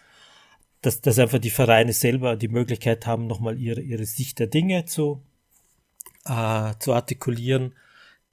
dass, 0.80 1.00
dass 1.00 1.18
einfach 1.18 1.40
die 1.40 1.50
Vereine 1.50 1.92
selber 1.92 2.36
die 2.36 2.48
Möglichkeit 2.48 3.04
haben, 3.06 3.26
nochmal 3.26 3.58
ihre, 3.58 3.80
ihre 3.80 4.04
Sicht 4.04 4.38
der 4.38 4.46
Dinge 4.46 4.84
zu, 4.84 5.20
äh, 6.26 6.74
zu 6.78 6.94
artikulieren. 6.94 7.74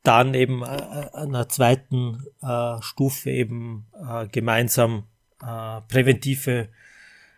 Dann 0.03 0.35
eben 0.35 0.61
äh, 0.61 0.65
an 0.65 1.29
einer 1.29 1.49
zweiten 1.49 2.23
äh, 2.43 2.81
Stufe 2.81 3.31
eben 3.31 3.87
äh, 3.93 4.27
gemeinsam 4.27 5.05
äh, 5.41 5.81
präventive 5.87 6.69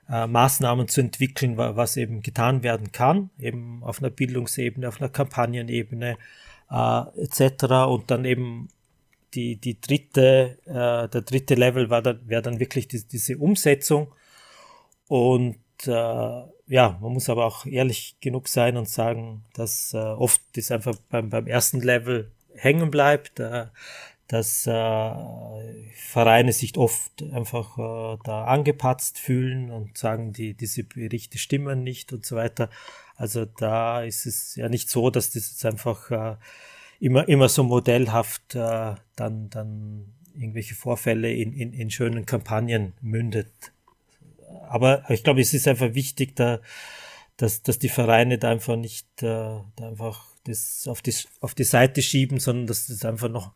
äh, 0.09 0.27
Maßnahmen 0.27 0.87
zu 0.87 1.01
entwickeln, 1.01 1.57
was 1.57 1.97
eben 1.97 2.21
getan 2.21 2.63
werden 2.63 2.91
kann, 2.91 3.29
eben 3.39 3.83
auf 3.83 3.99
einer 3.99 4.09
Bildungsebene, 4.09 4.87
auf 4.87 4.99
einer 4.99 5.09
Kampagnenebene 5.09 6.17
äh, 6.71 7.01
etc. 7.21 7.63
Und 7.87 8.09
dann 8.11 8.25
eben 8.25 8.69
die, 9.33 9.57
die 9.57 9.79
dritte, 9.79 10.57
äh, 10.65 11.07
der 11.09 11.21
dritte 11.21 11.55
Level 11.55 11.89
war 11.89 12.01
dann, 12.01 12.27
wäre 12.27 12.41
dann 12.41 12.59
wirklich 12.59 12.87
die, 12.87 13.03
diese 13.07 13.37
Umsetzung. 13.37 14.13
Und 15.07 15.57
äh, 15.85 15.91
ja, 15.91 16.97
man 17.01 17.13
muss 17.13 17.29
aber 17.29 17.45
auch 17.45 17.65
ehrlich 17.65 18.17
genug 18.21 18.47
sein 18.47 18.77
und 18.77 18.87
sagen, 18.87 19.43
dass 19.53 19.93
äh, 19.93 19.97
oft 19.97 20.41
das 20.55 20.71
einfach 20.71 20.95
beim, 21.09 21.29
beim 21.29 21.47
ersten 21.47 21.81
Level 21.81 22.31
hängen 22.55 22.91
bleibt. 22.91 23.39
Äh, 23.39 23.67
dass 24.29 24.67
äh, 24.67 25.11
Vereine 25.95 26.53
sich 26.53 26.77
oft 26.77 27.23
einfach 27.33 27.77
äh, 27.79 28.17
da 28.23 28.45
angepatzt 28.45 29.17
fühlen 29.17 29.71
und 29.71 29.97
sagen, 29.97 30.33
die, 30.33 30.53
diese 30.53 30.83
Berichte 30.83 31.39
stimmen 31.39 31.83
nicht 31.83 32.13
und 32.13 32.27
so 32.27 32.35
weiter. 32.35 32.69
Also 33.15 33.45
da 33.45 34.03
ist 34.03 34.27
es 34.27 34.55
ja 34.55 34.69
nicht 34.69 34.87
so, 34.87 35.09
dass 35.09 35.31
das 35.31 35.49
jetzt 35.49 35.65
einfach 35.65 36.11
äh, 36.11 36.35
immer, 36.99 37.27
immer 37.27 37.49
so 37.49 37.63
modellhaft 37.63 38.53
äh, 38.53 38.93
dann, 39.15 39.49
dann 39.49 40.13
irgendwelche 40.35 40.75
Vorfälle 40.75 41.33
in, 41.33 41.51
in, 41.51 41.73
in 41.73 41.89
schönen 41.89 42.27
Kampagnen 42.27 42.93
mündet. 43.01 43.51
Aber 44.69 45.09
ich 45.09 45.23
glaube, 45.23 45.41
es 45.41 45.55
ist 45.55 45.67
einfach 45.67 45.95
wichtig, 45.95 46.35
da, 46.35 46.59
dass, 47.37 47.63
dass 47.63 47.79
die 47.79 47.89
Vereine 47.89 48.37
da 48.37 48.51
einfach 48.51 48.75
nicht 48.75 49.07
äh, 49.23 49.25
da 49.75 49.87
einfach 49.87 50.27
das 50.43 50.85
auf 50.87 51.01
die, 51.01 51.15
auf 51.41 51.55
die 51.55 51.63
Seite 51.63 52.03
schieben, 52.03 52.39
sondern 52.39 52.67
dass 52.67 52.85
das 52.85 53.03
einfach 53.05 53.29
noch 53.29 53.53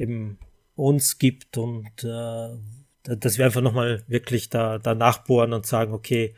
eben 0.00 0.38
uns 0.74 1.18
gibt 1.18 1.58
und 1.58 2.04
äh, 2.04 2.48
dass 3.02 3.38
wir 3.38 3.44
einfach 3.44 3.60
nochmal 3.60 4.02
wirklich 4.06 4.48
da, 4.48 4.78
da 4.78 4.94
nachbohren 4.94 5.52
und 5.52 5.66
sagen, 5.66 5.92
okay, 5.92 6.34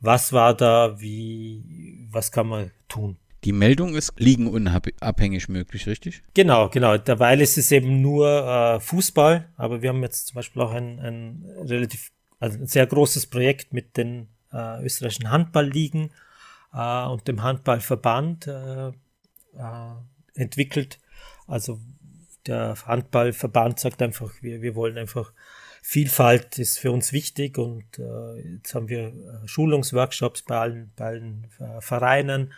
was 0.00 0.32
war 0.32 0.54
da, 0.54 1.00
wie, 1.00 2.06
was 2.10 2.32
kann 2.32 2.48
man 2.48 2.70
tun? 2.88 3.16
Die 3.44 3.52
Meldung 3.52 3.94
ist 3.94 4.12
liegenunabhängig 4.18 5.48
möglich, 5.48 5.86
richtig? 5.86 6.22
Genau, 6.34 6.68
genau. 6.68 6.98
Derweil 6.98 7.40
ist 7.40 7.56
es 7.56 7.72
eben 7.72 8.02
nur 8.02 8.28
äh, 8.28 8.80
Fußball, 8.80 9.48
aber 9.56 9.80
wir 9.80 9.90
haben 9.90 10.02
jetzt 10.02 10.28
zum 10.28 10.34
Beispiel 10.34 10.60
auch 10.60 10.72
ein, 10.72 10.98
ein 11.00 11.44
relativ, 11.62 12.12
also 12.38 12.58
ein 12.58 12.66
sehr 12.66 12.86
großes 12.86 13.28
Projekt 13.28 13.72
mit 13.72 13.96
den 13.96 14.28
äh, 14.52 14.84
österreichischen 14.84 15.30
Handballligen 15.30 16.10
äh, 16.74 17.06
und 17.06 17.26
dem 17.28 17.42
Handballverband 17.42 18.46
äh, 18.46 18.88
äh, 18.88 18.92
entwickelt. 20.34 20.98
Also 21.46 21.80
der 22.46 22.76
Handballverband 22.86 23.80
sagt 23.80 24.02
einfach, 24.02 24.32
wir, 24.40 24.62
wir 24.62 24.74
wollen 24.74 24.98
einfach 24.98 25.32
Vielfalt 25.82 26.58
ist 26.58 26.78
für 26.78 26.92
uns 26.92 27.12
wichtig 27.12 27.56
und 27.56 27.98
äh, 27.98 28.54
jetzt 28.56 28.74
haben 28.74 28.88
wir 28.88 29.08
äh, 29.08 29.48
Schulungsworkshops 29.48 30.42
bei 30.42 30.58
allen, 30.58 30.92
bei 30.94 31.06
allen 31.06 31.46
äh, 31.58 31.80
Vereinen 31.80 32.52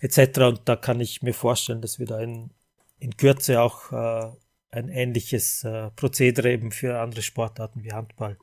etc. 0.00 0.40
Und 0.40 0.60
da 0.64 0.74
kann 0.74 1.00
ich 1.00 1.22
mir 1.22 1.34
vorstellen, 1.34 1.80
dass 1.80 2.00
wir 2.00 2.06
da 2.06 2.20
in, 2.20 2.50
in 2.98 3.16
Kürze 3.16 3.60
auch 3.60 3.92
äh, 3.92 4.32
ein 4.72 4.88
ähnliches 4.88 5.62
äh, 5.62 5.90
Prozedere 5.92 6.50
eben 6.50 6.72
für 6.72 6.98
andere 6.98 7.22
Sportarten 7.22 7.84
wie 7.84 7.92
Handball 7.92 8.36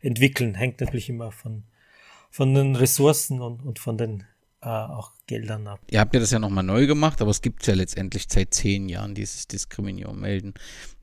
entwickeln. 0.00 0.56
Hängt 0.56 0.80
natürlich 0.80 1.08
immer 1.08 1.30
von, 1.30 1.62
von 2.30 2.54
den 2.54 2.74
Ressourcen 2.74 3.40
und, 3.40 3.62
und 3.62 3.78
von 3.78 3.96
den 3.96 4.24
äh, 4.66 4.68
auch 4.68 5.12
Geldern 5.28 5.68
ab. 5.68 5.80
Ihr 5.90 6.00
habt 6.00 6.12
ja 6.12 6.18
das 6.18 6.32
ja 6.32 6.40
nochmal 6.40 6.64
neu 6.64 6.88
gemacht, 6.88 7.22
aber 7.22 7.30
es 7.30 7.40
gibt 7.40 7.64
ja 7.68 7.74
letztendlich 7.74 8.26
seit 8.28 8.52
zehn 8.52 8.88
Jahren 8.88 9.14
dieses 9.14 9.46
Diskriminierung 9.46 10.18
melden. 10.18 10.54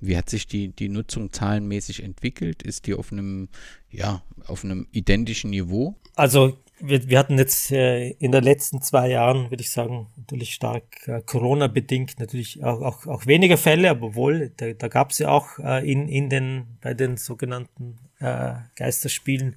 Wie 0.01 0.18
hat 0.18 0.30
sich 0.30 0.47
die, 0.47 0.68
die 0.68 0.89
Nutzung 0.89 1.32
zahlenmäßig 1.32 2.03
entwickelt? 2.03 2.61
Ist 2.61 2.88
die 2.88 2.93
auf 2.93 3.14
einem, 3.14 3.47
ja, 3.89 4.22
auf 4.47 4.66
einem 4.66 4.88
identischen 4.91 5.49
Niveau? 5.51 5.95
Also 6.16 6.57
wir, 6.80 7.07
wir 7.07 7.18
hatten 7.18 7.38
jetzt 7.38 7.72
äh, 7.72 8.09
in 8.09 8.34
den 8.34 8.43
letzten 8.43 8.82
zwei 8.82 9.09
Jahren, 9.09 9.49
würde 9.49 9.61
ich 9.61 9.72
sagen, 9.72 10.07
natürlich 10.18 10.53
stark 10.53 11.07
äh, 11.07 11.22
Corona-bedingt, 11.22 12.20
natürlich 12.20 12.61
auch, 12.66 12.82
auch, 12.82 13.07
auch 13.07 13.26
weniger 13.28 13.57
Fälle, 13.57 13.89
aber 13.89 14.14
wohl, 14.16 14.51
da, 14.57 14.74
da 14.74 14.89
gab 14.89 15.11
es 15.11 15.20
ja 15.20 15.30
auch 15.30 15.57
äh, 15.59 15.89
in, 15.89 16.09
in 16.09 16.30
den, 16.30 16.78
bei 16.82 16.93
den 16.93 17.16
sogenannten 17.16 17.97
äh, 18.20 18.55
Geisterspielen 18.76 19.55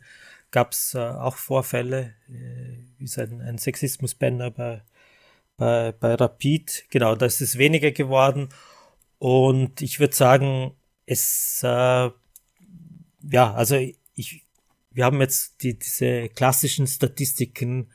gab 0.51 0.73
es 0.73 0.95
äh, 0.95 0.99
auch 0.99 1.37
Vorfälle, 1.37 2.15
äh, 2.29 2.79
wie 2.99 3.21
ein, 3.21 3.41
ein 3.41 3.59
Sexismus-Banner 3.59 4.51
bei, 4.51 4.83
bei, 5.57 5.93
bei 5.93 6.15
Rapid. 6.15 6.85
Genau, 6.91 7.15
da 7.15 7.27
ist 7.27 7.41
es 7.41 7.59
weniger 7.59 7.91
geworden. 7.91 8.49
Und 9.19 9.83
ich 9.83 10.01
würde 10.01 10.15
sagen, 10.15 10.73
es, 11.07 11.61
äh, 11.63 12.11
ja, 13.31 13.55
also 13.55 13.77
ich, 14.15 14.45
wir 14.91 15.05
haben 15.05 15.21
jetzt 15.21 15.63
die, 15.63 15.79
diese 15.79 16.29
klassischen 16.29 16.87
Statistiken. 16.87 17.91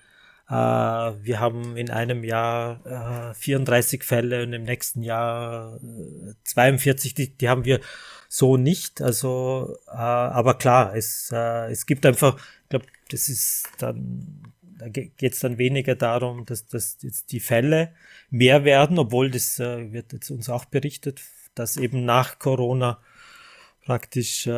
Äh, 0.49 0.53
wir 0.53 1.39
haben 1.39 1.77
in 1.77 1.89
einem 1.89 2.23
Jahr 2.23 3.31
äh, 3.31 3.33
34 3.35 4.03
Fälle 4.03 4.43
und 4.43 4.53
im 4.53 4.63
nächsten 4.63 5.03
Jahr 5.03 5.77
äh, 5.77 6.33
42. 6.43 7.13
Die, 7.13 7.37
die 7.37 7.49
haben 7.49 7.65
wir 7.65 7.79
so 8.33 8.55
nicht. 8.55 9.01
Also, 9.01 9.75
äh, 9.87 9.91
aber 9.91 10.53
klar, 10.53 10.95
es, 10.95 11.31
äh, 11.33 11.69
es 11.69 11.85
gibt 11.85 12.05
einfach, 12.05 12.37
ich 12.63 12.69
glaube, 12.69 12.85
das 13.09 13.27
ist 13.27 13.67
dann, 13.77 14.53
da 14.61 14.87
geht 14.87 15.21
es 15.21 15.41
dann 15.41 15.57
weniger 15.57 15.95
darum, 15.95 16.45
dass, 16.45 16.65
dass 16.65 16.97
jetzt 17.01 17.33
die 17.33 17.41
Fälle 17.41 17.93
mehr 18.29 18.63
werden, 18.63 18.97
obwohl 18.99 19.29
das 19.29 19.59
äh, 19.59 19.91
wird 19.91 20.13
jetzt 20.13 20.31
uns 20.31 20.47
auch 20.47 20.63
berichtet, 20.63 21.19
dass 21.55 21.75
eben 21.75 22.05
nach 22.05 22.39
Corona 22.39 23.01
praktisch, 23.83 24.47
äh, 24.47 24.51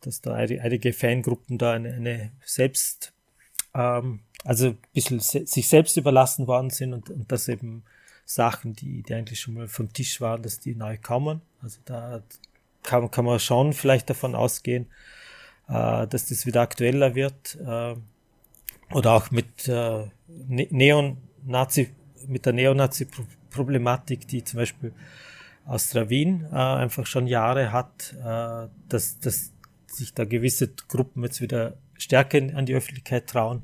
dass 0.00 0.20
da 0.20 0.34
einige 0.34 0.92
Fangruppen 0.92 1.56
da 1.56 1.70
eine, 1.70 1.94
eine 1.94 2.32
selbst, 2.44 3.12
ähm, 3.74 4.24
also 4.42 4.70
ein 4.70 4.78
bisschen 4.92 5.20
se 5.20 5.46
sich 5.46 5.68
selbst 5.68 5.96
überlassen 5.96 6.48
worden 6.48 6.70
sind 6.70 6.92
und, 6.92 7.10
und 7.10 7.30
dass 7.30 7.46
eben 7.46 7.84
Sachen, 8.24 8.72
die, 8.72 9.04
die 9.04 9.14
eigentlich 9.14 9.38
schon 9.38 9.54
mal 9.54 9.68
vom 9.68 9.92
Tisch 9.92 10.20
waren, 10.20 10.42
dass 10.42 10.58
die 10.58 10.74
neu 10.74 10.98
kommen. 10.98 11.42
Also 11.62 11.78
da 11.84 12.24
kann, 12.84 13.10
kann 13.10 13.24
man 13.24 13.40
schon 13.40 13.72
vielleicht 13.72 14.08
davon 14.08 14.36
ausgehen, 14.36 14.86
äh, 15.68 16.06
dass 16.06 16.28
das 16.28 16.46
wieder 16.46 16.60
aktueller 16.60 17.14
wird. 17.14 17.56
Äh, 17.56 17.96
oder 18.92 19.12
auch 19.12 19.30
mit 19.30 19.66
äh, 19.66 20.06
ne-, 20.28 20.68
Neonazi, 20.70 21.90
mit 22.28 22.46
der 22.46 22.52
Neonazi-Problematik, 22.52 24.28
die 24.28 24.44
zum 24.44 24.58
Beispiel 24.60 24.92
Austria 25.66 26.08
Wien 26.08 26.46
äh, 26.52 26.56
einfach 26.56 27.06
schon 27.06 27.26
Jahre 27.26 27.72
hat, 27.72 28.14
äh, 28.18 28.68
dass, 28.88 29.18
dass 29.18 29.52
sich 29.86 30.14
da 30.14 30.24
gewisse 30.24 30.68
Gruppen 30.88 31.22
jetzt 31.24 31.40
wieder 31.40 31.76
stärker 31.96 32.38
an 32.54 32.66
die 32.66 32.74
Öffentlichkeit 32.74 33.26
trauen. 33.26 33.62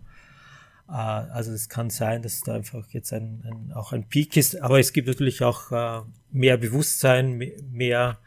Äh, 0.89 0.93
also 0.93 1.53
es 1.53 1.69
kann 1.69 1.91
sein, 1.91 2.23
dass 2.23 2.41
da 2.41 2.55
einfach 2.55 2.89
jetzt 2.91 3.13
ein, 3.13 3.43
ein, 3.45 3.73
auch 3.75 3.93
ein 3.93 4.09
Peak 4.09 4.37
ist, 4.37 4.61
aber 4.61 4.81
es 4.81 4.93
gibt 4.93 5.09
natürlich 5.09 5.43
auch 5.43 5.73
äh, 5.73 6.03
mehr 6.33 6.57
Bewusstsein, 6.57 7.37
mehr 7.71 8.19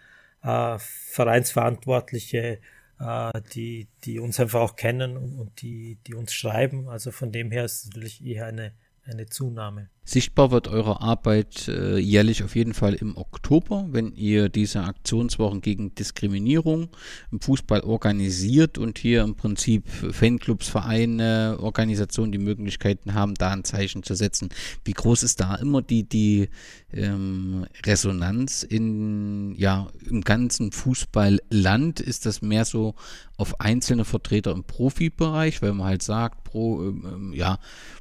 äh, 0.43 0.77
Vereinsverantwortliche, 0.79 2.59
äh, 2.99 3.41
die, 3.53 3.87
die 4.03 4.19
uns 4.19 4.39
einfach 4.39 4.61
auch 4.61 4.75
kennen 4.75 5.17
und, 5.17 5.35
und 5.39 5.61
die, 5.61 5.97
die 6.07 6.13
uns 6.13 6.33
schreiben. 6.33 6.89
Also 6.89 7.11
von 7.11 7.31
dem 7.31 7.51
her 7.51 7.65
ist 7.65 7.83
es 7.83 7.85
natürlich 7.87 8.23
eher 8.23 8.45
eine, 8.45 8.73
eine 9.05 9.25
Zunahme. 9.25 9.89
Sichtbar 10.05 10.51
wird 10.51 10.67
eure 10.67 10.99
Arbeit 10.99 11.69
äh, 11.69 11.97
jährlich 11.97 12.43
auf 12.43 12.57
jeden 12.57 12.73
Fall 12.73 12.93
im 12.93 13.15
Oktober, 13.15 13.87
wenn 13.91 14.11
ihr 14.11 14.49
diese 14.49 14.83
Aktionswochen 14.83 15.61
gegen 15.61 15.95
Diskriminierung 15.95 16.89
im 17.31 17.39
Fußball 17.39 17.81
organisiert 17.81 18.77
und 18.77 18.99
hier 18.99 19.21
im 19.21 19.35
Prinzip 19.35 19.87
Fanclubs, 19.87 20.67
Vereine, 20.67 21.57
Organisationen 21.61 22.33
die 22.33 22.37
Möglichkeiten 22.37 23.13
haben, 23.13 23.35
da 23.35 23.51
ein 23.51 23.63
Zeichen 23.63 24.03
zu 24.03 24.13
setzen. 24.15 24.49
Wie 24.83 24.91
groß 24.91 25.23
ist 25.23 25.39
da 25.39 25.55
immer 25.55 25.81
die, 25.81 26.03
die 26.03 26.49
ähm, 26.91 27.65
Resonanz 27.85 28.63
in, 28.63 29.55
ja, 29.55 29.87
im 30.09 30.19
ganzen 30.19 30.73
Fußballland? 30.73 32.01
Ist 32.01 32.25
das 32.25 32.41
mehr 32.41 32.65
so 32.65 32.95
auf 33.37 33.61
einzelne 33.61 34.03
Vertreter 34.03 34.51
im 34.51 34.65
Profibereich, 34.65 35.61
weil 35.61 35.73
man 35.73 35.87
halt 35.87 36.03
sagt, 36.03 36.43
pro, 36.43 36.81
ähm, 36.83 37.31
ja, 37.33 37.57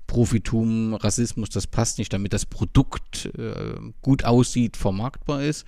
Profitum, 0.07 0.95
Rassismus, 0.95 1.49
das 1.49 1.67
passt 1.67 1.92
nicht, 1.99 2.13
damit 2.13 2.33
das 2.33 2.47
Produkt 2.47 3.27
äh, 3.37 3.75
gut 4.01 4.25
aussieht, 4.25 4.77
vermarktbar 4.77 5.43
ist? 5.43 5.67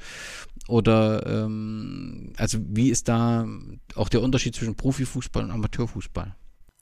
Oder 0.69 1.27
ähm, 1.27 2.33
also 2.37 2.59
wie 2.69 2.91
ist 2.91 3.09
da 3.09 3.47
auch 3.95 4.09
der 4.09 4.23
Unterschied 4.23 4.55
zwischen 4.55 4.77
Profifußball 4.77 5.45
und 5.45 5.51
Amateurfußball? 5.51 6.35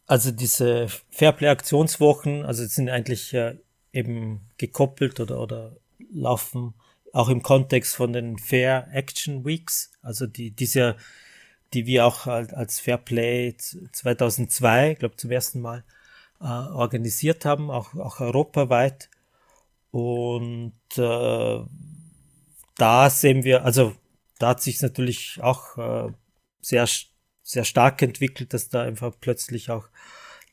Also 0.07 0.31
diese 0.31 0.89
Fairplay-Aktionswochen, 1.11 2.45
also 2.45 2.65
sind 2.67 2.89
eigentlich 2.89 3.33
äh, 3.35 3.57
eben 3.93 4.43
gekoppelt 4.59 5.21
oder, 5.21 5.41
oder 5.41 5.77
laufen 6.13 6.75
auch 7.13 7.29
im 7.29 7.43
Kontext 7.43 7.95
von 7.95 8.13
den 8.13 8.39
Fair 8.39 8.89
Action 8.93 9.45
Weeks, 9.45 9.93
also 10.01 10.27
die 10.27 10.51
diese, 10.51 10.97
die 11.75 11.87
wir 11.87 12.07
auch 12.07 12.27
als 12.27 12.81
Fairplay 12.81 13.55
2002, 13.57 14.95
glaube 14.95 15.17
zum 15.17 15.31
ersten 15.31 15.61
Mal 15.61 15.85
äh, 16.41 16.45
organisiert 16.45 17.45
haben, 17.45 17.71
auch, 17.71 17.95
auch 17.95 18.21
europaweit. 18.21 19.11
Und 19.93 20.75
äh, 20.97 21.61
da 22.77 23.11
sehen 23.11 23.45
wir, 23.45 23.65
also 23.65 23.95
da 24.39 24.49
hat 24.49 24.63
sich 24.63 24.81
natürlich 24.83 25.39
auch 25.41 25.79
äh, 25.79 26.13
sehr, 26.61 26.89
sehr 27.43 27.65
stark 27.65 28.03
entwickelt, 28.03 28.55
dass 28.55 28.69
da 28.69 28.83
einfach 28.83 29.15
plötzlich 29.21 29.71
auch 29.71 29.89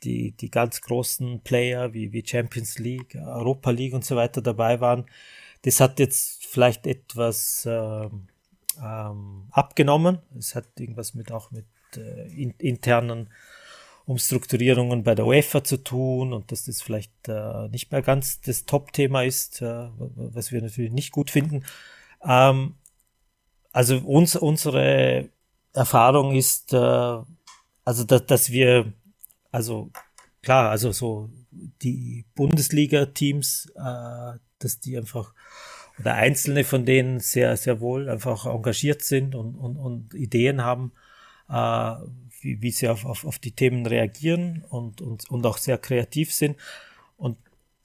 die, 0.03 0.31
die 0.33 0.51
ganz 0.51 0.81
großen 0.81 1.41
Player 1.41 1.93
wie, 1.93 2.11
wie 2.11 2.25
Champions 2.25 2.79
League, 2.79 3.15
Europa 3.15 3.71
League 3.71 3.93
und 3.93 4.05
so 4.05 4.15
weiter 4.15 4.41
dabei 4.41 4.81
waren. 4.81 5.05
Das 5.63 5.79
hat 5.79 5.99
jetzt 5.99 6.45
vielleicht 6.45 6.85
etwas 6.85 7.65
äh, 7.65 8.09
ähm, 8.81 9.47
abgenommen. 9.51 10.19
Es 10.37 10.53
hat 10.53 10.67
irgendwas 10.77 11.13
mit 11.13 11.31
auch 11.31 11.51
mit 11.51 11.65
äh, 11.95 12.27
in, 12.29 12.51
internen 12.57 13.29
Umstrukturierungen 14.09 15.03
bei 15.03 15.13
der 15.13 15.27
UEFA 15.27 15.63
zu 15.63 15.77
tun 15.77 16.33
und 16.33 16.51
dass 16.51 16.65
das 16.65 16.81
vielleicht 16.81 17.11
äh, 17.27 17.67
nicht 17.69 17.91
mehr 17.91 18.01
ganz 18.01 18.41
das 18.41 18.65
Top-Thema 18.65 19.23
ist, 19.23 19.61
äh, 19.61 19.87
was 19.97 20.51
wir 20.51 20.63
natürlich 20.63 20.91
nicht 20.91 21.11
gut 21.11 21.29
finden. 21.29 21.63
Ähm, 22.23 22.73
also 23.71 23.99
uns, 23.99 24.35
unsere 24.35 25.29
Erfahrung 25.73 26.35
ist, 26.35 26.73
äh, 26.73 26.77
also 27.85 28.03
dass, 28.07 28.25
dass 28.25 28.49
wir, 28.49 28.93
also 29.51 29.91
klar, 30.41 30.71
also 30.71 30.91
so 30.91 31.29
die 31.51 32.25
Bundesliga-Teams, 32.33 33.71
äh, 33.75 34.39
dass 34.57 34.79
die 34.79 34.97
einfach 34.97 35.35
oder 35.99 36.15
einzelne 36.15 36.63
von 36.63 36.83
denen 36.83 37.19
sehr, 37.19 37.55
sehr 37.57 37.79
wohl 37.79 38.09
einfach 38.09 38.47
engagiert 38.47 39.03
sind 39.03 39.35
und, 39.35 39.53
und, 39.53 39.77
und 39.77 40.13
Ideen 40.15 40.63
haben, 40.63 40.93
äh, 41.47 41.95
wie, 42.41 42.61
wie 42.61 42.71
sie 42.71 42.89
auf, 42.89 43.05
auf, 43.05 43.25
auf 43.25 43.39
die 43.39 43.51
Themen 43.51 43.85
reagieren 43.85 44.65
und, 44.69 45.01
und, 45.01 45.29
und 45.29 45.45
auch 45.45 45.57
sehr 45.57 45.77
kreativ 45.77 46.33
sind. 46.33 46.57
Und 47.17 47.37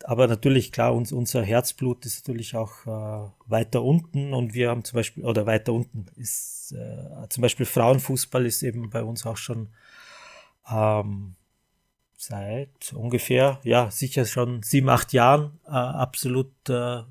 aber 0.04 0.26
natürlich, 0.26 0.70
klar, 0.70 0.94
uns, 0.94 1.12
unser 1.12 1.42
Herzblut 1.42 2.04
ist 2.04 2.26
natürlich 2.26 2.54
auch 2.56 2.86
äh, 2.86 3.30
weiter 3.46 3.82
unten 3.82 4.34
und 4.34 4.52
wir 4.52 4.68
haben 4.68 4.84
zum 4.84 4.96
Beispiel, 4.96 5.24
oder 5.24 5.46
weiter 5.46 5.72
unten 5.72 6.06
ist 6.16 6.72
äh, 6.72 7.28
zum 7.28 7.40
Beispiel 7.40 7.64
Frauenfußball 7.64 8.44
ist 8.44 8.62
eben 8.62 8.90
bei 8.90 9.02
uns 9.02 9.24
auch 9.24 9.38
schon 9.38 9.68
ähm, 10.70 11.36
seit 12.16 12.92
ungefähr, 12.92 13.60
ja, 13.64 13.90
sicher 13.90 14.26
schon 14.26 14.62
sieben, 14.62 14.88
acht 14.88 15.12
Jahren 15.12 15.58
äh, 15.66 15.70
absolut 15.70 16.52
äh, 16.68 17.02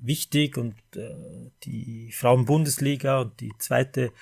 wichtig 0.00 0.56
und 0.56 0.74
äh, 0.96 1.50
die 1.64 2.12
Frauenbundesliga 2.12 3.20
und 3.20 3.40
die 3.40 3.52
zweite 3.58 4.12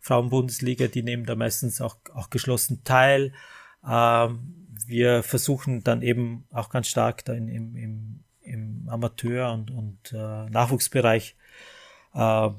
Frauenbundesliga, 0.00 0.88
die 0.88 1.02
nehmen 1.02 1.26
da 1.26 1.34
meistens 1.34 1.80
auch, 1.80 1.96
auch 2.14 2.30
geschlossen 2.30 2.82
teil. 2.84 3.32
Ähm, 3.86 4.66
wir 4.86 5.22
versuchen 5.22 5.84
dann 5.84 6.02
eben 6.02 6.44
auch 6.52 6.70
ganz 6.70 6.88
stark 6.88 7.24
da 7.24 7.32
in, 7.32 7.48
im, 7.48 7.76
im, 7.76 8.24
im 8.42 8.88
Amateur- 8.88 9.52
und, 9.52 9.70
und 9.70 10.12
äh, 10.12 10.50
Nachwuchsbereich 10.50 11.36
äh, 12.14 12.50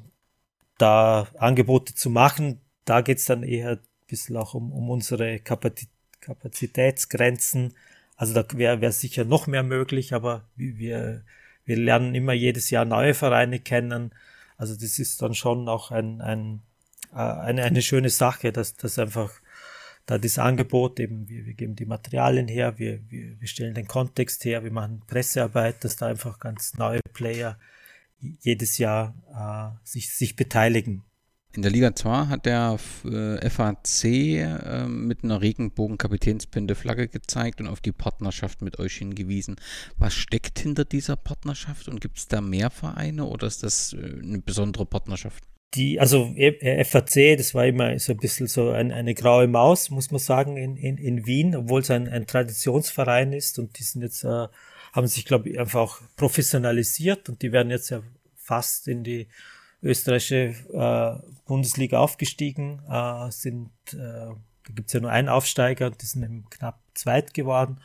da 0.78 1.28
Angebote 1.38 1.96
zu 1.96 2.10
machen. 2.10 2.62
Da 2.86 3.02
geht's 3.02 3.26
dann 3.26 3.44
eher 3.44 3.72
ein 3.72 3.80
bisschen 4.08 4.38
auch 4.38 4.54
um, 4.54 4.72
um 4.72 4.90
unsere 4.90 5.40
Kapazitätsgrenzen. 5.40 7.74
Also 8.16 8.34
da 8.34 8.46
wäre 8.58 8.80
wär 8.82 8.92
sicher 8.92 9.26
noch 9.26 9.48
mehr 9.48 9.64
möglich, 9.64 10.14
aber 10.14 10.48
wir, 10.56 11.24
wir 11.68 11.78
lernen 11.78 12.16
immer 12.16 12.34
jedes 12.34 12.70
Jahr 12.70 12.86
neue 12.86 13.14
Vereine 13.14 13.60
kennen. 13.60 14.12
Also 14.58 14.74
das 14.74 14.98
ist 14.98 15.22
dann 15.22 15.36
schon 15.36 15.70
auch 15.70 15.92
ein, 15.92 16.22
ein, 16.22 16.62
äh, 17.14 17.18
eine, 17.18 17.64
eine 17.64 17.82
schöne 17.82 18.10
Sache, 18.10 18.52
dass 18.52 18.76
das 18.76 18.98
einfach 18.98 19.32
da 20.08 20.18
das 20.18 20.40
Angebot 20.40 21.00
eben, 21.02 21.28
wir, 21.28 21.46
wir 21.46 21.54
geben 21.54 21.76
die 21.76 21.86
Materialien 21.86 22.48
her, 22.48 22.80
wir, 22.80 23.02
wir, 23.12 23.40
wir 23.40 23.48
stellen 23.48 23.76
den 23.76 23.88
Kontext 23.88 24.46
her, 24.46 24.64
wir 24.64 24.72
machen 24.72 25.04
Pressearbeit, 25.06 25.84
dass 25.84 25.98
da 25.98 26.08
einfach 26.08 26.40
ganz 26.40 26.76
neue 26.76 27.02
Player 27.14 27.60
jedes 28.20 28.78
Jahr 28.78 29.14
äh, 29.36 29.86
sich, 29.86 30.16
sich 30.16 30.38
beteiligen. 30.38 31.04
In 31.58 31.64
der 31.64 31.72
Liga 31.72 31.96
2 31.96 32.28
hat 32.28 32.46
der 32.46 32.78
FAC 32.78 34.04
äh, 34.04 34.86
mit 34.86 35.24
einer 35.24 35.42
Regenbogen-Kapitänspinde 35.42 36.76
Flagge 36.76 37.08
gezeigt 37.08 37.60
und 37.60 37.68
auf 37.68 37.82
die 37.82 37.92
Partnerschaft 37.92 38.62
mit 38.62 38.78
euch 38.78 38.98
hingewiesen. 38.98 39.56
Was 39.98 40.14
steckt 40.14 40.60
hinter 40.60 40.86
dieser 40.86 41.16
Partnerschaft 41.16 41.88
und 41.88 42.00
gibt 42.00 42.20
es 42.20 42.28
da 42.28 42.42
mehr 42.42 42.70
Vereine 42.70 43.26
oder 43.26 43.48
ist 43.48 43.64
das 43.64 43.94
äh, 43.94 44.20
eine 44.22 44.38
besondere 44.38 44.86
Partnerschaft? 44.86 45.44
Die, 45.74 46.00
also 46.00 46.32
äh, 46.36 46.84
FAC, 46.84 47.36
das 47.36 47.56
war 47.56 47.66
immer 47.66 47.98
so 47.98 48.12
ein 48.12 48.20
bisschen 48.20 48.46
so 48.46 48.70
ein, 48.70 48.92
eine 48.92 49.16
graue 49.16 49.48
Maus, 49.48 49.90
muss 49.90 50.12
man 50.12 50.20
sagen, 50.20 50.58
in, 50.58 50.78
in, 50.78 51.00
in 51.00 51.26
Wien, 51.26 51.56
obwohl 51.56 51.82
es 51.82 51.90
ein, 51.90 52.08
ein 52.08 52.28
Traditionsverein 52.28 53.34
ist 53.34 53.58
und 53.58 53.80
die 53.80 53.84
sind 53.84 54.04
jetzt, 54.04 54.24
äh, 54.24 54.48
haben 54.94 55.08
sich, 55.08 55.26
glaube 55.26 55.50
ich, 55.50 55.60
einfach 55.60 55.80
auch 55.80 56.02
professionalisiert 56.18 57.30
und 57.30 57.42
die 57.42 57.52
werden 57.52 57.72
jetzt 57.72 57.90
ja 57.90 58.04
fast 58.36 58.88
in 58.88 59.04
die 59.04 59.28
österreichische 59.82 60.56
äh, 60.74 61.30
Bundesliga 61.46 62.00
aufgestiegen, 62.00 62.82
äh, 62.90 63.32
sind, 63.32 63.72
äh, 63.94 63.96
da 63.96 64.74
gibt's 64.74 64.94
ja 64.94 65.00
nur 65.00 65.12
einen 65.12 65.30
Aufsteiger 65.30 65.88
und 65.88 66.02
die 66.02 66.06
sind 66.06 66.24
eben 66.24 66.46
knapp 66.50 66.80
zweit 66.94 67.34
geworden. 67.34 67.80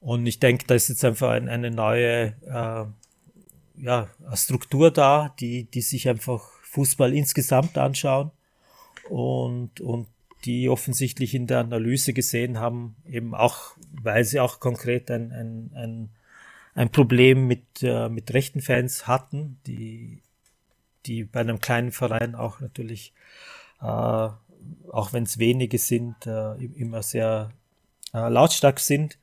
Und 0.00 0.26
ich 0.26 0.40
denke, 0.40 0.64
da 0.66 0.74
ist 0.74 0.88
jetzt 0.88 1.04
einfach 1.04 1.30
ein, 1.30 1.48
eine 1.48 1.70
neue 1.70 2.34
äh, 2.46 2.84
ja, 3.82 4.08
Struktur 4.34 4.90
da, 4.90 5.34
die, 5.40 5.64
die 5.64 5.82
sich 5.82 6.08
einfach 6.08 6.50
Fußball 6.62 7.14
insgesamt 7.14 7.76
anschauen 7.76 8.30
und, 9.08 9.80
und 9.80 10.06
die 10.44 10.68
offensichtlich 10.68 11.34
in 11.34 11.46
der 11.46 11.60
Analyse 11.60 12.12
gesehen 12.12 12.58
haben, 12.58 12.96
eben 13.06 13.34
auch, 13.34 13.76
weil 13.92 14.24
sie 14.24 14.40
auch 14.40 14.60
konkret 14.60 15.10
ein, 15.10 15.32
ein, 15.32 15.70
ein, 15.74 16.10
ein 16.74 16.90
Problem 16.90 17.46
mit, 17.46 17.82
äh, 17.82 18.08
mit 18.08 18.32
rechten 18.32 18.62
Fans 18.62 19.06
hatten, 19.06 19.58
die 19.66 20.22
die 21.06 21.24
bei 21.24 21.40
einem 21.40 21.60
kleinen 21.60 21.92
Verein 21.92 22.34
auch 22.34 22.60
natürlich, 22.60 23.12
äh, 23.80 23.84
auch 23.84 25.12
wenn 25.12 25.24
es 25.24 25.38
wenige 25.38 25.78
sind, 25.78 26.26
äh, 26.26 26.54
immer 26.56 27.02
sehr 27.02 27.50
äh, 28.12 28.28
lautstark 28.28 28.80
sind. 28.80 29.14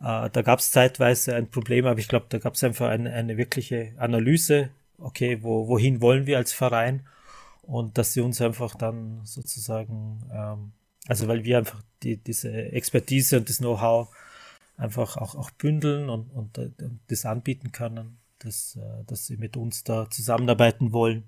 Äh, 0.00 0.30
da 0.30 0.42
gab 0.42 0.58
es 0.58 0.70
zeitweise 0.70 1.34
ein 1.34 1.50
Problem, 1.50 1.86
aber 1.86 1.98
ich 1.98 2.08
glaube, 2.08 2.26
da 2.28 2.38
gab 2.38 2.54
es 2.54 2.64
einfach 2.64 2.88
eine, 2.88 3.12
eine 3.12 3.36
wirkliche 3.36 3.94
Analyse, 3.98 4.70
okay, 4.98 5.42
wo, 5.42 5.68
wohin 5.68 6.00
wollen 6.00 6.26
wir 6.26 6.38
als 6.38 6.52
Verein? 6.52 7.06
Und 7.62 7.96
dass 7.96 8.12
sie 8.12 8.20
uns 8.20 8.40
einfach 8.40 8.74
dann 8.74 9.20
sozusagen, 9.24 10.28
ähm, 10.32 10.72
also 11.06 11.28
weil 11.28 11.44
wir 11.44 11.58
einfach 11.58 11.82
die, 12.02 12.16
diese 12.16 12.52
Expertise 12.52 13.38
und 13.38 13.48
das 13.48 13.58
Know-how 13.58 14.08
einfach 14.76 15.16
auch, 15.16 15.34
auch 15.36 15.50
bündeln 15.52 16.08
und, 16.08 16.30
und, 16.32 16.58
und 16.58 17.00
das 17.08 17.24
anbieten 17.24 17.72
können, 17.72 18.18
dass, 18.44 18.76
äh, 18.76 19.04
dass 19.06 19.26
sie 19.26 19.36
mit 19.36 19.56
uns 19.56 19.84
da 19.84 20.10
zusammenarbeiten 20.10 20.92
wollen. 20.92 21.24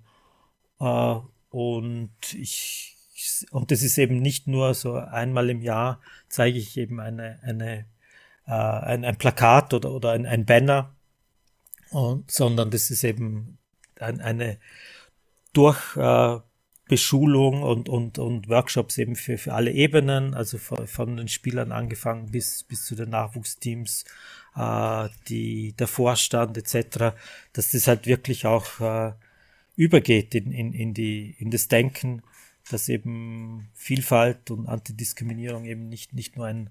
Äh, 0.80 1.16
und 1.50 2.34
ich 2.34 2.94
und 3.50 3.70
das 3.70 3.82
ist 3.82 3.98
eben 3.98 4.20
nicht 4.20 4.46
nur 4.46 4.72
so 4.74 4.94
einmal 4.94 5.50
im 5.50 5.60
Jahr 5.62 6.00
zeige 6.28 6.58
ich 6.58 6.76
eben 6.76 7.00
eine, 7.00 7.40
eine, 7.42 7.86
äh, 8.46 8.52
ein, 8.52 9.04
ein 9.04 9.16
Plakat 9.16 9.72
oder, 9.72 9.92
oder 9.92 10.10
ein, 10.12 10.26
ein 10.26 10.44
Banner, 10.44 10.94
und, 11.90 12.30
sondern 12.30 12.70
das 12.70 12.90
ist 12.90 13.04
eben 13.04 13.58
ein, 14.00 14.20
eine 14.20 14.58
Durchbeschulung 15.52 17.62
äh, 17.62 17.64
und, 17.64 17.88
und, 17.88 18.18
und 18.18 18.48
Workshops 18.48 18.98
eben 18.98 19.16
für, 19.16 19.38
für 19.38 19.54
alle 19.54 19.70
Ebenen, 19.70 20.34
also 20.34 20.58
von, 20.58 20.88
von 20.88 21.16
den 21.16 21.28
Spielern 21.28 21.72
angefangen 21.72 22.30
bis, 22.30 22.64
bis 22.64 22.84
zu 22.84 22.94
den 22.96 23.08
Nachwuchsteams, 23.10 24.04
äh, 24.56 25.08
die, 25.28 25.72
der 25.72 25.86
Vorstand 25.86 26.56
etc., 26.56 27.14
dass 27.52 27.70
das 27.72 27.86
halt 27.86 28.06
wirklich 28.06 28.46
auch 28.46 28.80
äh, 28.80 29.12
übergeht 29.76 30.34
in, 30.34 30.52
in, 30.52 30.72
in, 30.72 30.94
die, 30.94 31.34
in 31.38 31.50
das 31.50 31.68
Denken, 31.68 32.22
dass 32.70 32.88
eben 32.88 33.68
Vielfalt 33.74 34.50
und 34.50 34.68
Antidiskriminierung 34.68 35.64
eben 35.64 35.88
nicht, 35.88 36.14
nicht 36.14 36.36
nur 36.36 36.46
ein, 36.46 36.70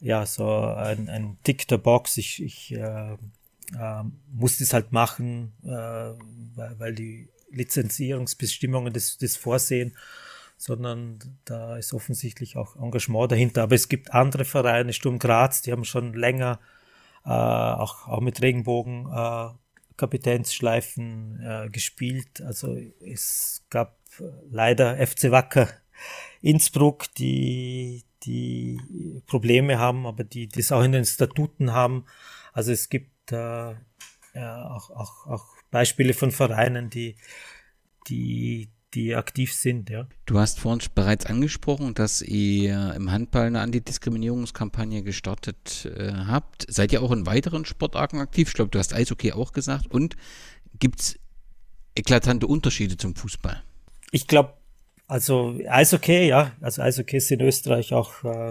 ja, 0.00 0.24
so 0.24 0.48
ein, 0.48 1.08
ein 1.08 1.36
Tick 1.42 1.66
der 1.68 1.78
Box, 1.78 2.16
ich, 2.16 2.42
ich 2.42 2.72
äh, 2.74 3.12
äh, 3.12 4.02
muss 4.32 4.58
das 4.58 4.72
halt 4.72 4.92
machen, 4.92 5.52
äh, 5.64 5.68
weil, 5.68 6.78
weil 6.78 6.94
die 6.94 7.28
Lizenzierungsbestimmungen 7.50 8.92
das, 8.92 9.18
das 9.18 9.36
vorsehen, 9.36 9.96
sondern 10.56 11.18
da 11.44 11.76
ist 11.76 11.92
offensichtlich 11.92 12.56
auch 12.56 12.76
Engagement 12.76 13.30
dahinter. 13.30 13.62
Aber 13.62 13.74
es 13.74 13.88
gibt 13.88 14.12
andere 14.12 14.44
Vereine, 14.44 14.92
Sturm 14.92 15.18
Graz, 15.18 15.62
die 15.62 15.72
haben 15.72 15.84
schon 15.84 16.14
länger 16.14 16.58
äh, 17.24 17.30
auch, 17.30 18.08
auch 18.08 18.20
mit 18.20 18.42
Regenbogen 18.42 19.06
äh, 19.12 19.48
Kapitänsschleifen 19.96 21.40
äh, 21.42 21.68
gespielt. 21.70 22.40
Also 22.40 22.76
es 23.00 23.64
gab 23.70 23.98
leider 24.50 25.04
FC 25.04 25.30
Wacker 25.30 25.68
Innsbruck, 26.40 27.12
die, 27.14 28.04
die 28.22 28.80
Probleme 29.26 29.78
haben, 29.78 30.06
aber 30.06 30.24
die 30.24 30.48
das 30.48 30.72
auch 30.72 30.82
in 30.82 30.92
den 30.92 31.04
Statuten 31.04 31.72
haben. 31.72 32.04
Also 32.52 32.72
es 32.72 32.88
gibt 32.88 33.32
äh, 33.32 33.74
ja, 34.34 34.70
auch, 34.70 34.90
auch, 34.90 35.26
auch 35.26 35.46
Beispiele 35.70 36.14
von 36.14 36.30
Vereinen, 36.30 36.90
die, 36.90 37.16
die, 38.08 38.68
die 38.94 39.14
aktiv 39.14 39.52
sind. 39.52 39.90
Ja. 39.90 40.06
Du 40.26 40.38
hast 40.38 40.60
vorhin 40.60 40.80
bereits 40.94 41.26
angesprochen, 41.26 41.94
dass 41.94 42.22
ihr 42.22 42.94
im 42.94 43.10
Handball 43.10 43.46
eine 43.46 43.60
Antidiskriminierungskampagne 43.60 45.02
gestartet 45.02 45.86
äh, 45.86 46.12
habt. 46.12 46.66
Seid 46.68 46.92
ihr 46.92 47.02
auch 47.02 47.12
in 47.12 47.26
weiteren 47.26 47.64
Sportarten 47.64 48.18
aktiv? 48.18 48.48
Ich 48.48 48.54
glaube, 48.54 48.70
du 48.70 48.78
hast 48.78 48.94
Eishockey 48.94 49.32
auch 49.32 49.52
gesagt. 49.52 49.88
Und 49.88 50.16
gibt 50.78 51.00
es 51.00 51.18
eklatante 51.94 52.46
Unterschiede 52.46 52.96
zum 52.96 53.14
Fußball? 53.14 53.62
Ich 54.10 54.26
glaube, 54.26 54.54
also 55.06 55.58
Eishockey, 55.68 56.28
ja, 56.28 56.52
also 56.60 56.82
Eishockey 56.82 57.16
ist 57.16 57.30
in 57.30 57.40
Österreich 57.40 57.92
auch, 57.92 58.24
äh, 58.24 58.50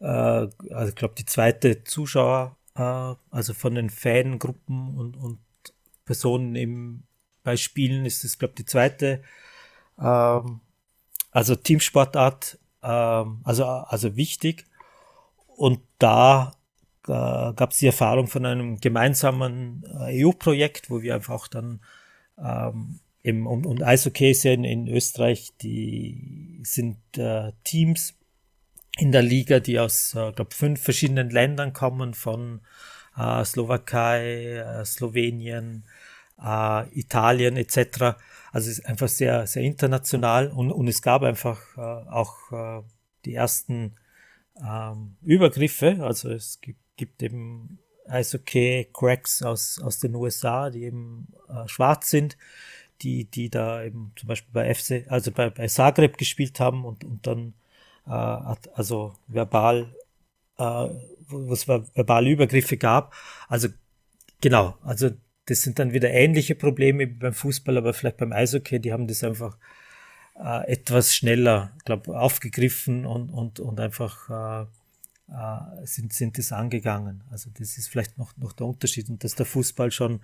äh, 0.00 0.48
also 0.70 0.88
ich 0.88 0.94
glaube, 0.94 1.14
die 1.16 1.24
zweite 1.24 1.84
Zuschauer, 1.84 2.56
äh, 2.74 3.14
also 3.30 3.54
von 3.54 3.74
den 3.74 3.90
Fangruppen 3.90 4.96
und, 4.96 5.16
und 5.16 5.38
Personen 6.04 6.56
im, 6.56 7.02
bei 7.42 7.56
Spielen 7.56 8.06
ist 8.06 8.24
es, 8.24 8.38
glaube 8.38 8.52
ich, 8.52 8.56
die 8.56 8.64
zweite 8.66 9.22
ähm, 10.00 10.60
also 11.30 11.54
Teamsportart, 11.54 12.58
ähm, 12.82 13.40
also, 13.44 13.64
also 13.64 14.16
wichtig. 14.16 14.66
Und 15.46 15.80
da 15.98 16.52
äh, 17.06 17.52
gab 17.54 17.72
es 17.72 17.78
die 17.78 17.86
Erfahrung 17.86 18.26
von 18.26 18.46
einem 18.46 18.80
gemeinsamen 18.80 19.84
äh, 20.00 20.24
EU-Projekt, 20.24 20.90
wo 20.90 21.02
wir 21.02 21.14
einfach 21.14 21.48
dann 21.48 21.80
ähm, 22.42 23.00
eben, 23.22 23.46
und, 23.46 23.66
und 23.66 23.82
Eishockey 23.82 24.32
in, 24.44 24.64
in 24.64 24.88
Österreich, 24.88 25.52
die 25.60 26.60
sind 26.62 26.98
äh, 27.16 27.52
Teams 27.64 28.14
in 28.98 29.12
der 29.12 29.22
Liga, 29.22 29.60
die 29.60 29.78
aus, 29.78 30.14
äh, 30.14 30.32
glaube 30.32 30.54
fünf 30.54 30.82
verschiedenen 30.82 31.30
Ländern 31.30 31.72
kommen, 31.72 32.14
von 32.14 32.60
äh, 33.16 33.44
Slowakei, 33.44 34.56
äh, 34.56 34.84
Slowenien, 34.84 35.84
äh, 36.42 36.88
Italien 36.98 37.56
etc. 37.56 38.16
Also 38.52 38.70
es 38.70 38.78
ist 38.78 38.86
einfach 38.86 39.08
sehr, 39.08 39.46
sehr 39.46 39.62
international 39.62 40.48
und, 40.48 40.72
und 40.72 40.88
es 40.88 41.02
gab 41.02 41.22
einfach 41.22 41.60
äh, 41.76 41.80
auch 41.80 42.52
äh, 42.52 42.82
die 43.24 43.34
ersten 43.34 43.96
ähm, 44.60 45.16
Übergriffe. 45.22 45.98
Also 46.00 46.30
es 46.30 46.60
gibt, 46.60 46.80
gibt 46.96 47.22
eben 47.22 47.78
Eishockey-Cracks 48.08 49.42
aus, 49.42 49.80
aus 49.80 49.98
den 49.98 50.14
USA, 50.14 50.70
die 50.70 50.84
eben 50.84 51.28
äh, 51.48 51.68
schwarz 51.68 52.10
sind, 52.10 52.36
die, 53.02 53.24
die 53.24 53.50
da 53.50 53.82
eben 53.84 54.12
zum 54.16 54.28
Beispiel 54.28 54.52
bei 54.52 54.74
FC, 54.74 55.04
also 55.08 55.30
bei, 55.30 55.50
bei 55.50 55.66
Zagreb 55.68 56.18
gespielt 56.18 56.58
haben 56.58 56.84
und, 56.84 57.04
und 57.04 57.26
dann 57.26 57.54
äh, 58.06 58.10
also 58.10 59.14
verbal, 59.28 59.94
äh, 60.56 60.88
wo 61.28 61.52
es 61.52 61.68
verbale 61.68 62.30
Übergriffe 62.30 62.76
gab. 62.76 63.14
Also 63.48 63.68
genau, 64.40 64.76
also 64.82 65.10
das 65.48 65.62
sind 65.62 65.78
dann 65.78 65.92
wieder 65.92 66.10
ähnliche 66.10 66.54
Probleme 66.54 67.00
wie 67.00 67.06
beim 67.06 67.32
Fußball, 67.32 67.76
aber 67.78 67.94
vielleicht 67.94 68.18
beim 68.18 68.32
Eishockey, 68.32 68.80
die 68.80 68.92
haben 68.92 69.06
das 69.06 69.24
einfach 69.24 69.56
äh, 70.38 70.70
etwas 70.70 71.14
schneller, 71.14 71.72
glaube 71.84 72.18
aufgegriffen 72.18 73.06
und, 73.06 73.30
und, 73.30 73.60
und 73.60 73.80
einfach 73.80 74.66
äh, 74.66 74.66
äh, 75.32 75.86
sind, 75.86 76.12
sind 76.12 76.38
das 76.38 76.52
angegangen. 76.52 77.22
Also 77.30 77.50
das 77.58 77.78
ist 77.78 77.88
vielleicht 77.88 78.18
noch, 78.18 78.36
noch 78.36 78.52
der 78.52 78.66
Unterschied 78.66 79.08
und 79.08 79.24
dass 79.24 79.34
der 79.34 79.46
Fußball 79.46 79.90
schon 79.90 80.20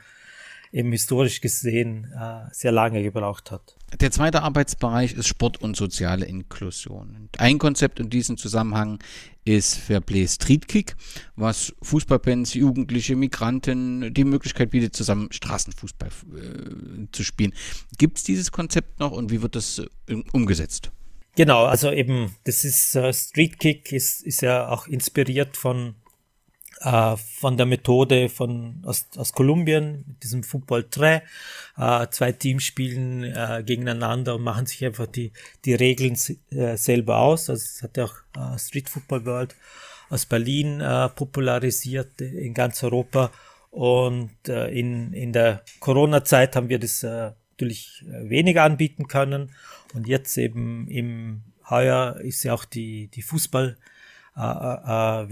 eben 0.74 0.90
historisch 0.90 1.40
gesehen 1.40 2.12
äh, 2.20 2.52
sehr 2.52 2.72
lange 2.72 3.02
gebraucht 3.02 3.52
hat. 3.52 3.76
Der 4.00 4.10
zweite 4.10 4.42
Arbeitsbereich 4.42 5.12
ist 5.12 5.28
Sport 5.28 5.62
und 5.62 5.76
soziale 5.76 6.26
Inklusion. 6.26 7.28
ein 7.38 7.58
Konzept 7.58 8.00
in 8.00 8.10
diesem 8.10 8.36
Zusammenhang 8.36 8.98
ist 9.44 9.76
Fairplay 9.76 10.26
Street 10.26 10.66
Kick, 10.66 10.96
was 11.36 11.72
Fußballfans, 11.82 12.54
Jugendliche, 12.54 13.14
Migranten 13.14 14.12
die 14.12 14.24
Möglichkeit 14.24 14.70
bietet, 14.70 14.96
zusammen 14.96 15.28
Straßenfußball 15.30 16.08
äh, 16.08 17.06
zu 17.12 17.22
spielen. 17.22 17.54
Gibt 17.96 18.18
es 18.18 18.24
dieses 18.24 18.50
Konzept 18.50 18.98
noch 18.98 19.12
und 19.12 19.30
wie 19.30 19.42
wird 19.42 19.54
das 19.54 19.80
äh, 20.08 20.16
umgesetzt? 20.32 20.90
Genau, 21.36 21.66
also 21.66 21.92
eben, 21.92 22.34
das 22.44 22.64
ist 22.64 22.96
äh, 22.96 23.12
Street 23.12 23.60
Kick, 23.60 23.92
ist, 23.92 24.22
ist 24.22 24.40
ja 24.40 24.68
auch 24.68 24.88
inspiriert 24.88 25.56
von 25.56 25.94
äh, 26.80 27.16
von 27.16 27.56
der 27.56 27.66
Methode 27.66 28.28
von 28.28 28.82
aus, 28.84 29.06
aus 29.16 29.32
Kolumbien, 29.32 30.04
mit 30.06 30.22
diesem 30.22 30.42
Football 30.42 30.86
3. 30.90 31.22
Äh, 31.76 32.06
zwei 32.10 32.32
Teams 32.32 32.64
spielen 32.64 33.24
äh, 33.24 33.62
gegeneinander 33.64 34.34
und 34.36 34.42
machen 34.42 34.66
sich 34.66 34.84
einfach 34.84 35.06
die, 35.06 35.32
die 35.64 35.74
Regeln 35.74 36.16
äh, 36.50 36.76
selber 36.76 37.18
aus. 37.18 37.50
Also 37.50 37.62
das 37.62 37.82
hat 37.82 37.96
ja 37.96 38.04
auch 38.04 38.14
äh, 38.36 38.58
Street 38.58 38.88
Football 38.88 39.24
World 39.26 39.56
aus 40.10 40.26
Berlin 40.26 40.80
äh, 40.80 41.08
popularisiert 41.08 42.20
in 42.20 42.54
ganz 42.54 42.82
Europa. 42.82 43.30
Und 43.70 44.48
äh, 44.48 44.68
in, 44.68 45.12
in 45.12 45.32
der 45.32 45.64
Corona-Zeit 45.80 46.54
haben 46.54 46.68
wir 46.68 46.78
das 46.78 47.02
äh, 47.02 47.32
natürlich 47.52 48.04
äh, 48.06 48.28
weniger 48.28 48.62
anbieten 48.62 49.08
können. 49.08 49.50
Und 49.94 50.06
jetzt 50.06 50.36
eben 50.38 50.86
im 50.88 51.42
Heuer 51.68 52.20
ist 52.20 52.44
ja 52.44 52.54
auch 52.54 52.64
die, 52.64 53.08
die 53.08 53.22
Fußball 53.22 53.76
äh, 54.36 54.40
äh, 54.40 55.30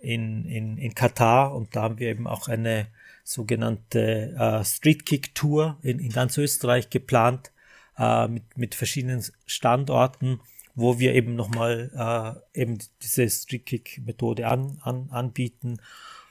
in, 0.00 0.44
in, 0.44 0.78
in 0.78 0.94
Katar 0.94 1.54
und 1.54 1.74
da 1.74 1.82
haben 1.82 1.98
wir 1.98 2.08
eben 2.08 2.26
auch 2.26 2.48
eine 2.48 2.86
sogenannte 3.24 4.34
äh, 4.38 4.64
Street 4.64 5.04
Kick 5.04 5.34
Tour 5.34 5.76
in, 5.82 5.98
in 5.98 6.10
ganz 6.10 6.38
Österreich 6.38 6.88
geplant 6.88 7.52
äh, 7.98 8.28
mit, 8.28 8.56
mit 8.56 8.74
verschiedenen 8.74 9.24
Standorten, 9.46 10.40
wo 10.74 10.98
wir 10.98 11.14
eben 11.14 11.34
nochmal 11.34 12.38
äh, 12.54 12.60
eben 12.60 12.78
diese 13.02 13.28
Street 13.28 13.66
Kick 13.66 14.00
Methode 14.04 14.46
an, 14.46 14.78
an, 14.82 15.08
anbieten. 15.10 15.78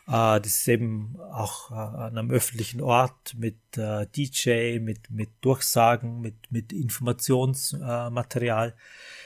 Äh, 0.08 0.40
das 0.40 0.48
ist 0.48 0.68
eben 0.70 1.18
auch 1.20 1.72
äh, 1.72 1.76
an 1.76 2.18
einem 2.18 2.32
öffentlichen 2.32 2.82
Ort 2.82 3.36
mit 3.38 3.78
äh, 3.78 4.08
DJ, 4.08 4.80
mit, 4.80 5.12
mit 5.12 5.30
Durchsagen, 5.42 6.22
mit, 6.22 6.52
mit 6.52 6.72
Informationsmaterial. 6.72 8.74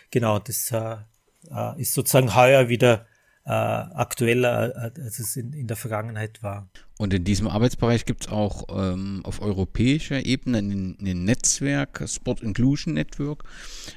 genau, 0.09 0.39
das 0.39 0.71
äh, 0.71 0.97
äh, 1.49 1.81
ist 1.81 1.93
sozusagen 1.93 2.35
heuer 2.35 2.69
wieder 2.69 3.05
äh, 3.45 3.49
aktueller, 3.51 4.93
äh, 4.95 5.01
als 5.01 5.19
es 5.19 5.35
in, 5.35 5.53
in 5.53 5.67
der 5.67 5.77
Vergangenheit 5.77 6.43
war. 6.43 6.69
Und 6.97 7.13
in 7.13 7.23
diesem 7.23 7.47
Arbeitsbereich 7.47 8.05
gibt 8.05 8.25
es 8.25 8.31
auch 8.31 8.65
ähm, 8.69 9.21
auf 9.23 9.41
europäischer 9.41 10.23
Ebene 10.23 10.59
ein, 10.59 10.97
ein, 11.01 11.23
Netzwerk, 11.25 12.03
Sport 12.07 12.41
Inclusion 12.41 12.93
Network, 12.93 13.43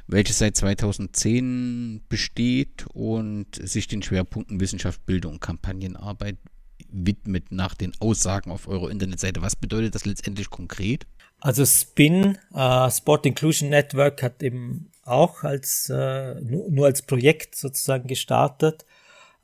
welches 0.07 0.39
seit 0.39 0.57
2010 0.57 2.03
besteht 2.09 2.87
und 2.95 3.57
sich 3.57 3.87
den 3.87 4.03
Schwerpunkten 4.03 4.61
Wissenschaft, 4.61 5.05
Bildung 5.05 5.35
und 5.35 5.41
Kampagnenarbeit 5.41 6.39
widmet 6.89 7.53
nach 7.53 7.75
den 7.75 7.93
Aussagen 8.01 8.51
auf 8.51 8.69
eurer 8.69 8.91
Internetseite. 8.91 9.43
Was 9.43 9.57
bedeutet 9.57 9.95
das 9.95 10.07
letztendlich 10.07 10.49
konkret? 10.49 11.07
Also 11.41 11.67
SPIN, 11.67 12.39
äh, 12.55 12.91
Sport 12.91 13.27
Inclusion 13.27 13.69
Network, 13.69 14.23
hat 14.23 14.43
eben 14.43 14.91
auch 15.03 15.43
als 15.43 15.91
äh, 15.91 16.41
nur, 16.41 16.71
nur 16.71 16.87
als 16.87 17.03
Projekt 17.03 17.57
sozusagen 17.57 18.09
gestartet 18.09 18.87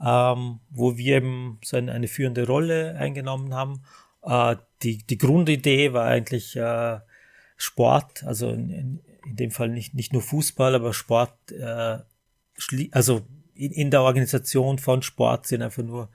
ähm, 0.04 0.60
wo 0.70 0.96
wir 0.96 1.16
eben 1.16 1.58
so 1.62 1.76
eine, 1.76 1.92
eine 1.92 2.08
führende 2.08 2.46
Rolle 2.46 2.96
eingenommen 2.96 3.54
haben. 3.54 3.82
Äh, 4.22 4.56
die, 4.82 4.98
die 4.98 5.18
Grundidee 5.18 5.92
war 5.92 6.06
eigentlich 6.06 6.56
äh, 6.56 7.00
Sport, 7.56 8.24
also 8.24 8.50
in, 8.50 9.00
in 9.26 9.36
dem 9.36 9.50
Fall 9.50 9.68
nicht, 9.68 9.94
nicht 9.94 10.12
nur 10.12 10.22
Fußball, 10.22 10.74
aber 10.74 10.94
Sport, 10.94 11.52
äh, 11.52 11.98
also 12.90 13.22
in, 13.54 13.72
in 13.72 13.90
der 13.90 14.02
Organisation 14.02 14.78
von 14.78 15.02
Sport 15.02 15.46
sind 15.46 15.62
einfach 15.62 15.82
nur 15.82 16.08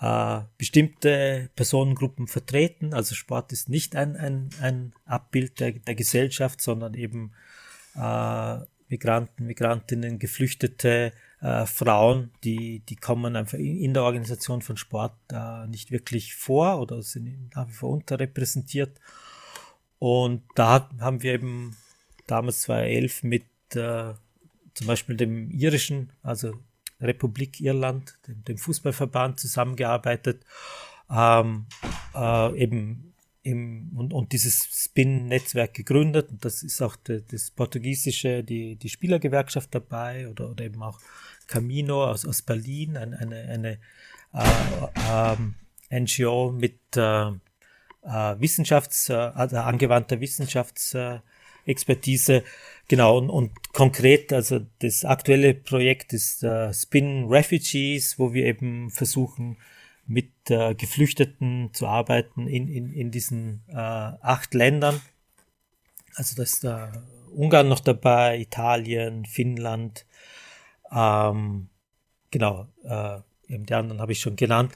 äh, 0.00 0.40
bestimmte 0.58 1.50
Personengruppen 1.56 2.26
vertreten. 2.26 2.92
Also 2.92 3.14
Sport 3.14 3.52
ist 3.52 3.68
nicht 3.68 3.96
ein, 3.96 4.16
ein, 4.16 4.50
ein 4.60 4.92
Abbild 5.06 5.60
der, 5.60 5.72
der 5.72 5.94
Gesellschaft, 5.94 6.60
sondern 6.60 6.94
eben 6.94 7.32
äh, 7.96 8.58
Migranten, 8.88 9.46
Migrantinnen, 9.46 10.18
Geflüchtete, 10.18 11.12
äh, 11.44 11.66
Frauen, 11.66 12.30
die, 12.42 12.80
die 12.80 12.96
kommen 12.96 13.36
einfach 13.36 13.58
in, 13.58 13.92
der 13.92 14.04
Organisation 14.04 14.62
von 14.62 14.78
Sport 14.78 15.12
äh, 15.30 15.66
nicht 15.66 15.90
wirklich 15.90 16.34
vor 16.34 16.80
oder 16.80 17.02
sind 17.02 17.50
nach 17.54 17.68
wie 17.68 17.72
vor 17.72 17.90
unterrepräsentiert. 17.90 18.98
Und 19.98 20.42
da 20.54 20.88
haben 21.00 21.22
wir 21.22 21.34
eben 21.34 21.76
damals 22.26 22.62
2011 22.62 23.22
mit 23.24 23.44
äh, 23.74 24.14
zum 24.72 24.86
Beispiel 24.86 25.18
dem 25.18 25.50
irischen, 25.50 26.12
also 26.22 26.54
Republik 26.98 27.60
Irland, 27.60 28.16
dem, 28.26 28.42
dem 28.44 28.56
Fußballverband 28.56 29.38
zusammengearbeitet, 29.38 30.46
ähm, 31.10 31.66
äh, 32.14 32.58
eben 32.58 33.14
im, 33.42 33.90
und, 33.94 34.14
und 34.14 34.32
dieses 34.32 34.66
Spin-Netzwerk 34.72 35.74
gegründet. 35.74 36.30
Und 36.30 36.44
das 36.44 36.62
ist 36.62 36.80
auch 36.80 36.96
de, 36.96 37.22
das 37.30 37.50
portugiesische, 37.50 38.42
die, 38.42 38.76
die 38.76 38.88
Spielergewerkschaft 38.88 39.74
dabei 39.74 40.28
oder, 40.28 40.50
oder 40.50 40.64
eben 40.64 40.82
auch 40.82 40.98
Camino 41.46 42.04
aus, 42.04 42.26
aus 42.26 42.42
Berlin, 42.42 42.96
eine, 42.96 43.18
eine, 43.18 43.48
eine 43.48 43.78
äh, 44.32 45.36
äh, 45.92 46.00
NGO 46.00 46.52
mit 46.52 46.80
äh, 46.96 47.30
äh, 48.04 48.38
Wissenschafts-, 48.40 49.10
äh, 49.10 49.14
also 49.14 49.56
angewandter 49.58 50.20
Wissenschaftsexpertise. 50.20 52.44
Genau, 52.88 53.18
und, 53.18 53.30
und 53.30 53.72
konkret, 53.72 54.32
also 54.32 54.60
das 54.80 55.04
aktuelle 55.04 55.54
Projekt 55.54 56.12
ist 56.12 56.42
äh, 56.44 56.72
Spin 56.74 57.26
Refugees, 57.28 58.18
wo 58.18 58.34
wir 58.34 58.44
eben 58.44 58.90
versuchen, 58.90 59.56
mit 60.06 60.32
Geflüchteten 60.44 61.70
zu 61.72 61.86
arbeiten 61.86 62.46
in, 62.46 62.68
in, 62.68 62.92
in 62.92 63.10
diesen 63.10 63.62
acht 63.72 64.52
Ländern. 64.52 65.00
Also 66.14 66.36
da 66.36 66.42
ist 66.42 66.66
Ungarn 67.34 67.70
noch 67.70 67.80
dabei, 67.80 68.38
Italien, 68.38 69.24
Finnland, 69.24 70.04
ähm, 70.94 71.68
genau, 72.30 72.68
äh, 72.84 73.18
eben 73.48 73.66
die 73.66 73.74
anderen 73.74 74.00
habe 74.00 74.12
ich 74.12 74.20
schon 74.20 74.36
genannt. 74.36 74.72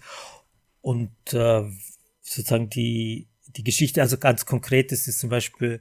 Und 0.81 1.13
äh, 1.33 1.65
sozusagen 2.21 2.69
die, 2.71 3.29
die 3.47 3.63
Geschichte, 3.65 4.01
also 4.01 4.17
ganz 4.19 4.47
konkret 4.47 4.93
ist 4.93 5.09
es 5.09 5.19
zum 5.19 5.31
Beispiel 5.31 5.81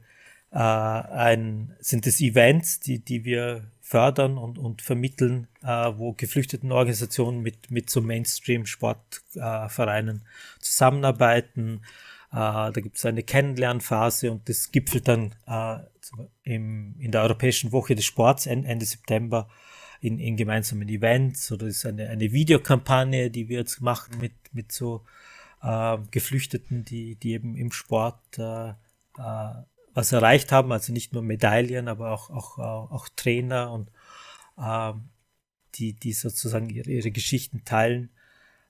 äh, 0.51 0.57
ein, 0.57 1.75
sind 1.79 2.07
es 2.07 2.19
Events, 2.21 2.79
die, 2.79 2.97
die 2.99 3.25
wir 3.25 3.69
fördern 3.81 4.37
und, 4.37 4.57
und 4.57 4.81
vermitteln, 4.81 5.47
äh, 5.63 5.91
wo 5.95 6.13
geflüchteten 6.13 6.71
Organisationen 6.71 7.41
mit, 7.41 7.69
mit 7.71 7.89
so 7.89 8.01
Mainstream-Sportvereinen 8.01 10.17
äh, 10.17 10.21
zusammenarbeiten. 10.59 11.81
Äh, 12.31 12.35
da 12.35 12.71
gibt 12.71 12.97
es 12.97 13.05
eine 13.05 13.23
Kennenlernphase 13.23 14.31
und 14.31 14.49
das 14.49 14.71
gipfelt 14.71 15.07
dann 15.07 15.35
äh, 15.47 15.77
im, 16.43 16.95
in 16.99 17.11
der 17.11 17.23
Europäischen 17.23 17.71
Woche 17.71 17.95
des 17.95 18.05
Sports 18.05 18.45
Ende 18.45 18.85
September 18.85 19.49
in, 20.01 20.19
in 20.19 20.37
gemeinsamen 20.37 20.87
Events 20.89 21.51
oder 21.51 21.67
ist 21.67 21.85
eine, 21.85 22.09
eine 22.09 22.31
Videokampagne, 22.31 23.29
die 23.29 23.49
wir 23.49 23.59
jetzt 23.59 23.81
machen 23.81 24.19
mit, 24.19 24.33
mit 24.51 24.71
so 24.71 25.03
äh, 25.61 25.97
Geflüchteten, 26.11 26.85
die, 26.85 27.15
die 27.15 27.33
eben 27.33 27.55
im 27.55 27.71
Sport 27.71 28.37
äh, 28.37 28.69
äh, 28.69 28.73
was 29.93 30.11
erreicht 30.11 30.51
haben, 30.51 30.71
also 30.71 30.93
nicht 30.93 31.13
nur 31.13 31.23
Medaillen, 31.23 31.87
aber 31.87 32.11
auch, 32.11 32.29
auch, 32.29 32.59
auch, 32.59 32.91
auch 32.91 33.09
Trainer 33.15 33.71
und 33.71 33.89
ähm, 34.59 35.09
die, 35.75 35.93
die 35.93 36.13
sozusagen 36.13 36.69
ihre, 36.69 36.89
ihre 36.89 37.11
Geschichten 37.11 37.63
teilen. 37.65 38.09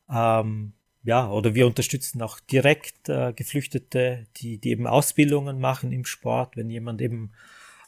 Ähm, 0.09 0.73
ja, 1.03 1.29
oder 1.29 1.55
wir 1.55 1.67
unterstützen 1.67 2.21
auch 2.21 2.39
direkt 2.39 3.09
äh, 3.09 3.33
Geflüchtete, 3.33 4.27
die, 4.37 4.57
die 4.57 4.69
eben 4.69 4.87
Ausbildungen 4.87 5.59
machen 5.59 5.91
im 5.91 6.05
Sport, 6.05 6.57
wenn 6.57 6.69
jemand 6.69 7.01
eben 7.01 7.31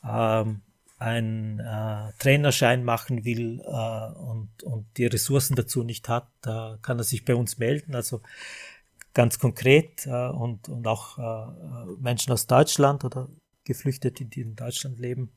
ähm, 0.08 0.62
einen 1.00 1.60
äh, 1.60 2.12
Trainerschein 2.20 2.84
machen 2.84 3.26
will 3.26 3.62
äh, 3.62 4.14
und, 4.20 4.64
und 4.64 4.86
die 4.98 5.06
Ressourcen 5.06 5.56
dazu 5.56 5.84
nicht 5.84 6.10
hat, 6.10 6.28
da 6.42 6.78
kann 6.82 7.00
er 7.00 7.06
sich 7.06 7.26
bei 7.26 7.36
uns 7.36 7.58
melden. 7.58 7.96
Also 7.96 8.22
ganz 9.14 9.40
konkret 9.40 10.06
äh, 10.06 10.28
und, 10.28 10.70
und 10.70 10.86
auch 10.88 11.18
äh, 11.18 11.86
Menschen 12.00 12.34
aus 12.34 12.48
Deutschland 12.48 13.04
oder 13.06 13.30
Geflüchtete, 13.64 14.26
die 14.26 14.42
in 14.42 14.56
Deutschland 14.56 15.00
leben. 15.00 15.32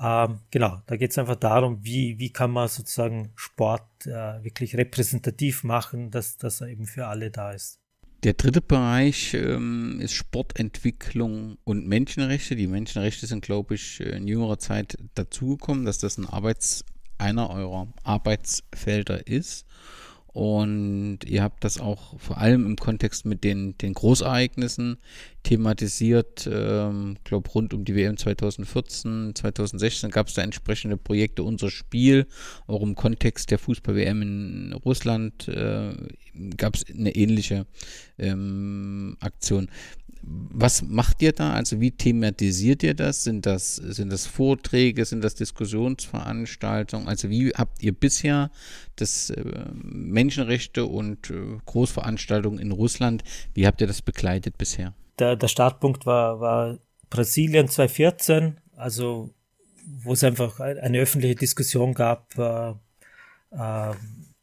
Ähm, 0.00 0.40
genau, 0.50 0.80
da 0.86 0.96
geht 0.96 1.10
es 1.10 1.18
einfach 1.18 1.36
darum, 1.36 1.84
wie, 1.84 2.18
wie 2.18 2.32
kann 2.32 2.50
man 2.50 2.68
sozusagen 2.68 3.32
Sport 3.36 4.06
äh, 4.06 4.42
wirklich 4.42 4.76
repräsentativ 4.76 5.62
machen, 5.62 6.10
dass, 6.10 6.36
dass 6.36 6.60
er 6.60 6.68
eben 6.68 6.86
für 6.86 7.06
alle 7.06 7.30
da 7.30 7.52
ist. 7.52 7.79
Der 8.22 8.34
dritte 8.34 8.60
Bereich 8.60 9.32
ähm, 9.32 9.98
ist 9.98 10.12
Sportentwicklung 10.12 11.56
und 11.64 11.86
Menschenrechte. 11.86 12.54
Die 12.54 12.66
Menschenrechte 12.66 13.26
sind, 13.26 13.42
glaube 13.42 13.76
ich, 13.76 14.00
in 14.00 14.28
jüngerer 14.28 14.58
Zeit 14.58 14.98
dazugekommen, 15.14 15.86
dass 15.86 15.96
das 15.96 16.18
ein 16.18 16.26
Arbeits, 16.26 16.84
einer 17.16 17.48
eurer 17.48 17.88
Arbeitsfelder 18.02 19.26
ist. 19.26 19.64
Und 20.32 21.20
ihr 21.26 21.42
habt 21.42 21.64
das 21.64 21.80
auch 21.80 22.18
vor 22.20 22.38
allem 22.38 22.64
im 22.64 22.76
Kontext 22.76 23.26
mit 23.26 23.42
den, 23.42 23.76
den 23.78 23.94
Großereignissen 23.94 24.98
thematisiert. 25.42 26.48
Ähm, 26.50 27.16
glaube 27.24 27.50
rund 27.50 27.74
um 27.74 27.84
die 27.84 27.96
WM 27.96 28.16
2014, 28.16 29.34
2016 29.34 30.10
gab 30.10 30.28
es 30.28 30.34
da 30.34 30.42
entsprechende 30.42 30.96
Projekte. 30.96 31.42
Unser 31.42 31.70
Spiel, 31.70 32.28
auch 32.68 32.82
im 32.82 32.94
Kontext 32.94 33.50
der 33.50 33.58
Fußball-WM 33.58 34.22
in 34.22 34.72
Russland, 34.84 35.48
äh, 35.48 35.94
gab 36.56 36.76
es 36.76 36.84
eine 36.88 37.14
ähnliche 37.14 37.66
ähm, 38.18 39.16
Aktion. 39.20 39.70
Was 40.22 40.82
macht 40.82 41.22
ihr 41.22 41.32
da? 41.32 41.54
Also 41.54 41.80
wie 41.80 41.92
thematisiert 41.92 42.82
ihr 42.82 42.94
das? 42.94 43.24
Sind 43.24 43.46
das, 43.46 43.76
sind 43.76 44.12
das 44.12 44.26
Vorträge, 44.26 45.04
sind 45.06 45.24
das 45.24 45.34
Diskussionsveranstaltungen? 45.34 47.08
Also 47.08 47.30
wie 47.30 47.50
habt 47.50 47.82
ihr 47.82 47.92
bisher 47.92 48.50
das 48.96 49.30
äh, 49.30 49.64
Menschenrechte 49.72 50.84
und 50.84 51.30
äh, 51.30 51.58
Großveranstaltungen 51.64 52.58
in 52.58 52.72
Russland, 52.72 53.24
wie 53.54 53.66
habt 53.66 53.80
ihr 53.80 53.86
das 53.86 54.02
begleitet 54.02 54.58
bisher? 54.58 54.94
Der, 55.18 55.36
der 55.36 55.48
Startpunkt 55.48 56.04
war, 56.04 56.40
war 56.40 56.78
Brasilien 57.08 57.68
2014, 57.68 58.58
also 58.76 59.30
wo 60.02 60.12
es 60.12 60.24
einfach 60.24 60.60
eine 60.60 60.98
öffentliche 60.98 61.34
Diskussion 61.34 61.94
gab, 61.94 62.38
äh, 62.38 62.70
äh, 63.50 63.94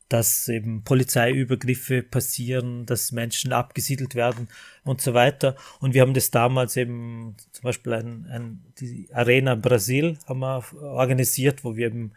dass 0.10 0.48
eben 0.48 0.84
Polizeiübergriffe 0.84 2.02
passieren, 2.02 2.86
dass 2.86 3.12
Menschen 3.12 3.54
abgesiedelt 3.54 4.16
werden 4.16 4.48
und 4.84 5.02
so 5.02 5.14
weiter. 5.14 5.56
Und 5.80 5.94
wir 5.94 6.02
haben 6.02 6.14
das 6.14 6.32
damals 6.32 6.78
eben 6.78 7.36
zum 7.52 7.64
Beispiel 7.64 7.94
ein, 7.94 8.26
ein, 8.32 8.64
die 8.80 9.10
Arena 9.14 9.56
Brasil 9.56 10.18
haben 10.26 10.40
wir 10.40 10.64
organisiert, 10.82 11.64
wo 11.64 11.76
wir 11.76 11.88
eben 11.88 12.14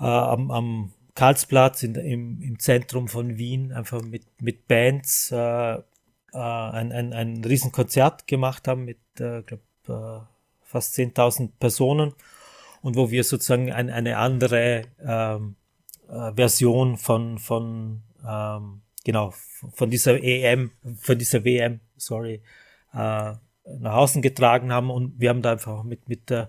äh, 0.00 0.04
am, 0.04 0.50
am 0.50 0.92
Karlsplatz 1.14 1.82
in, 1.82 1.94
im, 1.94 2.42
im 2.42 2.58
Zentrum 2.58 3.08
von 3.08 3.38
Wien 3.38 3.72
einfach 3.72 4.02
mit, 4.02 4.24
mit 4.40 4.66
Bands 4.68 5.30
äh, 5.32 5.36
äh, 5.76 5.82
ein, 6.32 6.92
ein, 6.92 7.12
ein 7.12 7.44
Riesenkonzert 7.44 8.26
gemacht 8.26 8.68
haben 8.68 8.84
mit, 8.84 8.98
äh, 9.18 9.42
glaube 9.42 9.62
äh, 9.88 10.26
fast 10.62 10.94
10.000 10.96 11.50
Personen 11.58 12.14
und 12.82 12.96
wo 12.96 13.10
wir 13.10 13.24
sozusagen 13.24 13.72
ein, 13.72 13.90
eine 13.90 14.18
andere 14.18 14.82
ähm, 15.00 15.56
äh, 16.08 16.32
Version 16.34 16.96
von, 16.96 17.38
von 17.38 18.02
ähm, 18.26 18.82
genau, 19.04 19.32
von 19.72 19.90
dieser 19.90 20.22
EM, 20.22 20.72
von 20.98 21.18
dieser 21.18 21.44
WM, 21.44 21.80
sorry, 21.96 22.42
äh, 22.92 23.32
nach 23.78 23.94
außen 23.94 24.22
getragen 24.22 24.72
haben 24.72 24.90
und 24.90 25.18
wir 25.18 25.30
haben 25.30 25.42
da 25.42 25.52
einfach 25.52 25.82
mit, 25.82 26.08
mit 26.08 26.30
der 26.30 26.48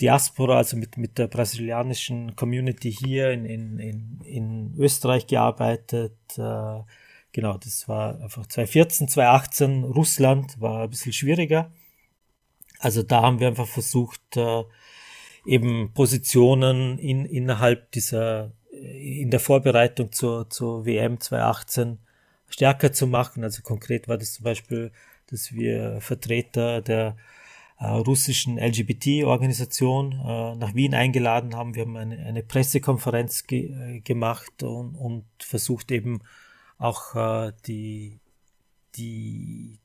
Diaspora, 0.00 0.58
also 0.58 0.76
mit, 0.76 0.96
mit 0.96 1.18
der 1.18 1.26
brasilianischen 1.26 2.36
Community 2.36 2.92
hier 2.92 3.30
in, 3.30 3.44
in, 3.46 3.78
in, 3.78 4.20
in 4.24 4.74
Österreich 4.78 5.26
gearbeitet. 5.26 6.16
Äh, 6.36 6.80
genau, 7.32 7.56
das 7.56 7.88
war 7.88 8.20
einfach 8.20 8.46
2014, 8.46 9.08
2018. 9.08 9.84
Russland 9.84 10.60
war 10.60 10.82
ein 10.82 10.90
bisschen 10.90 11.12
schwieriger. 11.12 11.72
Also 12.78 13.02
da 13.02 13.22
haben 13.22 13.40
wir 13.40 13.48
einfach 13.48 13.66
versucht, 13.66 14.36
äh, 14.36 14.64
eben 15.46 15.92
Positionen 15.94 16.98
in, 16.98 17.24
innerhalb 17.24 17.90
dieser 17.92 18.52
in 18.80 19.30
der 19.30 19.40
Vorbereitung 19.40 20.12
zur, 20.12 20.48
zur 20.50 20.86
WM 20.86 21.20
2018 21.20 21.98
stärker 22.48 22.92
zu 22.92 23.06
machen. 23.06 23.44
Also 23.44 23.62
konkret 23.62 24.08
war 24.08 24.18
das 24.18 24.34
zum 24.34 24.44
Beispiel, 24.44 24.92
dass 25.28 25.52
wir 25.52 26.00
Vertreter 26.00 26.80
der 26.82 27.16
äh, 27.78 27.86
russischen 27.86 28.58
LGBT-Organisation 28.58 30.12
äh, 30.12 30.54
nach 30.56 30.74
Wien 30.74 30.94
eingeladen 30.94 31.54
haben. 31.54 31.74
Wir 31.74 31.82
haben 31.82 31.96
eine, 31.96 32.18
eine 32.18 32.42
Pressekonferenz 32.42 33.46
ge 33.46 33.70
äh, 33.70 34.00
gemacht 34.00 34.62
und, 34.62 34.94
und 34.94 35.24
versucht 35.40 35.90
eben 35.90 36.20
auch 36.78 37.14
äh, 37.14 37.52
die, 37.66 38.20
die, 38.96 39.78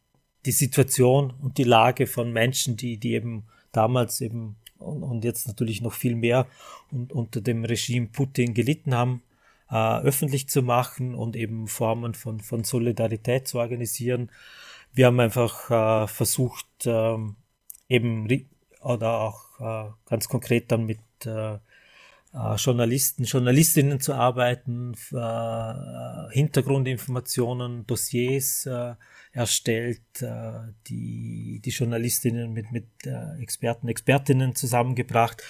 die 0.46 0.52
Situation 0.52 1.32
und 1.32 1.58
die 1.58 1.64
Lage 1.64 2.08
von 2.08 2.32
Menschen, 2.32 2.78
die, 2.78 2.98
die 2.98 3.14
eben 3.14 3.46
damals 3.72 4.22
eben 4.22 4.58
und, 4.82 5.04
und 5.04 5.24
jetzt 5.24 5.48
natürlich 5.48 5.82
noch 5.82 5.94
viel 5.94 6.16
mehr 6.16 6.48
und 6.92 7.14
unter 7.14 7.42
dem 7.42 7.66
Regime 7.66 8.08
Putin 8.08 8.54
gelitten 8.54 8.96
haben, 8.96 9.22
äh, 9.70 10.00
öffentlich 10.02 10.50
zu 10.50 10.62
machen 10.62 11.16
und 11.16 11.36
eben 11.36 11.68
Formen 11.68 12.14
von, 12.14 12.40
von 12.40 12.64
Solidarität 12.64 13.48
zu 13.48 13.60
organisieren. 13.60 14.32
Wir 14.94 15.08
haben 15.08 15.20
einfach 15.20 15.70
äh, 15.72 16.08
versucht, 16.08 16.68
ähm, 16.86 17.36
eben 17.88 18.28
oder 18.82 19.20
auch 19.22 19.60
äh, 19.60 19.92
ganz 20.10 20.28
konkret 20.28 20.72
dann 20.72 20.86
mit 20.86 21.00
äh, 21.26 21.58
äh, 22.34 22.56
Journalisten, 22.56 23.24
Journalistinnen 23.24 24.00
zu 24.00 24.14
arbeiten, 24.14 24.94
äh, 25.12 26.34
Hintergrundinformationen, 26.34 27.86
Dossiers 27.88 28.66
äh, 28.66 28.96
erstellt, 29.34 30.02
äh, 30.22 30.52
die, 30.88 31.62
die 31.64 31.70
Journalistinnen 31.70 32.52
mit, 32.52 32.72
mit 32.72 32.86
äh, 33.06 33.42
Experten, 33.42 33.88
Expertinnen 33.88 34.56
zusammengebracht, 34.56 35.42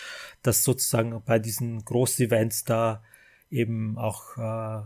dass 0.43 0.63
sozusagen 0.63 1.19
bei 1.25 1.39
diesen 1.39 1.83
Großevents 1.83 2.63
da 2.63 3.03
eben 3.49 3.97
auch 3.97 4.37
äh, 4.37 4.83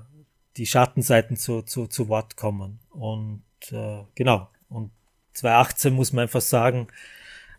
die 0.58 0.66
Schattenseiten 0.66 1.36
zu, 1.36 1.62
zu, 1.62 1.88
zu 1.88 2.08
Wort 2.08 2.38
kommen. 2.38 2.80
Und 2.90 3.44
genau, 4.14 4.48
und 4.70 4.92
2018 5.34 5.92
muss 5.92 6.14
man 6.14 6.24
einfach 6.24 6.42
sagen, 6.42 6.88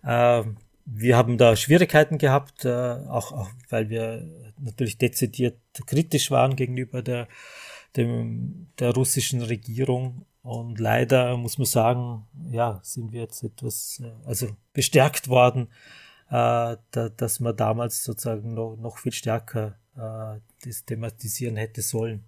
wir 0.03 1.17
haben 1.17 1.37
da 1.37 1.57
Schwierigkeiten 1.57 2.17
gehabt, 2.17 2.65
auch, 2.65 3.33
auch 3.33 3.51
weil 3.71 3.91
wir 3.91 4.53
natürlich 4.59 4.99
dezidiert 4.99 5.59
kritisch 5.87 6.31
waren 6.31 6.55
gegenüber 6.55 7.03
der, 7.03 7.27
dem, 7.97 8.69
der 8.79 8.93
russischen 8.93 9.43
Regierung. 9.43 10.25
Und 10.47 10.79
leider 10.79 11.37
muss 11.37 11.59
man 11.59 11.67
sagen, 11.67 12.25
ja, 12.53 12.79
sind 12.85 13.11
wir 13.11 13.23
jetzt 13.23 13.43
etwas, 13.43 14.01
äh, 14.01 14.13
also 14.29 14.47
bestärkt 14.73 15.27
worden, 15.27 15.67
äh, 16.29 16.77
da, 16.93 17.09
dass 17.17 17.41
man 17.41 17.57
damals 17.57 18.05
sozusagen 18.05 18.55
noch, 18.55 18.77
noch 18.77 18.99
viel 18.99 19.11
stärker 19.11 19.77
äh, 19.97 20.39
das 20.65 20.85
thematisieren 20.85 21.57
hätte 21.57 21.83
sollen. 21.83 22.23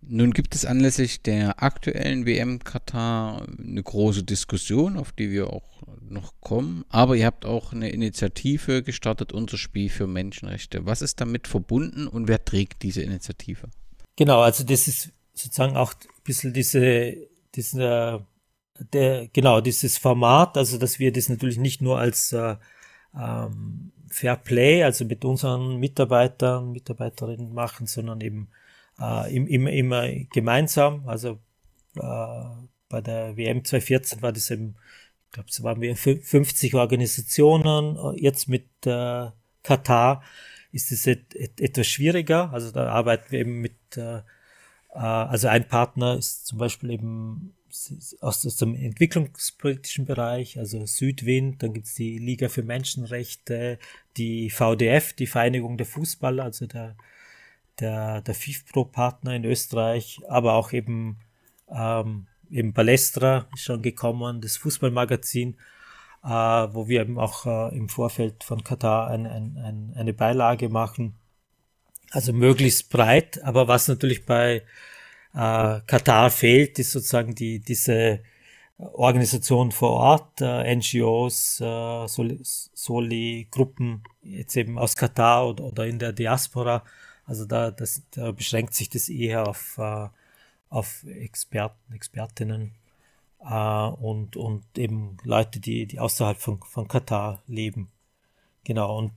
Nun 0.00 0.32
gibt 0.32 0.56
es 0.56 0.64
anlässlich 0.64 1.22
der 1.22 1.62
aktuellen 1.62 2.26
WM 2.26 2.58
Katar 2.64 3.46
eine 3.56 3.80
große 3.80 4.24
Diskussion, 4.24 4.96
auf 4.96 5.12
die 5.12 5.30
wir 5.30 5.52
auch 5.52 5.82
noch 6.00 6.32
kommen. 6.40 6.84
Aber 6.88 7.14
ihr 7.14 7.26
habt 7.26 7.44
auch 7.44 7.72
eine 7.72 7.90
Initiative 7.90 8.82
gestartet, 8.82 9.32
unser 9.32 9.56
Spiel 9.56 9.88
für 9.88 10.08
Menschenrechte. 10.08 10.84
Was 10.84 11.00
ist 11.00 11.20
damit 11.20 11.46
verbunden 11.46 12.08
und 12.08 12.26
wer 12.26 12.44
trägt 12.44 12.82
diese 12.82 13.02
Initiative? 13.02 13.68
Genau, 14.16 14.40
also 14.40 14.64
das 14.64 14.88
ist 14.88 15.12
sozusagen 15.32 15.76
auch 15.76 15.94
ein 15.94 16.24
bisschen 16.24 16.52
diese, 16.52 17.30
diese 17.54 18.26
der, 18.78 19.28
genau, 19.28 19.60
dieses 19.60 19.98
Format, 19.98 20.56
also 20.56 20.78
dass 20.78 20.98
wir 20.98 21.12
das 21.12 21.28
natürlich 21.28 21.58
nicht 21.58 21.82
nur 21.82 21.98
als 21.98 22.32
äh, 22.32 22.56
ähm, 23.14 23.92
Fair 24.08 24.36
Play, 24.36 24.82
also 24.82 25.04
mit 25.04 25.24
unseren 25.24 25.76
Mitarbeitern, 25.76 26.72
Mitarbeiterinnen 26.72 27.52
machen, 27.52 27.86
sondern 27.86 28.20
eben 28.20 28.48
äh, 29.00 29.34
immer, 29.34 29.70
immer 29.70 30.08
gemeinsam. 30.32 31.08
Also 31.08 31.38
äh, 31.96 32.44
bei 32.88 33.00
der 33.00 33.36
WM 33.36 33.64
2014 33.64 34.22
war 34.22 34.32
das 34.32 34.50
eben, 34.50 34.76
ich 35.26 35.32
glaube, 35.32 35.48
es 35.48 35.62
waren 35.62 35.80
wir 35.80 35.96
50 35.96 36.74
Organisationen. 36.74 38.16
Jetzt 38.18 38.48
mit 38.48 38.68
äh, 38.84 39.30
Katar 39.62 40.22
ist 40.72 40.92
es 40.92 41.06
et, 41.06 41.34
et, 41.34 41.60
etwas 41.60 41.86
schwieriger. 41.86 42.52
Also 42.52 42.70
da 42.70 42.90
arbeiten 42.90 43.30
wir 43.30 43.40
eben 43.40 43.60
mit, 43.60 43.96
äh, 43.96 44.18
äh 44.18 44.22
also 44.98 45.48
ein 45.48 45.66
Partner 45.68 46.16
ist 46.16 46.46
zum 46.46 46.58
Beispiel 46.58 46.90
eben 46.90 47.54
aus, 48.20 48.44
aus 48.44 48.56
dem 48.56 48.74
entwicklungspolitischen 48.74 50.04
Bereich, 50.04 50.58
also 50.58 50.84
Südwind, 50.84 51.62
dann 51.62 51.72
gibt's 51.72 51.94
die 51.94 52.18
Liga 52.18 52.48
für 52.48 52.62
Menschenrechte, 52.62 53.78
die 54.16 54.50
VDF, 54.50 55.14
die 55.14 55.26
Vereinigung 55.26 55.78
der 55.78 55.86
Fußballer, 55.86 56.44
also 56.44 56.66
der 56.66 56.96
der, 57.80 58.20
der 58.22 58.34
FIFPro-Partner 58.34 59.34
in 59.34 59.44
Österreich, 59.44 60.20
aber 60.28 60.54
auch 60.54 60.72
eben, 60.72 61.18
ähm, 61.68 62.26
eben 62.50 62.72
Balestra 62.72 63.46
ist 63.54 63.64
schon 63.64 63.82
gekommen, 63.82 64.40
das 64.40 64.56
Fußballmagazin, 64.56 65.56
äh, 66.24 66.28
wo 66.28 66.88
wir 66.88 67.02
eben 67.02 67.18
auch 67.18 67.46
äh, 67.46 67.76
im 67.76 67.88
Vorfeld 67.88 68.44
von 68.44 68.62
Katar 68.62 69.08
ein, 69.08 69.26
ein, 69.26 69.56
ein, 69.58 69.94
eine 69.96 70.12
Beilage 70.12 70.68
machen. 70.68 71.16
Also 72.12 72.34
möglichst 72.34 72.90
breit, 72.90 73.42
aber 73.42 73.68
was 73.68 73.88
natürlich 73.88 74.26
bei 74.26 74.62
äh, 75.34 75.80
Katar 75.86 76.30
fehlt, 76.30 76.78
ist 76.78 76.92
sozusagen 76.92 77.34
die, 77.34 77.58
diese 77.58 78.20
Organisation 78.76 79.72
vor 79.72 79.92
Ort, 79.92 80.40
äh, 80.42 80.74
NGOs, 80.76 81.60
äh, 81.60 82.06
Soli, 82.08 82.38
Soli, 82.42 83.48
Gruppen, 83.50 84.02
jetzt 84.22 84.56
eben 84.56 84.78
aus 84.78 84.94
Katar 84.94 85.48
oder, 85.48 85.64
oder 85.64 85.86
in 85.86 85.98
der 85.98 86.12
Diaspora, 86.12 86.84
also 87.24 87.46
da, 87.46 87.70
das, 87.70 88.02
da 88.10 88.30
beschränkt 88.32 88.74
sich 88.74 88.90
das 88.90 89.08
eher 89.08 89.48
auf, 89.48 89.78
äh, 89.78 90.08
auf 90.68 91.04
Experten, 91.04 91.94
Expertinnen 91.94 92.74
äh, 93.40 93.86
und, 93.86 94.36
und 94.36 94.64
eben 94.76 95.16
Leute, 95.24 95.60
die, 95.60 95.86
die 95.86 95.98
außerhalb 95.98 96.38
von, 96.38 96.60
von 96.62 96.88
Katar 96.88 97.42
leben. 97.46 97.88
Genau. 98.64 98.98
Und 98.98 99.12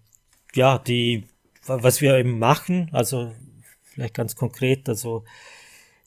ja, 0.54 0.78
die, 0.80 1.26
was 1.68 2.02
wir 2.02 2.18
eben 2.18 2.40
machen, 2.40 2.90
also 2.92 3.34
vielleicht 3.84 4.14
ganz 4.14 4.36
konkret, 4.36 4.88
also 4.90 5.24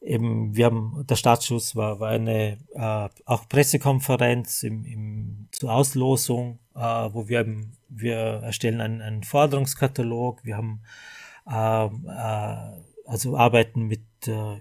eben, 0.01 0.57
wir 0.57 0.67
haben, 0.67 1.05
der 1.09 1.17
Startschuss 1.17 1.75
war, 1.75 2.01
war 2.01 2.11
eine 2.11 2.59
äh, 2.75 3.09
auch 3.25 3.49
Pressekonferenz 3.49 4.63
im, 4.63 4.85
im, 4.85 5.49
zur 5.51 5.73
Auslosung, 5.73 6.59
äh, 6.75 6.81
wo 6.81 7.29
wir 7.29 7.41
eben, 7.41 7.77
wir 7.89 8.17
erstellen 8.17 8.81
einen, 8.81 9.01
einen 9.01 9.25
Forderungskatalog, 9.25 10.45
wir 10.45 10.57
haben 10.57 10.83
ähm, 11.51 12.07
äh, 12.09 12.81
also 13.07 13.37
arbeiten 13.37 13.87
mit 13.87 14.03
äh, 14.27 14.59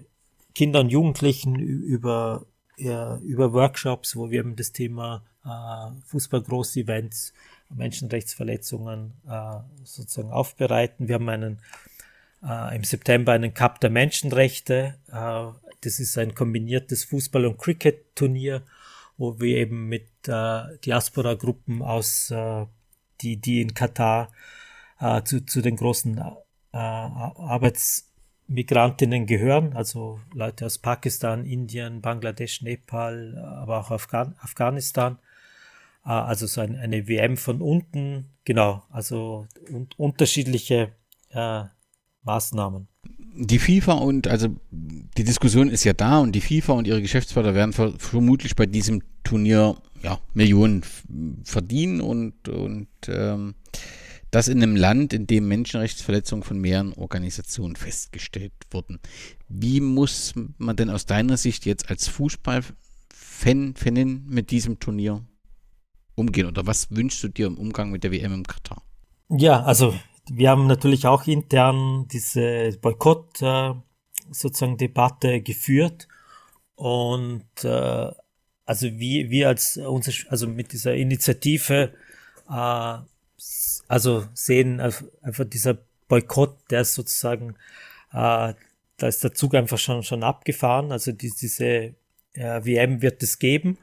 Kindern 0.54 0.86
und 0.86 0.90
Jugendlichen 0.92 1.56
über, 1.56 2.46
ja, 2.76 3.18
über 3.18 3.52
Workshops, 3.52 4.16
wo 4.16 4.30
wir 4.30 4.40
eben 4.40 4.56
das 4.56 4.72
Thema 4.72 5.22
äh, 5.44 6.00
Fußball-Groß-Events, 6.06 7.32
Menschenrechtsverletzungen 7.70 9.14
äh, 9.28 9.58
sozusagen 9.84 10.30
aufbereiten. 10.30 11.08
Wir 11.08 11.16
haben 11.16 11.28
einen 11.28 11.58
äh, 12.42 12.74
im 12.76 12.84
September 12.84 13.32
einen 13.32 13.54
Cup 13.54 13.80
der 13.80 13.90
Menschenrechte. 13.90 14.94
Äh, 15.08 15.46
das 15.80 16.00
ist 16.00 16.18
ein 16.18 16.34
kombiniertes 16.34 17.04
Fußball- 17.04 17.46
und 17.46 17.58
Cricket-Turnier, 17.58 18.62
wo 19.16 19.38
wir 19.40 19.58
eben 19.58 19.88
mit 19.88 20.08
äh, 20.26 20.76
Diaspora-Gruppen 20.84 21.82
aus, 21.82 22.30
äh, 22.30 22.66
die, 23.20 23.36
die 23.36 23.62
in 23.62 23.74
Katar 23.74 24.32
äh, 25.00 25.22
zu, 25.22 25.44
zu 25.44 25.60
den 25.60 25.76
großen 25.76 26.20
Arbeitsmigrantinnen 26.70 29.26
gehören, 29.26 29.72
also 29.72 30.20
Leute 30.34 30.66
aus 30.66 30.76
Pakistan, 30.78 31.46
Indien, 31.46 32.02
Bangladesch, 32.02 32.60
Nepal, 32.60 33.38
aber 33.38 33.80
auch 33.80 33.90
Afghan 33.90 34.36
Afghanistan. 34.38 35.18
Äh, 36.08 36.12
also 36.12 36.46
so 36.46 36.62
ein, 36.62 36.76
eine 36.76 37.06
WM 37.06 37.36
von 37.36 37.60
unten, 37.60 38.30
genau, 38.44 38.82
also 38.90 39.46
un 39.70 39.88
unterschiedliche 39.96 40.92
äh, 41.30 41.64
Maßnahmen. 42.22 42.88
Die 43.40 43.58
FIFA 43.58 43.92
und 43.92 44.26
also 44.26 44.48
die 44.70 45.22
Diskussion 45.22 45.68
ist 45.68 45.84
ja 45.84 45.92
da 45.92 46.18
und 46.18 46.32
die 46.32 46.40
FIFA 46.40 46.72
und 46.72 46.86
ihre 46.86 47.02
Geschäftspartner 47.02 47.54
werden 47.54 47.72
ver 47.72 47.92
vermutlich 47.98 48.56
bei 48.56 48.66
diesem 48.66 49.02
Turnier 49.22 49.76
ja, 50.02 50.18
Millionen 50.34 50.82
verdienen 51.44 52.00
und, 52.00 52.48
und 52.48 52.88
ähm, 53.06 53.54
das 54.30 54.48
in 54.48 54.62
einem 54.62 54.76
Land, 54.76 55.12
in 55.12 55.26
dem 55.26 55.46
Menschenrechtsverletzungen 55.48 56.42
von 56.42 56.58
mehreren 56.58 56.92
Organisationen 56.94 57.76
festgestellt 57.76 58.52
wurden. 58.70 58.98
Wie 59.48 59.80
muss 59.80 60.34
man 60.56 60.76
denn 60.76 60.90
aus 60.90 61.06
deiner 61.06 61.36
Sicht 61.36 61.64
jetzt 61.64 61.90
als 61.90 62.08
Fußballfan, 62.08 63.74
mit 64.26 64.50
diesem 64.50 64.80
Turnier 64.80 65.24
umgehen? 66.18 66.46
Oder 66.46 66.66
was 66.66 66.90
wünschst 66.90 67.22
du 67.22 67.28
dir 67.28 67.46
im 67.46 67.58
Umgang 67.58 67.90
mit 67.90 68.04
der 68.04 68.12
WM 68.12 68.32
im 68.32 68.46
Katar? 68.46 68.82
Ja, 69.28 69.62
also 69.62 69.94
wir 70.30 70.50
haben 70.50 70.66
natürlich 70.66 71.06
auch 71.06 71.26
intern 71.26 72.06
diese 72.08 72.76
Boykott 72.80 73.40
äh, 73.42 73.72
sozusagen 74.30 74.76
Debatte 74.76 75.40
geführt 75.40 76.08
und 76.74 77.46
äh, 77.64 78.10
also 78.66 78.86
wie 78.86 79.30
wir 79.30 79.48
als 79.48 79.78
unser, 79.78 80.12
also 80.28 80.46
mit 80.46 80.72
dieser 80.72 80.94
Initiative 80.94 81.94
äh, 82.50 82.98
also 83.88 84.26
sehen 84.34 84.80
einfach 84.80 85.44
dieser 85.44 85.78
Boykott, 86.08 86.70
der 86.70 86.82
ist 86.82 86.94
sozusagen, 86.94 87.54
äh, 88.12 88.54
da 88.96 89.06
ist 89.06 89.22
der 89.22 89.34
Zug 89.34 89.54
einfach 89.54 89.78
schon, 89.78 90.02
schon 90.02 90.22
abgefahren. 90.22 90.92
Also 90.92 91.12
die, 91.12 91.30
diese 91.30 91.64
äh, 91.64 91.94
WM 92.34 93.02
wird 93.02 93.22
es 93.22 93.38
geben. 93.38 93.78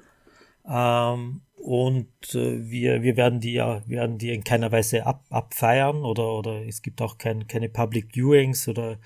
Ähm, 0.70 1.42
und 1.56 2.36
äh, 2.36 2.70
wir, 2.70 3.02
wir 3.02 3.18
werden 3.18 3.40
die 3.40 3.54
ja, 3.54 3.82
werden 3.88 4.18
die 4.18 4.34
in 4.34 4.44
keiner 4.44 4.72
Weise 4.72 5.06
ab, 5.06 5.24
abfeiern 5.30 6.04
oder, 6.06 6.32
oder 6.34 6.66
es 6.68 6.82
gibt 6.82 7.02
auch 7.02 7.18
kein, 7.18 7.48
keine 7.48 7.70
Public 7.70 8.16
Viewings 8.16 8.68
oder 8.68 8.98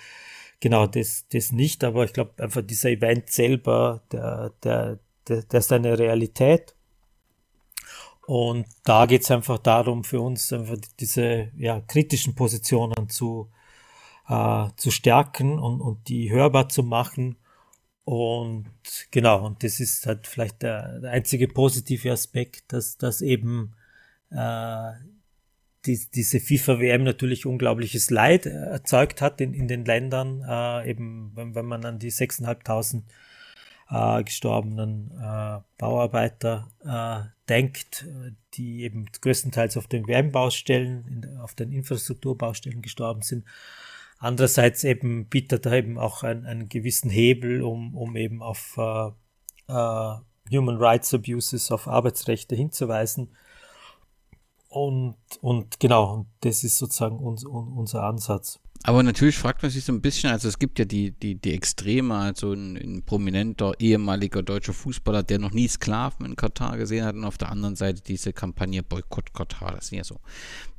genau 0.60 0.88
das, 0.88 1.28
das 1.30 1.52
nicht, 1.52 1.84
aber 1.84 2.04
ich 2.06 2.14
glaube 2.14 2.44
einfach 2.44 2.62
dieser 2.62 2.90
Event 2.90 3.30
selber, 3.30 4.02
der, 4.12 4.52
der, 4.64 5.00
der, 5.28 5.44
der 5.44 5.60
ist 5.60 5.72
eine 5.72 5.98
Realität 5.98 6.76
und 8.30 8.68
da 8.84 9.08
geht 9.08 9.24
es 9.24 9.32
einfach 9.32 9.58
darum, 9.58 10.04
für 10.04 10.22
uns 10.22 10.54
einfach 10.54 10.78
diese 11.00 11.50
ja, 11.58 11.80
kritischen 11.80 12.36
Positionen 12.36 13.10
zu, 13.10 13.50
äh, 14.28 14.68
zu 14.76 14.92
stärken 14.92 15.58
und, 15.58 15.82
und 15.82 16.08
die 16.08 16.30
hörbar 16.30 16.70
zu 16.70 16.84
machen. 16.84 17.39
Und 18.10 18.66
genau, 19.12 19.46
und 19.46 19.64
das 19.64 19.80
ist 19.80 20.08
halt 20.08 20.26
vielleicht 20.26 20.64
der, 20.64 21.00
der 21.00 21.12
einzige 21.12 21.48
positive 21.48 22.12
Aspekt, 22.12 22.74
dass, 22.74 22.98
dass 22.98 23.22
eben 23.22 23.76
äh, 24.32 24.94
die, 25.86 26.00
diese 26.16 26.40
FIFA-WM 26.40 27.04
natürlich 27.04 27.46
unglaubliches 27.46 28.10
Leid 28.10 28.48
erzeugt 28.48 29.22
hat 29.22 29.40
in, 29.42 29.54
in 29.54 29.68
den 29.68 29.86
Ländern, 29.86 30.42
äh, 30.42 30.90
eben 30.90 31.34
wenn, 31.36 31.54
wenn 31.54 31.68
man 31.68 31.86
an 31.86 32.00
die 32.00 32.12
6.500 32.12 33.04
äh, 33.92 34.24
gestorbenen 34.24 35.12
äh, 35.12 35.60
Bauarbeiter 35.78 36.68
äh, 36.84 37.30
denkt, 37.48 38.08
die 38.56 38.86
eben 38.86 39.06
größtenteils 39.22 39.78
auf 39.78 39.86
den 39.86 40.08
WM-Baustellen, 40.08 41.38
auf 41.44 41.54
den 41.54 41.72
Infrastrukturbaustellen 41.72 42.82
gestorben 42.82 43.22
sind. 43.22 43.46
Andererseits 44.20 44.84
eben 44.84 45.28
bietet 45.28 45.66
er 45.66 45.74
eben 45.74 45.98
auch 45.98 46.24
einen, 46.24 46.46
einen 46.46 46.68
gewissen 46.68 47.10
Hebel, 47.10 47.62
um, 47.62 47.96
um 47.96 48.18
eben 48.18 48.44
auf 48.44 48.78
äh, 48.78 49.08
äh, 49.68 50.16
Human 50.52 50.78
Rights 50.78 51.14
Abuses, 51.14 51.72
auf 51.72 51.88
Arbeitsrechte 51.88 52.56
hinzuweisen. 52.56 53.30
Und, 54.68 55.16
und 55.42 55.80
genau, 55.80 56.26
das 56.42 56.64
ist 56.64 56.78
sozusagen 56.78 57.18
uns, 57.18 57.46
unser 57.46 58.04
Ansatz. 58.04 58.60
Aber 58.84 59.04
natürlich 59.04 59.38
fragt 59.38 59.62
man 59.62 59.72
sich 59.72 59.84
so 59.84 59.92
ein 59.92 60.02
bisschen, 60.02 60.32
also 60.32 60.48
es 60.48 60.58
gibt 60.58 60.80
ja 60.80 60.86
die, 60.86 61.12
die, 61.12 61.36
die 61.36 61.54
Extreme, 61.54 62.16
also 62.16 62.54
ein, 62.54 62.78
ein 62.78 63.04
prominenter 63.04 63.74
ehemaliger 63.80 64.42
deutscher 64.42 64.74
Fußballer, 64.74 65.24
der 65.24 65.40
noch 65.40 65.52
nie 65.52 65.68
Sklaven 65.68 66.26
in 66.26 66.36
Katar 66.38 66.78
gesehen 66.78 67.04
hat 67.04 67.16
und 67.16 67.26
auf 67.26 67.38
der 67.38 67.50
anderen 67.50 67.76
Seite 67.76 68.02
diese 68.02 68.32
Kampagne 68.32 68.82
Boykott 68.82 69.34
Katar, 69.34 69.74
das 69.76 69.86
ist 69.86 69.92
ja 69.92 70.04
so. 70.04 70.20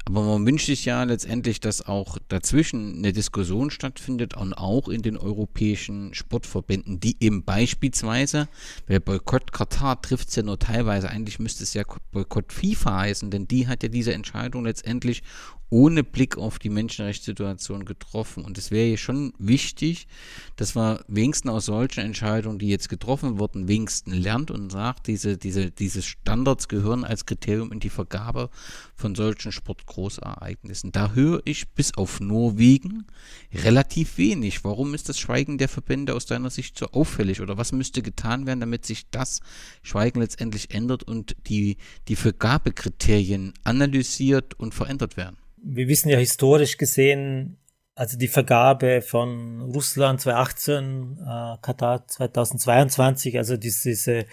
Aber 0.06 0.22
man 0.22 0.46
wünscht 0.46 0.66
sich 0.66 0.86
ja 0.86 1.02
letztendlich, 1.04 1.60
dass 1.60 1.86
auch 1.86 2.18
dazwischen 2.28 2.96
eine 2.98 3.12
Diskussion 3.12 3.70
stattfindet 3.70 4.34
und 4.34 4.54
auch 4.54 4.88
in 4.88 5.02
den 5.02 5.16
europäischen 5.16 6.14
Sportverbänden, 6.14 7.00
die 7.00 7.16
eben 7.20 7.44
beispielsweise, 7.44 8.48
weil 8.86 9.00
Boykott 9.00 9.52
Katar 9.52 10.00
trifft 10.00 10.30
es 10.30 10.36
ja 10.36 10.42
nur 10.42 10.58
teilweise, 10.58 11.10
eigentlich 11.10 11.38
müsste 11.38 11.62
es 11.62 11.74
ja 11.74 11.82
Boykott 12.12 12.52
FIFA 12.52 13.00
heißen, 13.00 13.30
denn 13.30 13.46
die 13.46 13.68
hat 13.68 13.82
ja 13.82 13.88
diese 13.88 14.14
Entscheidung 14.14 14.64
letztendlich 14.64 15.22
ohne 15.70 16.02
Blick 16.02 16.36
auf 16.36 16.58
die 16.58 16.68
Menschenrechtssituation 16.68 17.84
getroffen. 17.84 18.44
Und 18.44 18.58
es 18.58 18.72
wäre 18.72 18.88
hier 18.88 18.98
schon 18.98 19.32
wichtig, 19.38 20.08
dass 20.56 20.74
man 20.74 20.98
wenigstens 21.06 21.52
aus 21.52 21.66
solchen 21.66 22.00
Entscheidungen, 22.00 22.58
die 22.58 22.68
jetzt 22.68 22.88
getroffen 22.88 23.38
wurden, 23.38 23.68
wenigstens 23.68 24.16
lernt 24.16 24.50
und 24.50 24.70
sagt, 24.70 25.06
diese, 25.06 25.38
diese, 25.38 25.70
diese 25.70 26.02
Standards 26.02 26.66
gehören 26.66 27.04
als 27.04 27.24
Kriterium 27.24 27.70
in 27.70 27.78
die 27.78 27.88
Vergabe 27.88 28.50
von 28.96 29.14
solchen 29.14 29.52
Sportgroßereignissen. 29.90 30.92
Da 30.92 31.12
höre 31.12 31.42
ich 31.44 31.68
bis 31.70 31.94
auf 31.94 32.20
Norwegen 32.20 33.06
relativ 33.52 34.18
wenig. 34.18 34.62
Warum 34.64 34.94
ist 34.94 35.08
das 35.08 35.18
Schweigen 35.18 35.58
der 35.58 35.68
Verbände 35.68 36.14
aus 36.14 36.26
deiner 36.26 36.50
Sicht 36.50 36.78
so 36.78 36.86
auffällig? 36.86 37.40
Oder 37.40 37.58
was 37.58 37.72
müsste 37.72 38.02
getan 38.02 38.46
werden, 38.46 38.60
damit 38.60 38.86
sich 38.86 39.10
das 39.10 39.40
Schweigen 39.82 40.20
letztendlich 40.20 40.72
ändert 40.72 41.02
und 41.02 41.36
die, 41.48 41.76
die 42.08 42.16
Vergabekriterien 42.16 43.52
analysiert 43.64 44.54
und 44.58 44.74
verändert 44.74 45.16
werden? 45.16 45.36
wir 45.62 45.88
wissen 45.88 46.08
ja 46.08 46.18
historisch 46.18 46.78
gesehen, 46.78 47.58
also 47.94 48.16
die 48.16 48.28
Vergabe 48.28 49.02
von 49.02 49.60
Russland 49.60 50.22
2018, 50.22 51.18
äh, 51.20 51.58
Katar 51.60 52.06
2022, 52.06 53.36
also 53.36 53.58
diese, 53.58 53.90
diese 53.90 54.20
äh, 54.20 54.24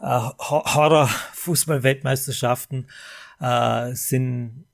Horror-Fußball-Weltmeisterschaften 0.00 2.90
äh, 3.40 3.94
sind, 3.94 4.66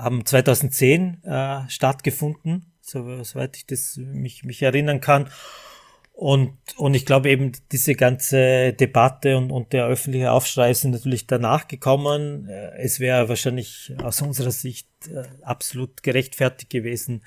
haben 0.00 0.24
2010 0.24 1.22
äh, 1.24 1.68
stattgefunden, 1.68 2.72
so, 2.80 3.22
soweit 3.22 3.56
ich 3.56 3.66
das 3.66 3.96
mich, 3.96 4.44
mich 4.44 4.62
erinnern 4.62 5.00
kann. 5.00 5.28
Und, 6.20 6.52
und 6.76 6.92
ich 6.92 7.06
glaube 7.06 7.30
eben, 7.30 7.52
diese 7.72 7.94
ganze 7.94 8.74
Debatte 8.74 9.38
und, 9.38 9.50
und 9.50 9.72
der 9.72 9.86
öffentliche 9.86 10.32
Aufschrei 10.32 10.74
sind 10.74 10.90
natürlich 10.90 11.26
danach 11.26 11.66
gekommen. 11.66 12.46
Äh, 12.46 12.76
es 12.76 13.00
wäre 13.00 13.30
wahrscheinlich 13.30 13.94
aus 14.02 14.20
unserer 14.20 14.50
Sicht 14.50 14.86
äh, 15.08 15.22
absolut 15.40 16.02
gerechtfertigt 16.02 16.70
gewesen, 16.70 17.22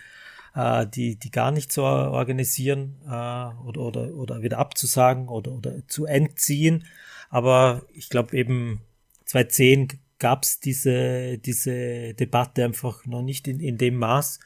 äh, 0.53 0.85
die, 0.85 1.15
die 1.15 1.31
gar 1.31 1.49
nicht 1.49 1.71
zu 1.71 1.81
organisieren 1.81 2.97
oder, 3.03 3.79
oder, 3.79 4.13
oder 4.13 4.43
wieder 4.43 4.59
abzusagen 4.59 5.27
oder, 5.27 5.53
oder 5.53 5.87
zu 5.87 6.05
entziehen. 6.05 6.85
Aber 7.31 7.81
ich 7.95 8.09
glaube 8.09 8.37
eben 8.37 8.81
2010 9.25 10.02
gab 10.23 10.43
es 10.43 10.61
diese, 10.61 11.37
diese 11.37 12.13
Debatte 12.13 12.63
einfach 12.63 13.05
noch 13.05 13.21
nicht 13.21 13.45
in, 13.49 13.59
in 13.59 13.77
dem 13.77 13.97
Maß. 13.97 14.39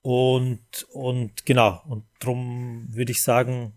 Und, 0.00 0.86
und 0.92 1.44
genau, 1.44 1.82
und 1.88 2.04
darum 2.20 2.86
würde 2.90 3.10
ich 3.10 3.20
sagen, 3.20 3.72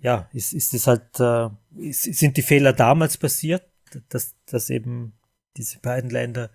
ja, 0.00 0.28
ist, 0.32 0.52
ist 0.52 0.74
es 0.74 0.86
halt, 0.86 1.18
äh, 1.18 1.48
sind 1.90 2.36
die 2.36 2.42
Fehler 2.42 2.72
damals 2.72 3.16
passiert, 3.16 3.64
dass, 4.10 4.36
dass 4.46 4.70
eben 4.70 5.14
diese 5.56 5.80
beiden 5.80 6.10
Länder 6.10 6.50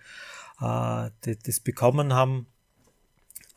äh, 0.61 1.09
das, 1.19 1.37
das 1.43 1.59
bekommen 1.59 2.13
haben. 2.13 2.47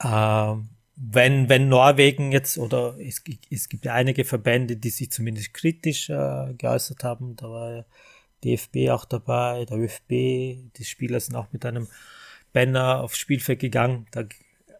Äh, 0.01 0.57
wenn, 0.97 1.49
wenn 1.49 1.69
Norwegen 1.69 2.33
jetzt, 2.33 2.59
oder 2.59 2.97
es, 2.99 3.23
es 3.49 3.69
gibt 3.69 3.85
ja 3.85 3.95
einige 3.95 4.25
Verbände, 4.25 4.77
die 4.77 4.91
sich 4.91 5.13
zumindest 5.13 5.55
kritisch 5.55 6.11
äh, 6.11 6.55
geäußert 6.55 7.05
haben, 7.05 7.37
da 7.37 7.49
war 7.49 7.73
ja 7.73 7.85
DFB 8.45 8.91
auch 8.91 9.05
dabei, 9.05 9.65
der 9.65 9.79
ÖFB, 9.79 10.09
die 10.09 10.85
Spieler 10.85 11.21
sind 11.21 11.37
auch 11.37 11.53
mit 11.53 11.65
einem 11.65 11.89
Banner 12.53 13.01
aufs 13.03 13.19
Spielfeld 13.19 13.61
gegangen, 13.61 14.07
da 14.11 14.25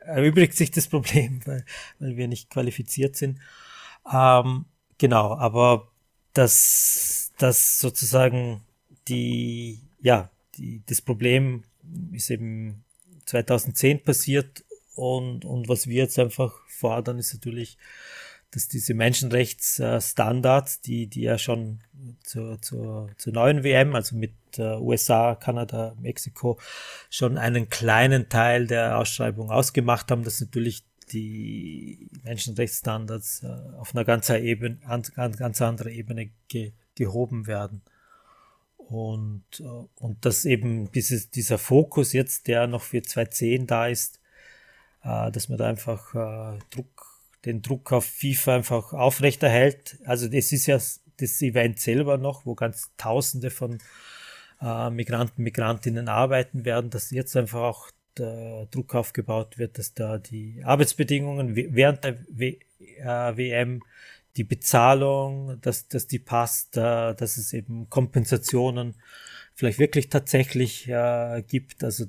erübrigt 0.01 0.55
sich 0.55 0.71
das 0.71 0.89
Problem, 0.89 1.41
weil, 1.47 1.65
weil 1.99 2.17
wir 2.17 2.29
nicht 2.29 2.51
qualifiziert 2.51 3.17
sind. 3.17 3.39
Ähm, 4.11 4.65
genau, 4.97 5.35
aber 5.37 5.89
das, 6.33 7.33
das 7.39 7.79
sozusagen 7.79 8.63
die, 9.09 9.81
ja, 10.01 10.31
die, 10.57 10.83
das 10.87 11.01
Problem 11.01 11.65
ist 12.13 12.31
eben 12.31 12.85
2010 13.27 14.05
passiert 14.05 14.65
und, 14.95 15.45
und 15.45 15.69
was 15.69 15.87
wir 15.87 15.97
jetzt 15.97 16.19
einfach 16.19 16.55
fordern, 16.67 17.19
ist 17.19 17.35
natürlich, 17.35 17.79
dass 18.51 18.69
diese 18.69 18.95
Menschenrechtsstandards, 18.95 20.81
die, 20.81 21.07
die 21.07 21.23
ja 21.23 21.37
schon 21.37 21.81
zur, 22.23 22.61
zur, 22.63 23.11
zur 23.17 23.33
neuen 23.33 23.63
WM, 23.63 23.95
also 23.95 24.17
mit 24.17 24.33
äh, 24.57 24.77
USA, 24.77 25.35
Kanada, 25.35 25.95
Mexiko, 26.01 26.59
schon 27.11 27.37
einen 27.37 27.69
kleinen 27.69 28.29
Teil 28.29 28.67
der 28.67 28.99
Ausschreibung 28.99 29.51
ausgemacht 29.51 30.11
haben, 30.11 30.25
dass 30.25 30.41
natürlich 30.41 30.85
die 31.13 32.09
Menschenrechtsstandards 32.23 33.43
äh, 33.43 33.49
auf 33.77 33.95
einer 33.95 34.05
ganz, 34.05 34.31
Ebene, 34.31 34.79
ganz, 34.87 35.13
ganz 35.15 35.63
anderen 35.63 35.93
Ebene 35.93 36.31
ge, 36.49 36.73
gehoben 36.95 37.47
werden. 37.47 37.83
Und, 38.79 39.45
äh, 39.61 39.65
und 39.97 40.25
dass 40.25 40.47
eben 40.47 40.91
dieses, 40.93 41.31
dieser 41.31 41.59
Fokus 41.59 42.15
jetzt, 42.15 42.47
der 42.47 42.67
noch 42.67 42.83
für 42.83 43.03
2010 43.03 43.67
da 43.67 43.87
ist, 43.89 44.21
dass 45.01 45.49
man 45.49 45.57
da 45.57 45.69
einfach 45.69 46.59
Druck 46.71 46.98
den 47.45 47.63
Druck 47.63 47.93
auf 47.93 48.05
FIFA 48.05 48.57
einfach 48.57 48.93
aufrechterhält. 48.93 49.99
Also 50.05 50.29
es 50.31 50.53
ist 50.53 50.67
ja 50.67 50.77
das 50.77 51.43
Event 51.43 51.81
selber 51.81 52.19
noch, 52.19 52.47
wo 52.47 52.55
ganz 52.55 52.91
Tausende 52.97 53.51
von 53.51 53.79
äh, 54.61 54.91
Migranten, 54.91 55.43
Migrantinnen 55.43 56.09
arbeiten 56.09 56.65
werden, 56.65 56.91
dass 56.91 57.11
jetzt 57.11 57.37
einfach 57.37 57.61
auch 57.61 57.91
der 58.17 58.67
Druck 58.67 58.95
aufgebaut 58.95 59.59
wird, 59.59 59.79
dass 59.79 59.95
da 59.95 60.19
die 60.19 60.63
Arbeitsbedingungen 60.65 61.55
während 61.55 62.05
der 62.05 62.19
w 62.29 62.59
äh, 63.01 63.37
WM, 63.37 63.83
die 64.37 64.45
Bezahlung, 64.45 65.61
dass, 65.61 65.89
dass 65.89 66.07
die 66.07 66.19
passt, 66.19 66.77
äh, 66.77 67.15
dass 67.15 67.37
es 67.37 67.53
eben 67.53 67.91
Kompensationen 67.91 68.95
vielleicht 69.55 69.79
wirklich 69.79 70.09
tatsächlich 70.09 70.89
äh, 70.89 71.43
gibt. 71.47 71.83
Also 71.83 72.07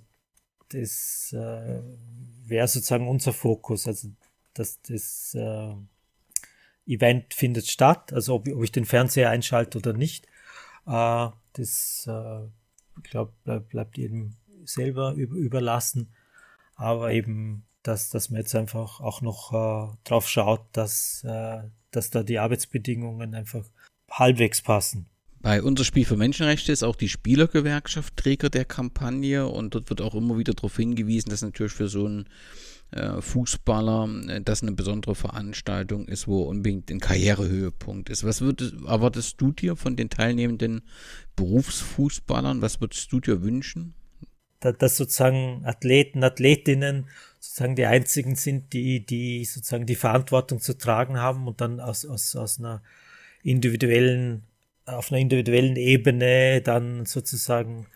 das 0.69 1.33
äh, 1.33 1.81
wäre 2.45 2.67
sozusagen 2.67 3.07
unser 3.07 3.33
Fokus. 3.33 3.87
Also 3.87 4.09
dass 4.53 4.81
das 4.81 5.35
äh, 5.35 5.73
Event 6.85 7.33
findet 7.33 7.67
statt, 7.67 8.11
also 8.13 8.35
ob, 8.35 8.47
ob, 8.47 8.63
ich 8.63 8.71
den 8.71 8.85
Fernseher 8.85 9.29
einschalte 9.29 9.77
oder 9.77 9.93
nicht. 9.93 10.25
Äh, 10.87 11.29
das, 11.53 12.07
äh, 12.07 12.45
ich 13.03 13.09
glaube, 13.09 13.33
bleib, 13.43 13.69
bleibt 13.69 13.97
jedem 13.97 14.35
selber 14.65 15.13
über, 15.13 15.35
überlassen. 15.35 16.13
Aber 16.75 17.11
eben, 17.11 17.65
dass, 17.83 18.09
dass 18.09 18.29
man 18.29 18.41
jetzt 18.41 18.55
einfach 18.55 18.99
auch 18.99 19.21
noch 19.21 19.53
äh, 19.53 19.95
drauf 20.03 20.27
schaut, 20.27 20.65
dass, 20.73 21.23
äh, 21.23 21.61
dass 21.91 22.09
da 22.09 22.23
die 22.23 22.39
Arbeitsbedingungen 22.39 23.35
einfach 23.35 23.65
halbwegs 24.09 24.61
passen. 24.61 25.07
Bei 25.41 25.63
unser 25.63 25.85
Spiel 25.85 26.05
für 26.05 26.17
Menschenrechte 26.17 26.71
ist 26.71 26.83
auch 26.83 26.97
die 26.97 27.07
Spielergewerkschaft 27.07 28.17
Träger 28.17 28.49
der 28.49 28.65
Kampagne 28.65 29.47
und 29.47 29.73
dort 29.73 29.89
wird 29.89 30.01
auch 30.01 30.15
immer 30.15 30.37
wieder 30.37 30.53
darauf 30.53 30.75
hingewiesen, 30.75 31.29
dass 31.29 31.41
natürlich 31.41 31.71
für 31.71 31.87
so 31.87 32.07
ein 32.07 32.27
Fußballer, 33.21 34.09
äh, 34.27 34.41
das 34.41 34.61
eine 34.63 34.71
besondere 34.71 35.15
Veranstaltung 35.15 36.07
ist, 36.07 36.27
wo 36.27 36.43
unbedingt 36.43 36.89
ein 36.89 36.99
Karrierehöhepunkt 36.99 38.09
ist. 38.09 38.23
Was 38.23 38.41
würdest, 38.41 38.73
erwartest 38.85 39.39
du 39.39 39.51
dir 39.51 39.75
von 39.75 39.95
den 39.95 40.09
teilnehmenden 40.09 40.81
Berufsfußballern? 41.35 42.61
Was 42.61 42.81
würdest 42.81 43.11
du 43.11 43.19
dir 43.19 43.43
wünschen? 43.43 43.93
Dass 44.59 44.97
sozusagen 44.97 45.61
Athleten, 45.65 46.23
Athletinnen 46.23 47.05
sozusagen 47.39 47.75
die 47.75 47.85
einzigen 47.85 48.35
sind, 48.35 48.73
die, 48.73 49.05
die 49.05 49.45
sozusagen 49.45 49.85
die 49.85 49.95
Verantwortung 49.95 50.59
zu 50.59 50.77
tragen 50.77 51.17
haben 51.17 51.47
und 51.47 51.61
dann 51.61 51.79
aus, 51.79 52.05
aus, 52.05 52.35
aus 52.35 52.59
einer 52.59 52.81
individuellen, 53.41 54.43
auf 54.85 55.11
einer 55.11 55.21
individuellen 55.21 55.77
Ebene 55.77 56.61
dann 56.61 57.05
sozusagen 57.05 57.87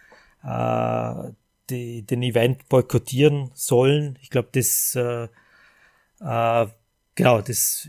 äh, 0.43 1.31
die, 1.73 2.03
den 2.03 2.23
Event 2.23 2.69
boykottieren 2.69 3.51
sollen. 3.53 4.17
Ich 4.21 4.29
glaube, 4.29 4.49
das 4.51 4.95
äh, 4.95 5.27
äh, 6.19 6.67
genau, 7.15 7.41
das 7.41 7.87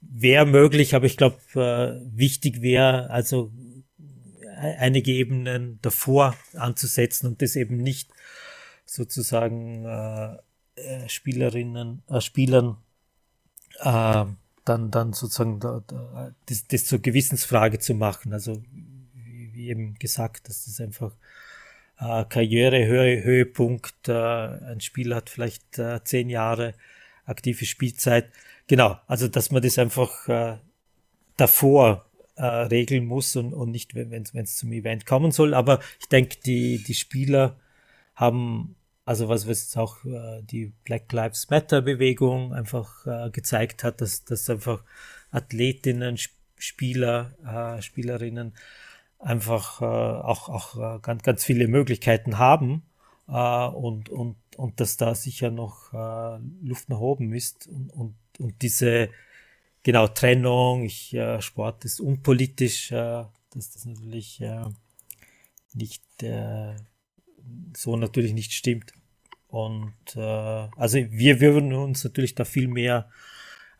wäre 0.00 0.46
möglich, 0.46 0.94
aber 0.94 1.06
ich 1.06 1.16
glaube, 1.16 1.38
äh, 1.54 2.00
wichtig 2.16 2.62
wäre 2.62 3.10
also 3.10 3.52
einige 4.56 5.12
Ebenen 5.12 5.78
davor 5.82 6.36
anzusetzen 6.54 7.26
und 7.26 7.42
das 7.42 7.56
eben 7.56 7.76
nicht 7.78 8.10
sozusagen 8.84 9.84
äh, 9.84 10.36
äh 10.76 11.08
Spielerinnen, 11.08 12.02
äh, 12.08 12.20
Spielern 12.20 12.76
äh, 13.80 14.24
dann, 14.64 14.90
dann 14.90 15.12
sozusagen 15.12 15.58
da, 15.58 15.82
da, 15.86 16.34
das, 16.46 16.66
das 16.68 16.84
zur 16.84 17.00
Gewissensfrage 17.00 17.78
zu 17.78 17.94
machen. 17.94 18.32
Also 18.32 18.62
wie 19.12 19.68
eben 19.68 19.94
gesagt, 19.94 20.48
dass 20.48 20.66
das 20.66 20.80
einfach 20.80 21.12
äh, 22.02 22.24
Karrierehöhepunkt, 22.24 24.08
äh, 24.08 24.12
ein 24.12 24.80
Spieler 24.80 25.16
hat 25.16 25.30
vielleicht 25.30 25.78
äh, 25.78 26.02
zehn 26.04 26.28
Jahre 26.28 26.74
aktive 27.24 27.64
Spielzeit. 27.64 28.30
Genau, 28.66 28.98
also 29.06 29.28
dass 29.28 29.50
man 29.50 29.62
das 29.62 29.78
einfach 29.78 30.28
äh, 30.28 30.56
davor 31.36 32.06
äh, 32.36 32.44
regeln 32.44 33.06
muss 33.06 33.36
und, 33.36 33.52
und 33.54 33.70
nicht, 33.70 33.94
wenn 33.94 34.24
es 34.34 34.56
zum 34.56 34.72
Event 34.72 35.06
kommen 35.06 35.30
soll. 35.30 35.54
Aber 35.54 35.80
ich 36.00 36.08
denke, 36.08 36.38
die, 36.44 36.82
die 36.82 36.94
Spieler 36.94 37.56
haben, 38.14 38.74
also 39.04 39.28
was, 39.28 39.46
was 39.46 39.62
jetzt 39.62 39.76
auch 39.76 40.04
äh, 40.04 40.42
die 40.42 40.72
Black 40.84 41.12
Lives 41.12 41.50
Matter 41.50 41.82
Bewegung 41.82 42.52
einfach 42.52 43.06
äh, 43.06 43.30
gezeigt 43.30 43.84
hat, 43.84 44.00
dass, 44.00 44.24
dass 44.24 44.50
einfach 44.50 44.82
Athletinnen, 45.30 46.18
Spieler, 46.56 47.34
äh, 47.46 47.82
Spielerinnen 47.82 48.54
einfach 49.22 49.80
äh, 49.80 49.84
auch, 49.84 50.48
auch 50.48 50.76
äh, 50.76 50.98
ganz, 51.00 51.22
ganz 51.22 51.44
viele 51.44 51.68
Möglichkeiten 51.68 52.38
haben 52.38 52.82
äh, 53.28 53.66
und, 53.68 54.08
und, 54.08 54.36
und 54.56 54.80
dass 54.80 54.96
da 54.96 55.14
sicher 55.14 55.50
noch 55.50 55.92
äh, 55.92 56.38
Luft 56.62 56.88
nach 56.88 56.98
oben 56.98 57.32
ist 57.32 57.68
und, 57.68 57.90
und, 57.90 58.14
und 58.38 58.62
diese 58.62 59.10
genau 59.82 60.08
Trennung, 60.08 60.84
ich, 60.84 61.14
äh, 61.14 61.40
Sport 61.40 61.84
ist 61.84 62.00
unpolitisch, 62.00 62.90
äh, 62.90 63.24
dass 63.50 63.70
das 63.72 63.84
natürlich 63.84 64.40
äh, 64.40 64.64
nicht 65.72 66.02
äh, 66.22 66.74
so 67.76 67.96
natürlich 67.96 68.34
nicht 68.34 68.52
stimmt. 68.52 68.92
Und 69.48 69.94
äh, 70.16 70.20
also 70.20 70.98
wir 71.10 71.40
würden 71.40 71.72
uns 71.74 72.04
natürlich 72.04 72.34
da 72.34 72.44
viel 72.44 72.68
mehr 72.68 73.08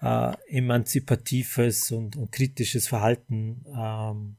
äh, 0.01 0.32
emanzipatives 0.49 1.90
und, 1.93 2.16
und 2.16 2.30
kritisches 2.30 2.86
Verhalten 2.86 3.64
ähm, 3.74 4.36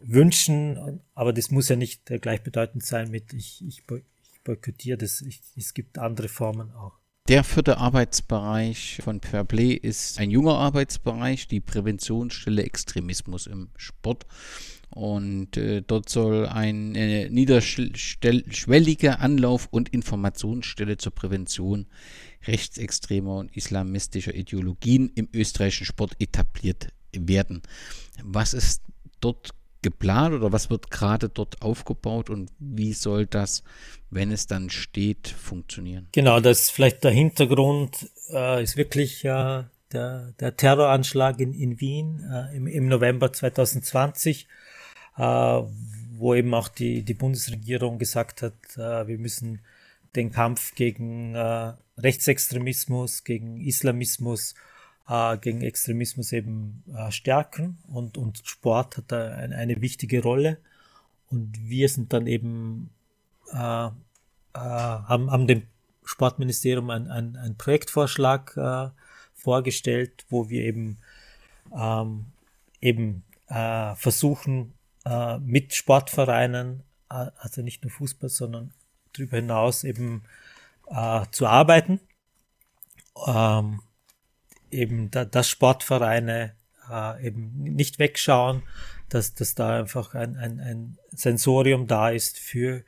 wünschen, 0.00 1.00
aber 1.14 1.32
das 1.32 1.50
muss 1.50 1.68
ja 1.68 1.76
nicht 1.76 2.10
äh, 2.10 2.18
gleichbedeutend 2.18 2.84
sein 2.84 3.10
mit 3.10 3.32
ich, 3.32 3.64
ich, 3.66 3.82
ich 4.22 4.42
boykottiere 4.42 4.98
das. 4.98 5.20
Ich, 5.22 5.40
es 5.56 5.74
gibt 5.74 5.98
andere 5.98 6.28
Formen 6.28 6.72
auch. 6.72 6.98
Der 7.28 7.44
vierte 7.44 7.78
Arbeitsbereich 7.78 8.98
von 9.02 9.20
Fairplay 9.20 9.74
ist 9.74 10.18
ein 10.18 10.30
junger 10.30 10.54
Arbeitsbereich, 10.54 11.46
die 11.46 11.60
Präventionsstelle 11.60 12.64
Extremismus 12.64 13.46
im 13.46 13.68
Sport. 13.76 14.26
Und 14.90 15.56
äh, 15.56 15.82
dort 15.82 16.08
soll 16.08 16.46
eine 16.46 17.30
niederschwellige 17.30 19.20
Anlauf- 19.20 19.68
und 19.70 19.88
Informationsstelle 19.90 20.96
zur 20.98 21.14
Prävention 21.14 21.86
rechtsextremer 22.46 23.36
und 23.36 23.56
islamistischer 23.56 24.34
Ideologien 24.34 25.10
im 25.14 25.28
österreichischen 25.32 25.86
Sport 25.86 26.16
etabliert 26.18 26.88
werden. 27.12 27.62
Was 28.22 28.52
ist 28.52 28.82
dort 29.20 29.54
geplant 29.82 30.34
oder 30.34 30.52
was 30.52 30.70
wird 30.70 30.90
gerade 30.90 31.28
dort 31.28 31.60
aufgebaut 31.62 32.30
und 32.30 32.50
wie 32.58 32.92
soll 32.92 33.26
das, 33.26 33.62
wenn 34.10 34.30
es 34.30 34.46
dann 34.46 34.70
steht, 34.70 35.28
funktionieren? 35.28 36.08
Genau, 36.12 36.40
das 36.40 36.62
ist 36.62 36.70
vielleicht 36.70 37.04
der 37.04 37.10
Hintergrund, 37.10 38.10
äh, 38.30 38.62
ist 38.62 38.76
wirklich 38.76 39.24
äh, 39.24 39.64
der, 39.92 40.32
der 40.40 40.56
Terroranschlag 40.56 41.40
in, 41.40 41.52
in 41.52 41.80
Wien 41.80 42.24
äh, 42.30 42.56
im, 42.56 42.66
im 42.66 42.88
November 42.88 43.32
2020, 43.32 44.46
äh, 45.16 45.22
wo 45.22 46.34
eben 46.34 46.54
auch 46.54 46.68
die, 46.68 47.02
die 47.02 47.14
Bundesregierung 47.14 47.98
gesagt 47.98 48.42
hat, 48.42 48.54
äh, 48.76 49.06
wir 49.06 49.18
müssen 49.18 49.60
den 50.14 50.30
Kampf 50.30 50.74
gegen 50.74 51.34
äh, 51.34 51.72
Rechtsextremismus, 51.98 53.24
gegen 53.24 53.60
Islamismus 53.60 54.54
äh, 55.08 55.36
gegen 55.38 55.62
Extremismus 55.62 56.32
eben 56.32 56.82
äh, 56.94 57.10
stärken 57.10 57.78
und, 57.88 58.18
und 58.18 58.42
Sport 58.44 58.96
hat 58.96 59.04
da 59.08 59.28
eine, 59.28 59.56
eine 59.56 59.80
wichtige 59.80 60.22
Rolle. 60.22 60.58
Und 61.30 61.58
wir 61.68 61.88
sind 61.88 62.12
dann 62.12 62.26
eben, 62.26 62.90
äh, 63.52 63.56
äh, 63.56 63.90
haben, 64.54 65.30
haben 65.30 65.46
dem 65.46 65.62
Sportministerium 66.04 66.90
ein, 66.90 67.08
ein, 67.08 67.36
ein 67.36 67.56
Projektvorschlag 67.56 68.56
äh, 68.56 68.90
vorgestellt, 69.34 70.26
wo 70.28 70.48
wir 70.48 70.62
eben, 70.62 70.98
ähm, 71.74 72.26
eben 72.80 73.24
äh, 73.48 73.94
versuchen, 73.94 74.74
äh, 75.04 75.38
mit 75.38 75.74
Sportvereinen, 75.74 76.82
äh, 77.10 77.30
also 77.38 77.62
nicht 77.62 77.82
nur 77.82 77.90
Fußball, 77.90 78.28
sondern 78.28 78.72
darüber 79.12 79.36
hinaus 79.36 79.84
eben 79.84 80.22
äh, 80.88 81.24
zu 81.30 81.46
arbeiten. 81.46 82.00
Ähm, 83.26 83.80
eben, 84.72 85.10
da, 85.10 85.24
dass 85.24 85.48
Sportvereine 85.48 86.54
äh, 86.90 87.26
eben 87.26 87.62
nicht 87.62 87.98
wegschauen, 87.98 88.62
dass, 89.08 89.34
dass 89.34 89.54
da 89.54 89.78
einfach 89.78 90.14
ein, 90.14 90.36
ein, 90.36 90.60
ein 90.60 90.98
Sensorium 91.10 91.86
da 91.86 92.10
ist 92.10 92.38
für, 92.38 92.84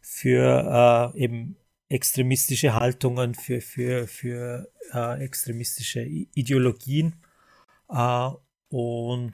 für 0.00 1.12
äh, 1.14 1.18
eben 1.18 1.56
extremistische 1.88 2.74
Haltungen, 2.74 3.34
für, 3.34 3.60
für, 3.60 4.06
für 4.06 4.70
äh, 4.92 5.24
extremistische 5.24 6.02
Ideologien. 6.02 7.16
Äh, 7.90 8.30
und 8.68 9.32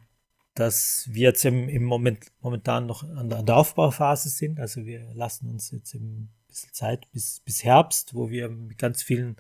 dass 0.55 1.09
wir 1.11 1.31
jetzt 1.31 1.45
im, 1.45 1.69
im 1.69 1.85
Moment 1.85 2.31
momentan 2.41 2.87
noch 2.87 3.03
an 3.03 3.29
der, 3.29 3.39
an 3.41 3.51
Aufbauphase 3.51 4.29
sind. 4.29 4.61
Also 4.61 4.87
wir 4.87 5.13
lassen 5.15 5.51
uns 5.51 5.73
jetzt 5.73 5.95
ein 5.95 6.31
bisschen 6.47 6.73
Zeit 6.73 7.11
bis, 7.11 7.41
bis 7.41 7.65
Herbst, 7.65 8.15
wo 8.15 8.31
wir 8.31 8.49
mit 8.49 8.79
ganz 8.79 9.03
vielen 9.03 9.37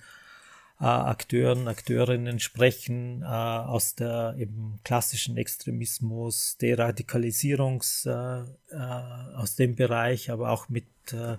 äh, 0.81 0.85
Akteuren, 0.85 1.69
Akteurinnen 1.69 2.41
sprechen 2.41 3.23
äh, 3.23 3.27
aus 3.27 3.95
der 3.95 4.35
eben 4.39 4.81
klassischen 4.85 5.37
Extremismus, 5.37 6.57
Deradikalisierungs 6.59 8.07
äh, 8.07 8.11
äh, 8.11 8.45
aus 9.37 9.57
dem 9.57 9.77
Bereich, 9.77 10.31
aber 10.31 10.51
auch 10.51 10.69
mit, 10.69 10.87
äh, 11.13 11.37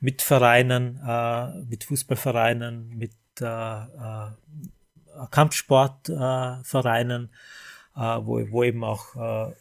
mit 0.00 0.22
Vereinen, 0.22 1.00
äh, 1.04 1.64
mit 1.64 1.84
Fußballvereinen, 1.84 2.96
mit 2.96 3.12
äh, 3.40 3.44
äh, 3.44 4.30
Kampfsportvereinen, 5.30 7.30
äh, 7.96 8.00
wo, 8.00 8.40
wo 8.50 8.64
eben 8.64 8.84
auch 8.84 9.16
äh, 9.16 9.52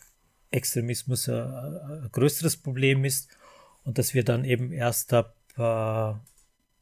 Extremismus 0.52 1.28
äh, 1.28 1.42
ein 1.42 2.10
größeres 2.12 2.58
Problem 2.58 3.04
ist. 3.04 3.30
Und 3.84 3.98
dass 3.98 4.14
wir 4.14 4.24
dann 4.24 4.44
eben 4.44 4.72
erst 4.74 5.14
ab 5.14 5.34
äh, 5.58 6.14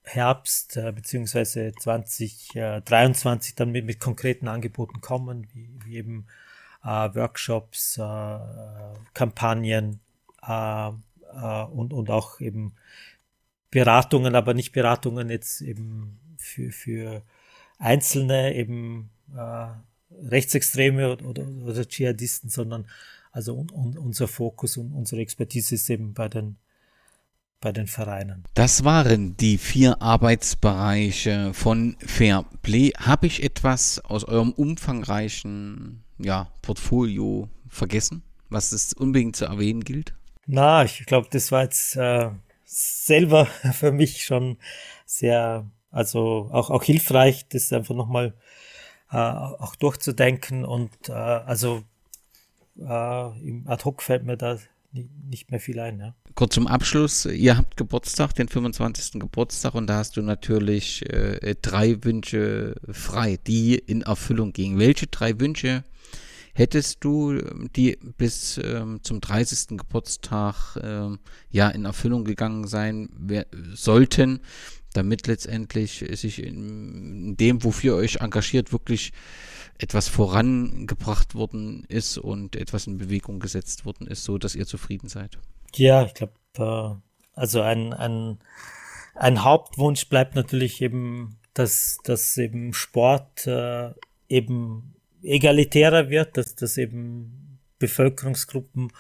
Herbst 0.06 0.78
äh, 0.78 0.92
beziehungsweise 0.92 1.74
2023 1.80 3.56
dann 3.56 3.72
mit, 3.72 3.86
mit 3.86 4.00
konkreten 4.00 4.48
Angeboten 4.48 5.02
kommen, 5.02 5.48
wie, 5.54 5.70
wie 5.84 5.98
eben 5.98 6.28
äh, 6.84 6.88
Workshops, 6.88 7.98
äh, 7.98 8.40
Kampagnen 9.14 10.00
äh, 10.48 10.90
äh, 10.90 11.64
und, 11.66 11.94
und 11.94 12.10
auch 12.10 12.40
eben 12.40 12.76
Beratungen, 13.72 14.36
aber 14.36 14.54
nicht 14.54 14.72
Beratungen 14.72 15.30
jetzt 15.30 15.62
eben 15.62 16.20
für, 16.38 16.72
für 16.72 17.24
Einzelne, 17.78 18.56
eben 18.56 19.10
äh, 19.36 19.68
Rechtsextreme 20.12 21.12
oder, 21.12 21.26
oder, 21.26 21.48
oder 21.48 21.86
Dschihadisten, 21.86 22.50
sondern 22.50 22.88
also 23.32 23.54
un, 23.56 23.70
un, 23.72 23.98
unser 23.98 24.28
Fokus 24.28 24.78
und 24.78 24.94
unsere 24.94 25.22
Expertise 25.22 25.76
ist 25.76 25.90
eben 25.90 26.14
bei 26.14 26.30
den 26.30 26.58
bei 27.62 27.72
den 27.72 27.88
Vereinen. 27.88 28.44
Das 28.54 28.84
waren 28.84 29.38
die 29.38 29.58
vier 29.58 30.02
Arbeitsbereiche 30.02 31.54
von 31.54 31.98
Fair 32.06 32.46
Play. 32.62 32.92
Habe 32.98 33.28
ich 33.28 33.44
etwas 33.44 34.00
aus 34.06 34.24
eurem 34.26 34.52
umfangreichen 34.52 36.04
ja, 36.18 36.52
Portfolio 36.62 37.50
vergessen, 37.68 38.24
was 38.50 38.72
es 38.72 38.94
unbedingt 38.94 39.36
zu 39.36 39.46
erwähnen 39.46 39.84
gilt? 39.84 40.14
Na, 40.46 40.84
ich 40.84 41.06
glaube, 41.06 41.28
das 41.32 41.52
war 41.52 41.64
jetzt 41.64 41.96
äh, 41.96 42.30
selber 42.66 43.46
für 43.74 43.92
mich 43.92 44.26
schon 44.26 44.58
sehr, 45.06 45.70
also 45.92 46.50
auch, 46.52 46.70
auch 46.70 46.84
hilfreich, 46.84 47.48
das 47.48 47.74
einfach 47.74 47.96
nochmal 47.96 48.36
äh, 49.12 49.18
auch 49.18 49.76
durchzudenken 49.76 50.66
und 50.66 50.92
äh, 51.10 51.14
also 51.14 51.84
äh, 52.78 53.48
im 53.48 53.64
Ad 53.68 53.86
hoc 53.86 54.02
fällt 54.02 54.24
mir 54.24 54.38
da 54.38 54.58
nicht 55.30 55.52
mehr 55.52 55.60
viel 55.60 55.80
ein. 55.80 56.00
Ja. 56.00 56.16
Kurz 56.34 56.56
zum 56.56 56.68
Abschluss, 56.68 57.26
ihr 57.26 57.58
habt 57.58 57.78
Geburtstag, 57.78 58.34
den 58.34 58.48
25. 58.48 59.20
Geburtstag 59.20 59.76
und 59.76 59.88
da 59.88 59.98
hast 59.98 60.18
du 60.18 60.22
natürlich 60.22 61.10
äh, 61.12 61.56
drei 61.62 62.04
Wünsche 62.04 62.76
frei, 62.92 63.38
die 63.46 63.76
in 63.76 64.02
Erfüllung 64.02 64.54
gingen. 64.54 64.80
Welche 64.80 65.08
drei 65.08 65.40
Wünsche 65.40 65.84
Hättest 66.58 67.04
du 67.04 67.38
die 67.76 67.98
bis 68.18 68.58
ähm, 68.64 69.00
zum 69.04 69.20
30. 69.20 69.78
Geburtstag 69.78 70.78
ähm, 70.82 71.20
ja 71.50 71.68
in 71.68 71.84
Erfüllung 71.84 72.24
gegangen 72.24 72.66
sein 72.66 73.10
sollten, 73.74 74.40
damit 74.94 75.28
letztendlich 75.28 76.06
sich 76.14 76.42
in 76.42 77.36
dem, 77.36 77.62
wofür 77.66 77.96
ihr 77.96 77.98
euch 77.98 78.22
engagiert, 78.22 78.72
wirklich 78.72 79.12
etwas 79.78 80.08
vorangebracht 80.08 81.36
worden 81.36 81.86
ist 81.88 82.18
und 82.18 82.56
etwas 82.56 82.88
in 82.88 82.98
Bewegung 82.98 83.40
gesetzt 83.40 83.86
worden 83.86 84.08
ist, 84.08 84.24
so 84.24 84.38
dass 84.38 84.56
ihr 84.56 84.66
zufrieden 84.66 85.10
seid? 85.10 85.38
Ja, 85.76 86.06
ich 86.06 86.14
glaube, 86.14 86.34
äh, 86.58 87.40
also 87.40 87.62
ein, 87.62 87.94
ein, 87.94 88.40
ein 89.16 89.44
Hauptwunsch 89.44 90.08
bleibt 90.08 90.36
natürlich 90.36 90.82
eben, 90.82 91.38
dass, 91.54 91.98
dass 92.04 92.38
eben 92.38 92.74
Sport 92.74 93.48
äh, 93.48 93.92
eben 94.30 94.96
egalitärer 95.22 96.10
wird, 96.10 96.38
dass, 96.38 96.56
dass 96.56 96.78
eben 96.78 97.60
Bevölkerungsgruppen, 97.80 98.92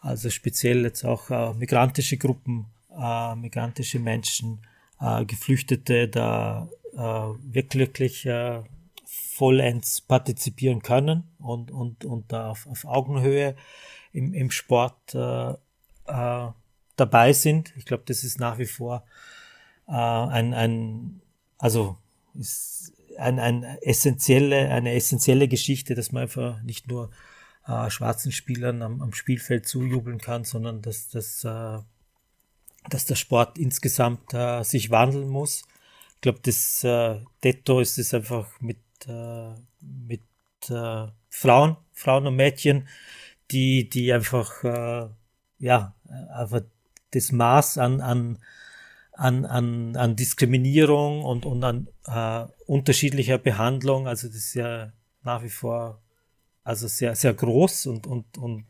also 0.00 0.30
speziell 0.30 0.82
jetzt 0.82 1.04
auch 1.04 1.30
äh, 1.30 1.54
migrantische 1.54 2.16
Gruppen, 2.16 2.66
äh, 2.90 3.36
migrantische 3.36 4.00
Menschen, 4.00 4.60
äh, 5.00 5.24
Geflüchtete 5.24 6.08
da 6.08 6.68
äh, 6.94 7.54
wirklich 7.54 8.26
äh, 8.26 8.62
vollends 9.38 10.00
partizipieren 10.00 10.82
können 10.82 11.22
und, 11.38 11.70
und, 11.70 12.04
und 12.04 12.32
da 12.32 12.50
auf, 12.50 12.66
auf 12.66 12.84
Augenhöhe 12.84 13.54
im, 14.12 14.34
im 14.34 14.50
Sport 14.50 15.14
äh, 15.14 15.50
äh, 16.06 16.50
dabei 16.96 17.32
sind. 17.32 17.72
Ich 17.76 17.86
glaube, 17.86 18.02
das 18.06 18.24
ist 18.24 18.40
nach 18.40 18.58
wie 18.58 18.66
vor 18.66 19.04
äh, 19.86 19.92
ein, 19.92 20.54
ein, 20.54 21.22
also 21.56 21.96
ist 22.34 22.92
ein, 23.16 23.38
ein 23.38 23.62
essentielle, 23.62 24.70
eine 24.70 24.94
essentielle 24.94 25.46
Geschichte, 25.46 25.94
dass 25.94 26.10
man 26.10 26.24
einfach 26.24 26.60
nicht 26.62 26.88
nur 26.88 27.10
äh, 27.68 27.90
schwarzen 27.90 28.32
Spielern 28.32 28.82
am, 28.82 29.00
am 29.00 29.12
Spielfeld 29.12 29.68
zujubeln 29.68 30.18
kann, 30.18 30.42
sondern 30.42 30.82
dass, 30.82 31.10
dass, 31.10 31.44
äh, 31.44 31.78
dass 32.90 33.04
der 33.04 33.14
Sport 33.14 33.56
insgesamt 33.56 34.34
äh, 34.34 34.64
sich 34.64 34.90
wandeln 34.90 35.28
muss. 35.28 35.62
Ich 36.16 36.22
glaube, 36.22 36.40
das 36.42 36.82
äh, 36.82 37.20
Detto 37.44 37.78
ist 37.78 37.98
es 37.98 38.12
einfach 38.12 38.60
mit 38.60 38.78
mit 39.06 40.22
äh, 40.68 41.06
Frauen, 41.28 41.76
Frauen 41.92 42.26
und 42.26 42.36
Mädchen, 42.36 42.88
die, 43.50 43.88
die 43.88 44.12
einfach, 44.12 44.64
äh, 44.64 45.08
ja, 45.58 45.94
einfach 46.34 46.62
das 47.12 47.32
Maß 47.32 47.78
an, 47.78 48.00
an, 48.00 48.38
an, 49.12 49.44
an, 49.44 49.96
an 49.96 50.16
Diskriminierung 50.16 51.24
und, 51.24 51.46
und 51.46 51.64
an 51.64 51.88
äh, 52.06 52.46
unterschiedlicher 52.66 53.38
Behandlung, 53.38 54.06
also 54.06 54.28
das 54.28 54.36
ist 54.36 54.54
ja 54.54 54.92
nach 55.22 55.42
wie 55.42 55.50
vor 55.50 56.02
also 56.64 56.86
sehr, 56.86 57.14
sehr 57.14 57.32
groß 57.32 57.86
und, 57.86 58.06
und, 58.06 58.36
und, 58.36 58.66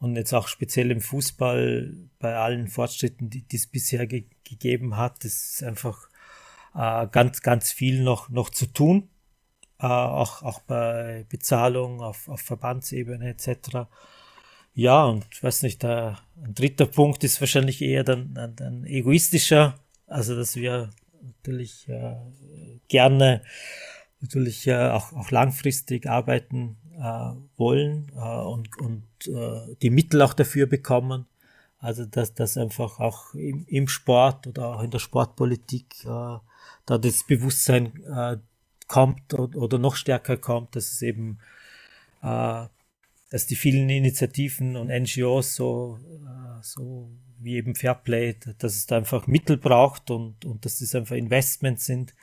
und 0.00 0.16
jetzt 0.16 0.34
auch 0.34 0.48
speziell 0.48 0.90
im 0.90 1.00
Fußball 1.00 1.94
bei 2.18 2.34
allen 2.34 2.66
Fortschritten, 2.66 3.30
die, 3.30 3.42
die 3.42 3.56
es 3.56 3.68
bisher 3.68 4.06
ge 4.06 4.26
gegeben 4.44 4.96
hat, 4.98 5.24
das 5.24 5.32
ist 5.32 5.62
einfach 5.62 6.08
äh, 6.74 7.06
ganz, 7.06 7.40
ganz 7.40 7.72
viel 7.72 8.02
noch, 8.02 8.28
noch 8.28 8.50
zu 8.50 8.66
tun 8.66 9.08
äh, 9.82 9.86
auch, 9.86 10.42
auch 10.42 10.60
bei 10.60 11.26
Bezahlung 11.28 12.00
auf, 12.00 12.28
auf 12.28 12.40
Verbandsebene 12.40 13.28
etc. 13.28 13.88
Ja, 14.74 15.04
und 15.04 15.26
ich 15.32 15.42
weiß 15.42 15.62
nicht, 15.62 15.82
der, 15.82 16.18
ein 16.42 16.54
dritter 16.54 16.86
Punkt 16.86 17.24
ist 17.24 17.40
wahrscheinlich 17.40 17.82
eher 17.82 18.04
dann 18.04 18.36
ein, 18.36 18.54
ein 18.60 18.84
egoistischer, 18.86 19.78
also 20.06 20.36
dass 20.36 20.56
wir 20.56 20.90
natürlich 21.20 21.88
äh, 21.88 22.14
gerne 22.88 23.42
natürlich 24.20 24.66
äh, 24.68 24.90
auch, 24.90 25.12
auch 25.12 25.30
langfristig 25.30 26.08
arbeiten 26.08 26.76
äh, 26.96 27.32
wollen 27.56 28.12
äh, 28.14 28.20
und, 28.20 28.78
und 28.78 29.04
äh, 29.26 29.74
die 29.82 29.90
Mittel 29.90 30.22
auch 30.22 30.34
dafür 30.34 30.66
bekommen. 30.66 31.26
Also 31.78 32.04
dass 32.06 32.32
das 32.32 32.56
einfach 32.56 33.00
auch 33.00 33.34
im, 33.34 33.66
im 33.66 33.88
Sport 33.88 34.46
oder 34.46 34.76
auch 34.76 34.82
in 34.84 34.92
der 34.92 35.00
Sportpolitik 35.00 36.04
äh, 36.04 36.38
da 36.86 36.98
das 36.98 37.26
Bewusstsein 37.26 38.00
äh, 38.04 38.36
kommt 38.92 39.32
oder 39.32 39.78
noch 39.78 39.96
stärker 39.96 40.36
kommt, 40.36 40.76
dass 40.76 40.92
es 40.92 41.00
eben, 41.00 41.38
äh, 42.22 42.66
dass 43.30 43.46
die 43.46 43.56
vielen 43.56 43.88
Initiativen 43.88 44.76
und 44.76 44.88
NGOs 44.88 45.54
so, 45.54 45.98
äh, 46.26 46.62
so 46.62 47.10
wie 47.38 47.54
eben 47.54 47.74
Fairplay, 47.74 48.36
dass 48.58 48.76
es 48.76 48.84
da 48.84 48.98
einfach 48.98 49.26
Mittel 49.26 49.56
braucht 49.56 50.10
und, 50.10 50.44
und 50.44 50.66
dass 50.66 50.82
es 50.82 50.94
einfach 50.94 51.16
Investments 51.16 51.86
sind, 51.86 52.14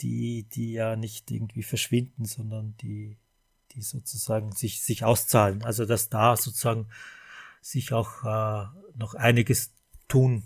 die, 0.00 0.42
die 0.52 0.72
ja 0.72 0.94
nicht 0.94 1.30
irgendwie 1.30 1.62
verschwinden, 1.62 2.26
sondern 2.26 2.74
die, 2.82 3.16
die 3.72 3.80
sozusagen 3.80 4.52
sich, 4.52 4.82
sich 4.82 5.04
auszahlen. 5.04 5.62
Also 5.62 5.86
dass 5.86 6.10
da 6.10 6.36
sozusagen 6.36 6.86
sich 7.62 7.94
auch 7.94 8.24
äh, 8.24 8.66
noch 8.98 9.14
einiges 9.14 9.72
tun 10.06 10.42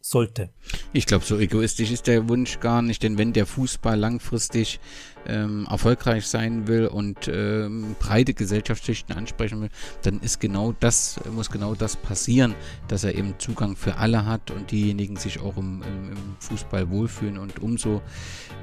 sollte. 0.00 0.50
Ich 0.92 1.06
glaube, 1.06 1.24
so 1.24 1.38
egoistisch 1.38 1.90
ist 1.90 2.06
der 2.06 2.28
Wunsch 2.28 2.60
gar 2.60 2.82
nicht, 2.82 3.02
denn 3.02 3.18
wenn 3.18 3.32
der 3.32 3.46
Fußball 3.46 3.98
langfristig 3.98 4.80
ähm, 5.28 5.66
erfolgreich 5.70 6.26
sein 6.26 6.66
will 6.66 6.86
und 6.86 7.28
ähm, 7.28 7.96
breite 7.98 8.34
Gesellschaftsschichten 8.34 9.16
ansprechen 9.16 9.60
will, 9.60 9.70
dann 10.02 10.20
ist 10.20 10.40
genau 10.40 10.74
das, 10.80 11.20
muss 11.32 11.50
genau 11.50 11.74
das 11.74 11.96
passieren, 11.96 12.54
dass 12.88 13.04
er 13.04 13.14
eben 13.14 13.34
Zugang 13.38 13.76
für 13.76 13.96
alle 13.96 14.26
hat 14.26 14.50
und 14.50 14.70
diejenigen 14.70 15.16
sich 15.16 15.40
auch 15.40 15.56
im, 15.56 15.82
im, 15.82 16.12
im 16.12 16.36
Fußball 16.40 16.90
wohlfühlen 16.90 17.38
und 17.38 17.60
umso 17.62 18.02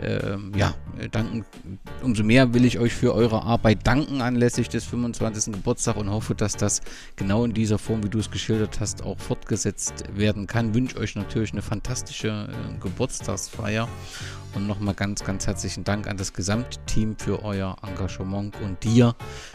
ähm, 0.02 0.52
ja, 0.56 0.74
danken, 1.12 1.46
umso 2.02 2.24
mehr 2.24 2.54
will 2.54 2.66
ich 2.66 2.80
euch 2.80 2.94
für 2.94 3.14
eure 3.14 3.44
Arbeit 3.44 3.86
danken 3.88 4.22
anlässlich 4.22 4.70
des 4.70 4.86
25. 4.86 5.54
Geburtstags 5.54 5.98
und 6.00 6.10
hoffe, 6.10 6.36
dass 6.36 6.58
das 6.58 6.82
genau 7.16 7.46
in 7.46 7.54
dieser 7.54 7.78
Form, 7.78 8.04
wie 8.04 8.10
du 8.10 8.20
es 8.20 8.32
geschildert 8.32 8.80
hast, 8.80 9.04
auch 9.04 9.20
fortgesetzt 9.20 10.04
werden 10.16 10.48
kann. 10.48 10.74
Wünsche 10.74 10.98
euch 10.98 11.16
natürlich 11.16 11.52
eine 11.52 11.62
fantastische 11.62 12.50
äh, 12.50 12.80
Geburtstagsfeier 12.82 13.88
und 14.56 14.68
nochmal 14.68 14.94
ganz, 14.94 15.24
ganz 15.24 15.48
herzlichen 15.48 15.84
Dank 15.84 16.08
an 16.08 16.18
das 16.18 16.34
Gesamtteam 16.56 17.18
für 17.18 17.44
euer 17.44 17.76
Engagement 17.86 18.56
und 18.62 18.82
dir 18.84 19.14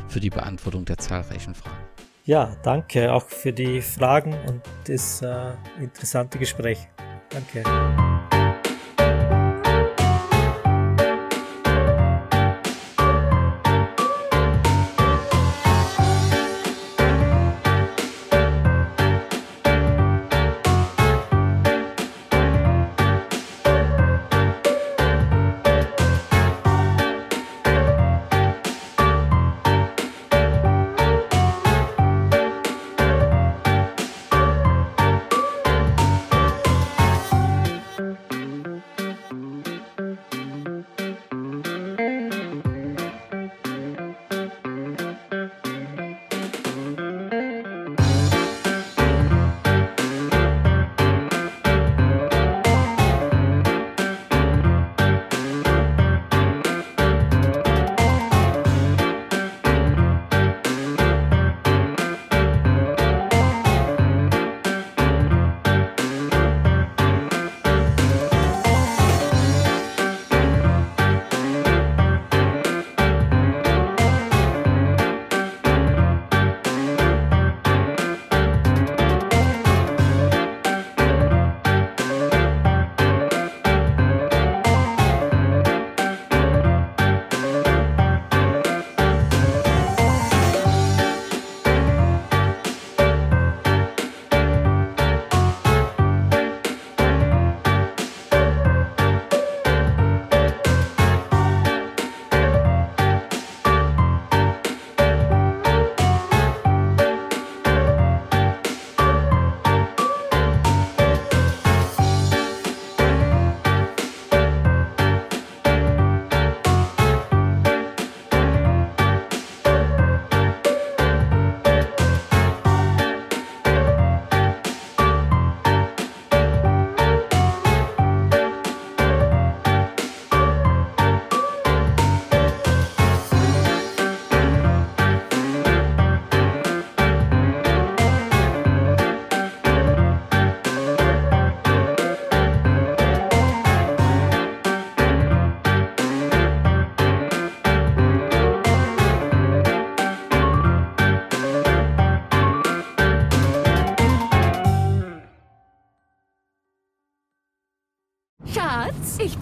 für 0.08 0.20
die 0.20 0.28
Beantwortung 0.28 0.84
der 0.84 0.98
zahlreichen 0.98 1.54
Fragen. 1.54 1.76
Ja, 2.24 2.56
danke 2.62 3.12
auch 3.12 3.26
für 3.28 3.52
die 3.52 3.80
Fragen 3.80 4.34
und 4.46 4.60
das 4.84 5.22
äh, 5.22 5.52
interessante 5.80 6.38
Gespräch. 6.38 6.88
Danke. 7.30 8.19